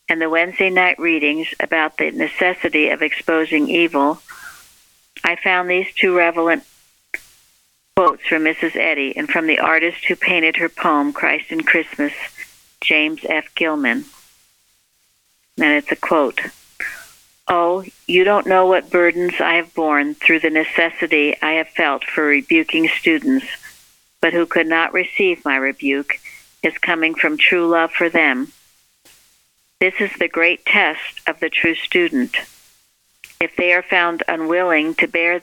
and 0.08 0.20
the 0.20 0.28
Wednesday 0.28 0.68
night 0.68 0.98
readings 0.98 1.48
about 1.58 1.96
the 1.96 2.10
necessity 2.10 2.90
of 2.90 3.02
exposing 3.02 3.68
evil, 3.68 4.20
I 5.22 5.36
found 5.36 5.70
these 5.70 5.92
two 5.94 6.14
relevant 6.14 6.64
quotes 7.96 8.26
from 8.26 8.44
Mrs. 8.44 8.76
Eddy 8.76 9.16
and 9.16 9.28
from 9.28 9.46
the 9.46 9.60
artist 9.60 10.04
who 10.04 10.16
painted 10.16 10.56
her 10.56 10.68
poem, 10.68 11.12
Christ 11.12 11.46
and 11.50 11.66
Christmas, 11.66 12.12
James 12.80 13.20
F. 13.26 13.54
Gilman. 13.54 14.04
And 15.56 15.72
it's 15.72 15.92
a 15.92 15.96
quote. 15.96 16.40
Oh, 17.46 17.84
you 18.06 18.24
don't 18.24 18.46
know 18.46 18.66
what 18.66 18.90
burdens 18.90 19.34
I 19.38 19.54
have 19.54 19.74
borne 19.74 20.14
through 20.14 20.40
the 20.40 20.50
necessity 20.50 21.36
I 21.42 21.52
have 21.52 21.68
felt 21.68 22.04
for 22.04 22.24
rebuking 22.24 22.88
students, 22.88 23.46
but 24.20 24.32
who 24.32 24.46
could 24.46 24.66
not 24.66 24.94
receive 24.94 25.44
my 25.44 25.56
rebuke 25.56 26.14
is 26.62 26.78
coming 26.78 27.14
from 27.14 27.36
true 27.36 27.68
love 27.68 27.92
for 27.92 28.08
them. 28.08 28.52
This 29.78 29.94
is 30.00 30.10
the 30.18 30.28
great 30.28 30.64
test 30.64 31.20
of 31.26 31.38
the 31.40 31.50
true 31.50 31.74
student. 31.74 32.34
If 33.38 33.54
they 33.56 33.74
are 33.74 33.82
found 33.82 34.22
unwilling 34.26 34.94
to 34.94 35.06
bear 35.06 35.42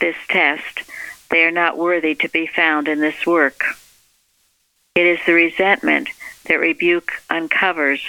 this 0.00 0.16
test, 0.28 0.84
they 1.30 1.44
are 1.44 1.50
not 1.50 1.76
worthy 1.76 2.14
to 2.14 2.28
be 2.30 2.46
found 2.46 2.88
in 2.88 3.00
this 3.00 3.26
work. 3.26 3.62
It 4.94 5.06
is 5.06 5.18
the 5.26 5.34
resentment 5.34 6.08
that 6.46 6.54
rebuke 6.54 7.12
uncovers 7.28 8.00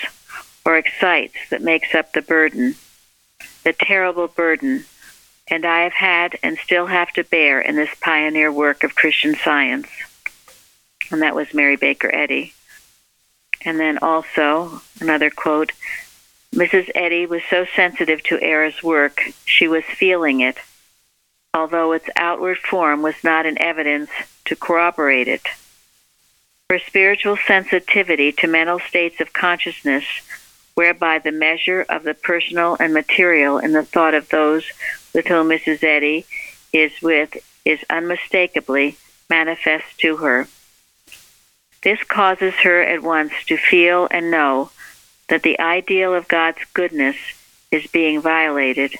or 0.65 0.78
excites 0.78 1.36
that 1.49 1.61
makes 1.61 1.94
up 1.94 2.14
the 2.14 2.22
burden 2.22 2.76
the 3.64 3.73
terrible 3.73 4.27
burden, 4.27 4.85
and 5.48 5.65
I 5.65 5.81
have 5.81 5.94
had 5.94 6.38
and 6.44 6.57
still 6.57 6.88
have 6.88 7.11
to 7.14 7.23
bear 7.23 7.61
in 7.61 7.76
this 7.76 7.94
pioneer 8.02 8.52
work 8.52 8.84
of 8.84 8.95
Christian 8.95 9.35
science. 9.35 9.88
And 11.11 11.22
that 11.22 11.35
was 11.35 11.53
Mary 11.53 11.76
Baker 11.76 12.14
Eddy. 12.14 12.53
And 13.65 13.80
then 13.80 13.98
also, 13.99 14.81
another 14.99 15.30
quote 15.30 15.72
Mrs. 16.53 16.91
Eddy 16.94 17.26
was 17.26 17.41
so 17.49 17.65
sensitive 17.76 18.22
to 18.23 18.40
Era's 18.40 18.84
work, 18.84 19.22
she 19.45 19.68
was 19.68 19.84
feeling 19.85 20.41
it, 20.41 20.57
although 21.53 21.94
its 21.94 22.10
outward 22.15 22.60
form 22.60 23.02
was 23.02 23.15
not 23.23 23.48
an 23.48 23.60
evidence 23.60 24.11
to 24.45 24.56
corroborate 24.56 25.27
it. 25.27 25.41
Her 26.69 26.77
spiritual 26.80 27.38
sensitivity 27.38 28.31
to 28.34 28.48
mental 28.48 28.80
states 28.80 29.19
of 29.19 29.34
consciousness 29.34 30.03
whereby 30.75 31.19
the 31.19 31.31
measure 31.31 31.85
of 31.89 32.03
the 32.03 32.13
personal 32.13 32.75
and 32.79 32.93
material 32.93 33.57
in 33.57 33.73
the 33.73 33.83
thought 33.83 34.13
of 34.13 34.29
those 34.29 34.65
with 35.13 35.27
whom 35.27 35.49
Mrs. 35.49 35.83
Eddy 35.83 36.25
is 36.71 36.91
with 37.01 37.37
is 37.63 37.79
unmistakably 37.89 38.97
manifest 39.29 39.97
to 39.99 40.17
her. 40.17 40.47
This 41.83 42.01
causes 42.03 42.53
her 42.63 42.81
at 42.81 43.03
once 43.03 43.33
to 43.47 43.57
feel 43.57 44.07
and 44.09 44.31
know 44.31 44.71
that 45.29 45.43
the 45.43 45.59
ideal 45.59 46.13
of 46.13 46.27
God's 46.27 46.59
goodness 46.73 47.15
is 47.71 47.87
being 47.87 48.21
violated. 48.21 48.95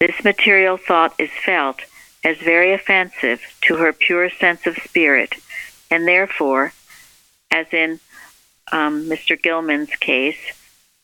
This 0.00 0.24
material 0.24 0.76
thought 0.76 1.14
is 1.18 1.30
felt 1.44 1.80
as 2.24 2.36
very 2.38 2.72
offensive 2.72 3.40
to 3.62 3.76
her 3.76 3.92
pure 3.92 4.30
sense 4.30 4.66
of 4.66 4.76
spirit, 4.76 5.34
and 5.90 6.06
therefore, 6.06 6.72
as 7.50 7.66
in 7.72 8.00
um, 8.70 9.08
Mr. 9.08 9.40
Gilman's 9.40 9.94
case, 9.96 10.38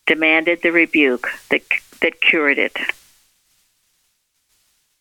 demanded 0.09 0.63
the 0.63 0.73
rebuke 0.73 1.29
that, 1.51 1.61
that 2.01 2.21
cured 2.21 2.59
it. 2.59 2.77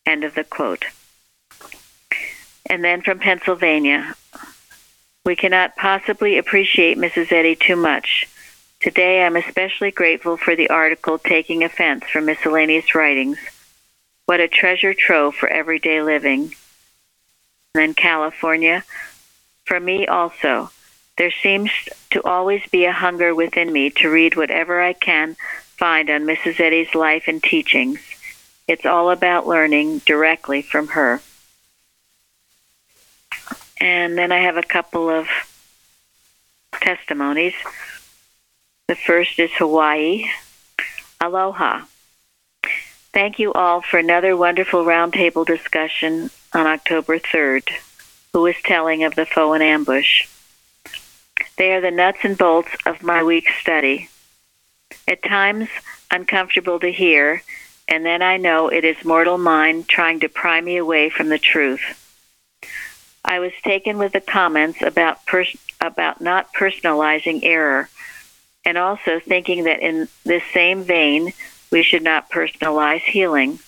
End 0.06 0.22
of 0.22 0.34
the 0.34 0.44
quote. 0.44 0.84
And 2.66 2.84
then 2.84 3.00
from 3.00 3.18
Pennsylvania, 3.18 4.14
we 5.24 5.34
cannot 5.34 5.76
possibly 5.76 6.36
appreciate 6.36 6.98
Mrs. 6.98 7.32
Eddy 7.32 7.56
too 7.56 7.74
much. 7.74 8.28
Today 8.80 9.24
I'm 9.24 9.36
especially 9.36 9.90
grateful 9.90 10.36
for 10.36 10.54
the 10.54 10.68
article 10.68 11.18
Taking 11.18 11.64
Offense 11.64 12.04
from 12.04 12.26
Miscellaneous 12.26 12.94
Writings. 12.94 13.38
What 14.26 14.40
a 14.40 14.46
treasure 14.46 14.92
trove 14.92 15.34
for 15.34 15.48
everyday 15.48 16.02
living. 16.02 16.54
And 17.74 17.82
then 17.82 17.94
California, 17.94 18.84
for 19.64 19.80
me 19.80 20.06
also, 20.06 20.70
there 21.18 21.32
seems 21.32 21.70
to 22.10 22.22
always 22.22 22.62
be 22.70 22.84
a 22.84 22.92
hunger 22.92 23.34
within 23.34 23.72
me 23.72 23.90
to 23.90 24.08
read 24.08 24.36
whatever 24.36 24.80
I 24.80 24.92
can 24.92 25.36
find 25.76 26.08
on 26.08 26.22
Mrs. 26.22 26.60
Eddy's 26.60 26.94
life 26.94 27.24
and 27.26 27.42
teachings. 27.42 28.00
It's 28.68 28.86
all 28.86 29.10
about 29.10 29.46
learning 29.46 29.98
directly 30.06 30.62
from 30.62 30.88
her. 30.88 31.20
And 33.80 34.16
then 34.16 34.30
I 34.32 34.38
have 34.38 34.56
a 34.56 34.62
couple 34.62 35.10
of 35.10 35.28
testimonies. 36.72 37.54
The 38.86 38.96
first 38.96 39.38
is 39.38 39.50
Hawaii. 39.54 40.26
Aloha. 41.20 41.82
Thank 43.12 43.40
you 43.40 43.52
all 43.52 43.80
for 43.80 43.98
another 43.98 44.36
wonderful 44.36 44.84
roundtable 44.84 45.44
discussion 45.44 46.30
on 46.52 46.66
October 46.66 47.18
3rd. 47.18 47.70
Who 48.32 48.46
is 48.46 48.56
telling 48.62 49.02
of 49.02 49.16
the 49.16 49.26
foe 49.26 49.54
in 49.54 49.62
ambush? 49.62 50.26
They 51.58 51.72
are 51.72 51.80
the 51.80 51.90
nuts 51.90 52.20
and 52.22 52.38
bolts 52.38 52.70
of 52.86 53.02
my 53.02 53.24
week's 53.24 53.56
study. 53.60 54.08
At 55.08 55.24
times, 55.24 55.68
uncomfortable 56.08 56.78
to 56.78 56.92
hear, 56.92 57.42
and 57.88 58.06
then 58.06 58.22
I 58.22 58.36
know 58.36 58.68
it 58.68 58.84
is 58.84 59.04
mortal 59.04 59.38
mind 59.38 59.88
trying 59.88 60.20
to 60.20 60.28
pry 60.28 60.60
me 60.60 60.76
away 60.76 61.10
from 61.10 61.30
the 61.30 61.38
truth. 61.38 61.80
I 63.24 63.40
was 63.40 63.52
taken 63.64 63.98
with 63.98 64.12
the 64.12 64.20
comments 64.20 64.82
about 64.82 65.26
pers- 65.26 65.56
about 65.80 66.20
not 66.20 66.54
personalizing 66.54 67.40
error, 67.42 67.90
and 68.64 68.78
also 68.78 69.18
thinking 69.18 69.64
that 69.64 69.80
in 69.80 70.08
this 70.24 70.44
same 70.54 70.84
vein, 70.84 71.32
we 71.72 71.82
should 71.82 72.04
not 72.04 72.30
personalize 72.30 73.00
healing. 73.00 73.58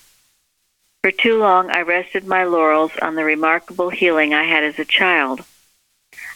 For 1.03 1.11
too 1.11 1.39
long, 1.39 1.71
I 1.71 1.81
rested 1.81 2.25
my 2.25 2.45
laurels 2.45 2.93
on 3.03 3.17
the 3.17 3.25
remarkable 3.25 3.91
healing 3.91 4.33
I 4.33 4.45
had 4.45 4.63
as 4.63 4.79
a 4.79 4.85
child. 4.85 5.45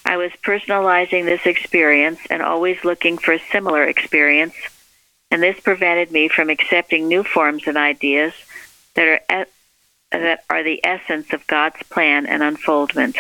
I 0.05 0.17
was 0.17 0.33
personalizing 0.43 1.25
this 1.25 1.47
experience 1.47 2.21
and 2.31 2.43
always 2.43 2.85
looking 2.85 3.19
for 3.19 3.33
a 3.33 3.41
similar 3.51 3.85
experience, 3.85 4.55
and 5.31 5.43
this 5.43 5.59
prevented 5.61 6.13
me 6.13 6.29
from 6.29 6.51
accepting 6.51 7.09
new 7.09 7.23
forms 7.25 7.67
and 7.67 7.77
ideas 7.77 8.35
that 8.95 9.21
are 9.29 9.47
that 10.13 10.45
are 10.49 10.63
the 10.63 10.81
essence 10.85 11.33
of 11.33 11.47
God's 11.47 11.83
plan 11.91 12.27
and 12.27 12.43
unfoldment. 12.43 13.17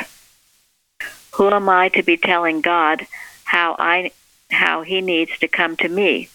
Who 1.33 1.51
am 1.51 1.69
I 1.69 1.89
to 1.89 2.03
be 2.03 2.17
telling 2.17 2.61
God 2.61 3.07
how 3.45 3.75
I 3.79 4.13
how 4.51 4.83
he 4.83 5.01
needs 5.01 5.39
to 5.39 5.49
come 5.49 5.77
to 5.79 5.89
me? 5.89 6.29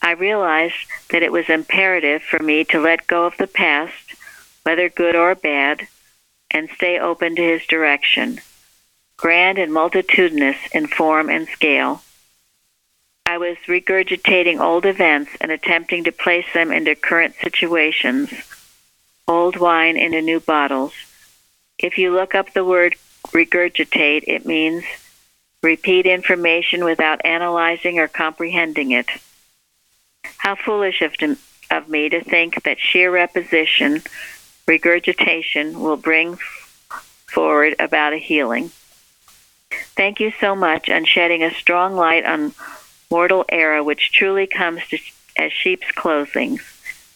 I 0.00 0.12
realized 0.12 0.86
that 1.10 1.22
it 1.22 1.32
was 1.32 1.50
imperative 1.50 2.22
for 2.22 2.38
me 2.38 2.64
to 2.64 2.80
let 2.80 3.06
go 3.06 3.26
of 3.26 3.36
the 3.36 3.46
past, 3.46 4.14
whether 4.62 4.88
good 4.88 5.14
or 5.14 5.34
bad, 5.34 5.88
and 6.50 6.70
stay 6.70 6.98
open 6.98 7.36
to 7.36 7.42
his 7.42 7.66
direction 7.66 8.40
grand 9.20 9.58
and 9.58 9.72
multitudinous 9.72 10.56
in 10.72 10.86
form 10.86 11.28
and 11.28 11.46
scale. 11.48 12.02
I 13.26 13.36
was 13.36 13.58
regurgitating 13.68 14.58
old 14.58 14.86
events 14.86 15.30
and 15.42 15.52
attempting 15.52 16.04
to 16.04 16.12
place 16.12 16.46
them 16.54 16.72
into 16.72 16.94
current 16.94 17.34
situations, 17.40 18.32
old 19.28 19.56
wine 19.58 19.98
into 19.98 20.22
new 20.22 20.40
bottles. 20.40 20.94
If 21.78 21.98
you 21.98 22.12
look 22.12 22.34
up 22.34 22.54
the 22.54 22.64
word 22.64 22.96
regurgitate, 23.26 24.24
it 24.26 24.46
means 24.46 24.84
repeat 25.62 26.06
information 26.06 26.82
without 26.82 27.24
analyzing 27.24 27.98
or 27.98 28.08
comprehending 28.08 28.90
it. 28.90 29.06
How 30.38 30.54
foolish 30.54 31.02
of, 31.02 31.12
to, 31.18 31.36
of 31.70 31.90
me 31.90 32.08
to 32.08 32.24
think 32.24 32.62
that 32.62 32.80
sheer 32.80 33.10
repetition, 33.10 34.02
regurgitation, 34.66 35.78
will 35.78 35.98
bring 35.98 36.38
forward 37.26 37.76
about 37.78 38.14
a 38.14 38.18
healing. 38.18 38.72
Thank 39.70 40.20
you 40.20 40.32
so 40.40 40.54
much 40.54 40.88
on 40.88 41.04
shedding 41.04 41.42
a 41.42 41.52
strong 41.54 41.94
light 41.94 42.24
on 42.24 42.54
mortal 43.10 43.44
error 43.48 43.82
which 43.82 44.12
truly 44.12 44.46
comes 44.46 44.86
to, 44.88 44.98
as 45.36 45.52
sheep's 45.52 45.90
clothing, 45.92 46.58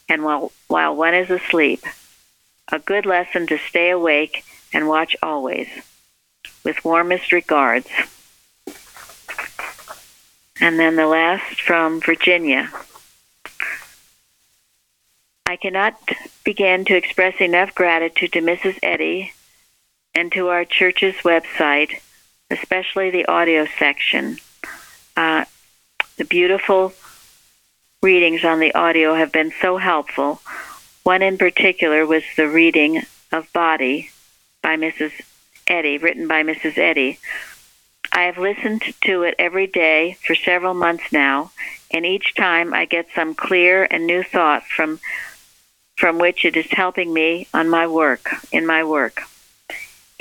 and 0.09 0.25
while, 0.25 0.53
while 0.69 0.95
one 0.95 1.15
is 1.15 1.31
asleep. 1.31 1.83
A 2.73 2.79
good 2.79 3.07
lesson 3.07 3.47
to 3.49 3.59
stay 3.59 3.91
awake 3.91 4.45
and 4.73 4.89
watch 4.89 5.17
always. 5.23 5.69
With 6.65 6.85
warmest 6.85 7.33
regards. 7.33 7.89
And 10.61 10.79
then 10.79 10.97
the 10.97 11.07
last 11.07 11.61
from 11.61 12.01
Virginia. 12.01 12.71
I 15.47 15.57
cannot 15.57 15.99
begin 16.43 16.85
to 16.87 16.97
express 16.97 17.41
enough 17.41 17.75
gratitude 17.75 18.33
to 18.33 18.41
Mrs. 18.41 18.79
Eddy 18.83 19.33
and 20.15 20.33
to 20.33 20.49
our 20.49 20.65
church's 20.65 21.17
website 21.17 22.01
especially 22.51 23.11
the 23.11 23.27
audio 23.27 23.67
section. 23.79 24.39
Uh, 25.17 25.45
the 26.17 26.25
beautiful 26.25 26.93
readings 28.03 28.45
on 28.45 28.61
the 28.61 28.75
audio 28.75 29.15
have 29.15 29.33
been 29.33 29.53
so 29.61 29.79
helpful. 29.79 30.41
One 31.03 31.23
in 31.23 31.39
particular 31.39 32.07
was 32.07 32.23
the 32.37 32.49
reading 32.49 33.03
of 33.33 33.53
Body 33.53 34.11
by 34.63 34.77
Mrs. 34.77 35.13
Eddy, 35.67 35.99
written 35.99 36.29
by 36.29 36.43
Mrs. 36.43 36.79
Eddy. 36.79 37.19
I 38.13 38.23
have 38.23 38.39
listened 38.39 38.83
to 39.05 39.23
it 39.23 39.35
every 39.39 39.67
day 39.67 40.17
for 40.25 40.35
several 40.35 40.75
months 40.75 41.13
now, 41.13 41.51
and 41.91 42.07
each 42.07 42.35
time 42.35 42.73
I 42.73 42.85
get 42.85 43.09
some 43.15 43.35
clear 43.35 43.89
and 43.91 44.07
new 44.07 44.23
thought 44.23 44.65
from 44.65 45.01
from 45.97 46.19
which 46.19 46.45
it 46.45 46.57
is 46.57 46.67
helping 46.71 47.15
me 47.15 47.47
on 47.55 47.69
my 47.69 47.87
work, 47.87 48.29
in 48.51 48.67
my 48.67 48.83
work. 48.83 49.23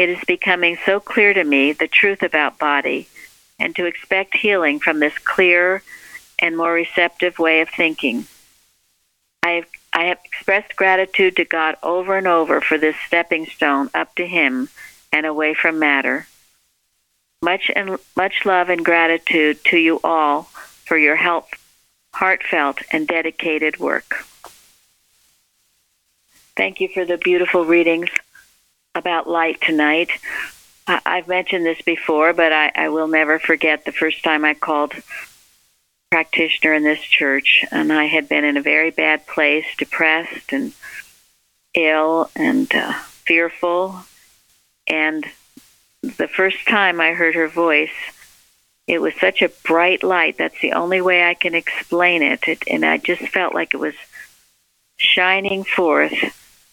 It 0.03 0.09
is 0.09 0.23
becoming 0.27 0.77
so 0.85 0.99
clear 0.99 1.33
to 1.33 1.45
me 1.45 1.71
the 1.71 1.87
truth 1.87 2.23
about 2.23 2.59
body 2.59 3.07
and 3.57 3.73
to 3.77 3.85
expect 3.85 4.35
healing 4.35 4.81
from 4.81 4.99
this 4.99 5.17
clearer 5.17 5.81
and 6.37 6.57
more 6.57 6.73
receptive 6.73 7.39
way 7.39 7.61
of 7.61 7.69
thinking. 7.69 8.27
I 9.43 9.51
have, 9.51 9.67
I 9.93 10.03
have 10.07 10.19
expressed 10.25 10.75
gratitude 10.75 11.37
to 11.37 11.45
God 11.45 11.77
over 11.81 12.17
and 12.17 12.27
over 12.27 12.59
for 12.59 12.77
this 12.77 12.97
stepping 13.07 13.45
stone 13.45 13.89
up 13.93 14.13
to 14.15 14.27
Him 14.27 14.67
and 15.13 15.25
away 15.25 15.53
from 15.53 15.79
matter. 15.79 16.27
Much 17.41 17.71
and 17.73 17.97
much 18.17 18.43
love 18.43 18.67
and 18.67 18.83
gratitude 18.83 19.63
to 19.69 19.77
you 19.77 20.01
all 20.03 20.49
for 20.83 20.97
your 20.97 21.15
help, 21.15 21.47
heartfelt 22.13 22.79
and 22.91 23.07
dedicated 23.07 23.79
work. 23.79 24.25
Thank 26.57 26.81
you 26.81 26.89
for 26.89 27.05
the 27.05 27.17
beautiful 27.17 27.63
readings 27.63 28.09
about 28.95 29.27
light 29.27 29.59
tonight. 29.61 30.09
I've 30.87 31.27
mentioned 31.27 31.65
this 31.65 31.81
before, 31.81 32.33
but 32.33 32.51
I, 32.51 32.71
I 32.75 32.89
will 32.89 33.07
never 33.07 33.39
forget 33.39 33.85
the 33.85 33.91
first 33.91 34.23
time 34.23 34.43
I 34.43 34.53
called 34.53 34.93
practitioner 36.11 36.73
in 36.73 36.83
this 36.83 37.01
church, 37.01 37.65
and 37.71 37.91
I 37.91 38.05
had 38.05 38.29
been 38.29 38.43
in 38.43 38.57
a 38.57 38.61
very 38.61 38.91
bad 38.91 39.25
place, 39.25 39.65
depressed 39.77 40.51
and 40.51 40.73
ill 41.73 42.29
and 42.35 42.73
uh, 42.75 42.93
fearful. 43.25 43.99
And 44.87 45.25
the 46.01 46.27
first 46.27 46.67
time 46.67 46.99
I 46.99 47.13
heard 47.13 47.35
her 47.35 47.47
voice, 47.47 47.89
it 48.85 49.01
was 49.01 49.15
such 49.15 49.41
a 49.41 49.51
bright 49.63 50.03
light. 50.03 50.37
That's 50.37 50.59
the 50.59 50.73
only 50.73 51.01
way 51.01 51.23
I 51.23 51.33
can 51.33 51.55
explain 51.55 52.21
it. 52.21 52.47
it 52.47 52.63
and 52.67 52.85
I 52.85 52.97
just 52.97 53.23
felt 53.29 53.55
like 53.55 53.73
it 53.73 53.77
was 53.77 53.95
shining 54.97 55.63
forth 55.63 56.13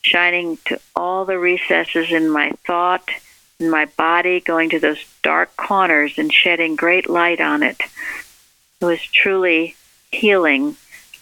shining 0.03 0.59
to 0.67 0.81
all 0.97 1.25
the 1.25 1.39
recesses 1.39 2.11
in 2.11 2.31
my 2.31 2.53
thought, 2.67 3.09
in 3.59 3.71
my 3.71 3.85
body, 3.85 4.41
going 4.41 4.71
to 4.71 4.81
those 4.81 5.05
dark 5.23 5.57
corners 5.57 6.15
and 6.17 6.33
shedding 6.33 6.77
great 6.77 7.09
light 7.09 7.41
on 7.41 7.63
it. 7.63 7.81
It 8.81 8.85
was 8.85 9.03
truly 9.03 9.77
healing. 10.11 10.77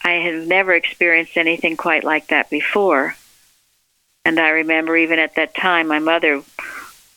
I 0.04 0.12
had 0.12 0.46
never 0.46 0.74
experienced 0.74 1.36
anything 1.36 1.76
quite 1.76 2.04
like 2.04 2.28
that 2.28 2.50
before. 2.50 3.16
And 4.24 4.38
I 4.38 4.50
remember 4.50 4.96
even 4.96 5.18
at 5.18 5.34
that 5.34 5.54
time, 5.54 5.88
my 5.88 5.98
mother 5.98 6.42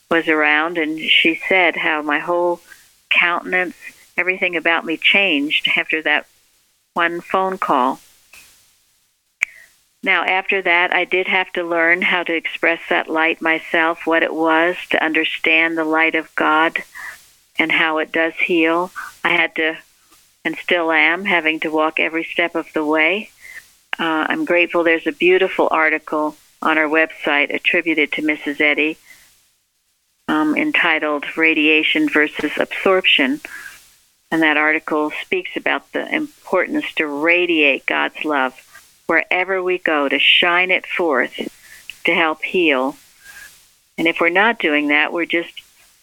was 0.10 0.28
around 0.28 0.78
and 0.78 1.00
she 1.00 1.40
said 1.48 1.76
how 1.76 2.02
my 2.02 2.20
whole 2.20 2.60
countenance, 3.10 3.76
everything 4.18 4.56
about 4.56 4.86
me 4.86 4.98
changed 4.98 5.70
after 5.78 6.02
that 6.02 6.26
one 6.94 7.22
phone 7.22 7.58
call. 7.58 8.00
Now, 10.04 10.24
after 10.24 10.62
that, 10.64 10.94
I 10.94 11.06
did 11.06 11.28
have 11.28 11.52
to 11.54 11.64
learn 11.64 12.02
how 12.02 12.24
to 12.24 12.34
express 12.34 12.82
that 12.90 13.08
light 13.08 13.42
myself, 13.42 14.08
what 14.08 14.24
it 14.24 14.34
was, 14.34 14.76
to 14.90 15.04
understand 15.04 15.78
the 15.78 15.84
light 15.84 16.16
of 16.16 16.34
God 16.36 16.80
and 17.60 17.72
how 17.72 18.00
it 18.00 18.12
does 18.12 18.34
heal. 18.34 18.92
I 19.24 19.30
had 19.30 19.56
to, 19.58 19.78
and 20.44 20.56
still 20.56 20.92
am, 20.92 21.26
having 21.26 21.60
to 21.60 21.72
walk 21.72 22.00
every 22.00 22.24
step 22.24 22.56
of 22.56 22.74
the 22.74 22.84
way. 22.84 23.30
Uh, 24.00 24.26
I'm 24.28 24.46
grateful 24.46 24.84
there's 24.84 25.06
a 25.06 25.12
beautiful 25.12 25.68
article 25.70 26.36
on 26.64 26.80
our 26.80 26.88
website 26.88 27.54
attributed 27.54 28.12
to 28.14 28.24
Mrs. 28.24 28.60
Eddy 28.60 28.98
um, 30.28 30.56
entitled 30.56 31.38
Radiation 31.38 32.10
versus 32.10 32.54
Absorption. 32.58 33.42
And 34.32 34.42
that 34.42 34.58
article 34.58 35.12
speaks 35.22 35.58
about 35.58 35.92
the 35.92 36.08
importance 36.14 36.86
to 36.96 37.06
radiate 37.06 37.86
God's 37.86 38.24
love 38.24 38.56
wherever 39.12 39.62
we 39.62 39.78
go, 39.78 40.08
to 40.08 40.18
shine 40.18 40.72
it 40.72 40.88
forth 40.88 41.36
to 42.06 42.16
help 42.16 42.42
heal. 42.44 42.96
And 43.98 44.08
if 44.08 44.22
we're 44.22 44.30
not 44.30 44.58
doing 44.58 44.88
that, 44.88 45.12
we're 45.12 45.26
just 45.26 45.52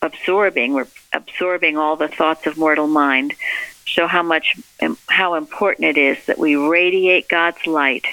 absorbing. 0.03 0.75
We're 0.75 0.89
absorbing 1.15 1.79
all 1.79 1.97
the 1.97 2.09
thoughts 2.09 2.47
of 2.47 2.59
mortal 2.59 2.87
mind. 2.87 3.33
So 3.87 4.07
how 4.07 4.23
much, 4.23 4.57
um, 4.83 4.99
how 5.07 5.37
important 5.37 5.87
it 5.87 5.97
is 5.97 6.19
that 6.27 6.39
we 6.39 6.55
radiate 6.55 7.31
God's 7.31 7.67
light. 7.67 8.05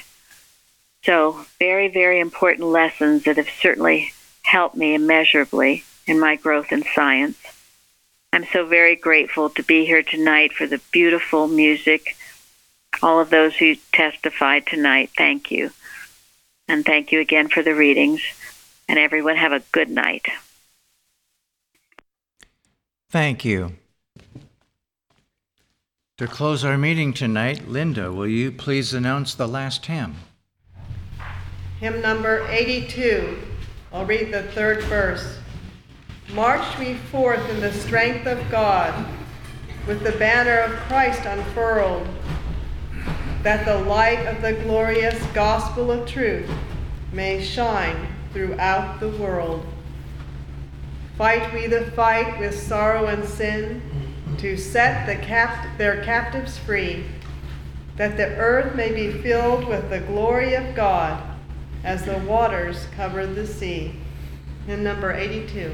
So 1.03 1.45
very, 1.59 1.89
very 1.89 2.21
important 2.21 2.69
lessons 2.69 3.25
that 3.25 3.35
have 3.35 3.49
certainly 3.49 4.13
helped 4.43 4.77
me 4.77 4.95
immeasurably 4.95 5.83
in 6.07 6.21
my 6.21 6.37
growth 6.37 6.71
in 6.71 6.85
science. 6.95 7.37
I'm 8.31 8.45
so 8.45 8.65
very 8.65 8.95
grateful 8.95 9.49
to 9.49 9.61
be 9.61 9.85
here 9.85 10.03
tonight 10.03 10.53
for 10.53 10.65
the 10.67 10.79
beautiful 10.93 11.49
music. 11.49 12.15
All 13.05 13.19
of 13.19 13.29
those 13.29 13.55
who 13.57 13.75
testified 13.91 14.65
tonight, 14.65 15.11
thank 15.15 15.51
you. 15.51 15.69
And 16.67 16.83
thank 16.83 17.11
you 17.11 17.19
again 17.19 17.49
for 17.49 17.61
the 17.61 17.75
readings. 17.75 18.23
And 18.89 18.97
everyone 18.97 19.35
have 19.35 19.51
a 19.51 19.61
good 19.71 19.91
night. 19.91 20.25
Thank 23.11 23.45
you. 23.45 23.73
To 26.17 26.25
close 26.25 26.65
our 26.65 26.79
meeting 26.79 27.13
tonight, 27.13 27.67
Linda, 27.67 28.11
will 28.11 28.27
you 28.27 28.51
please 28.51 28.91
announce 28.91 29.35
the 29.35 29.47
last 29.47 29.85
hymn? 29.85 30.15
Hymn 31.79 32.01
number 32.01 32.47
82. 32.49 33.37
I'll 33.93 34.07
read 34.07 34.33
the 34.33 34.41
third 34.41 34.83
verse. 34.85 35.37
March 36.33 36.79
we 36.79 36.95
forth 36.95 37.47
in 37.51 37.61
the 37.61 37.71
strength 37.71 38.25
of 38.25 38.49
God, 38.49 39.05
with 39.85 40.01
the 40.01 40.13
banner 40.13 40.57
of 40.61 40.71
Christ 40.87 41.23
unfurled, 41.25 42.07
that 43.45 43.63
the 43.63 43.77
light 43.87 44.25
of 44.25 44.41
the 44.41 44.53
glorious 44.63 45.23
gospel 45.27 45.91
of 45.91 46.07
truth 46.07 46.49
may 47.13 47.39
shine 47.39 48.07
throughout 48.33 48.99
the 48.99 49.07
world. 49.07 49.63
Fight 51.15 51.53
we 51.53 51.67
the 51.67 51.91
fight 51.91 52.39
with 52.39 52.59
sorrow 52.59 53.05
and 53.05 53.23
sin 53.23 53.83
to 54.39 54.57
set 54.57 55.05
the 55.05 55.15
capt- 55.23 55.77
their 55.77 56.03
captives 56.03 56.57
free, 56.57 57.05
that 57.97 58.17
the 58.17 58.35
earth 58.37 58.73
may 58.73 58.91
be 58.91 59.11
filled 59.11 59.67
with 59.67 59.91
the 59.91 59.99
glory 59.99 60.55
of 60.55 60.73
God 60.73 61.21
as 61.83 62.03
the 62.03 62.17
waters 62.17 62.87
cover 62.95 63.27
the 63.27 63.45
sea. 63.45 63.93
In 64.67 64.83
number 64.83 65.13
82. 65.13 65.71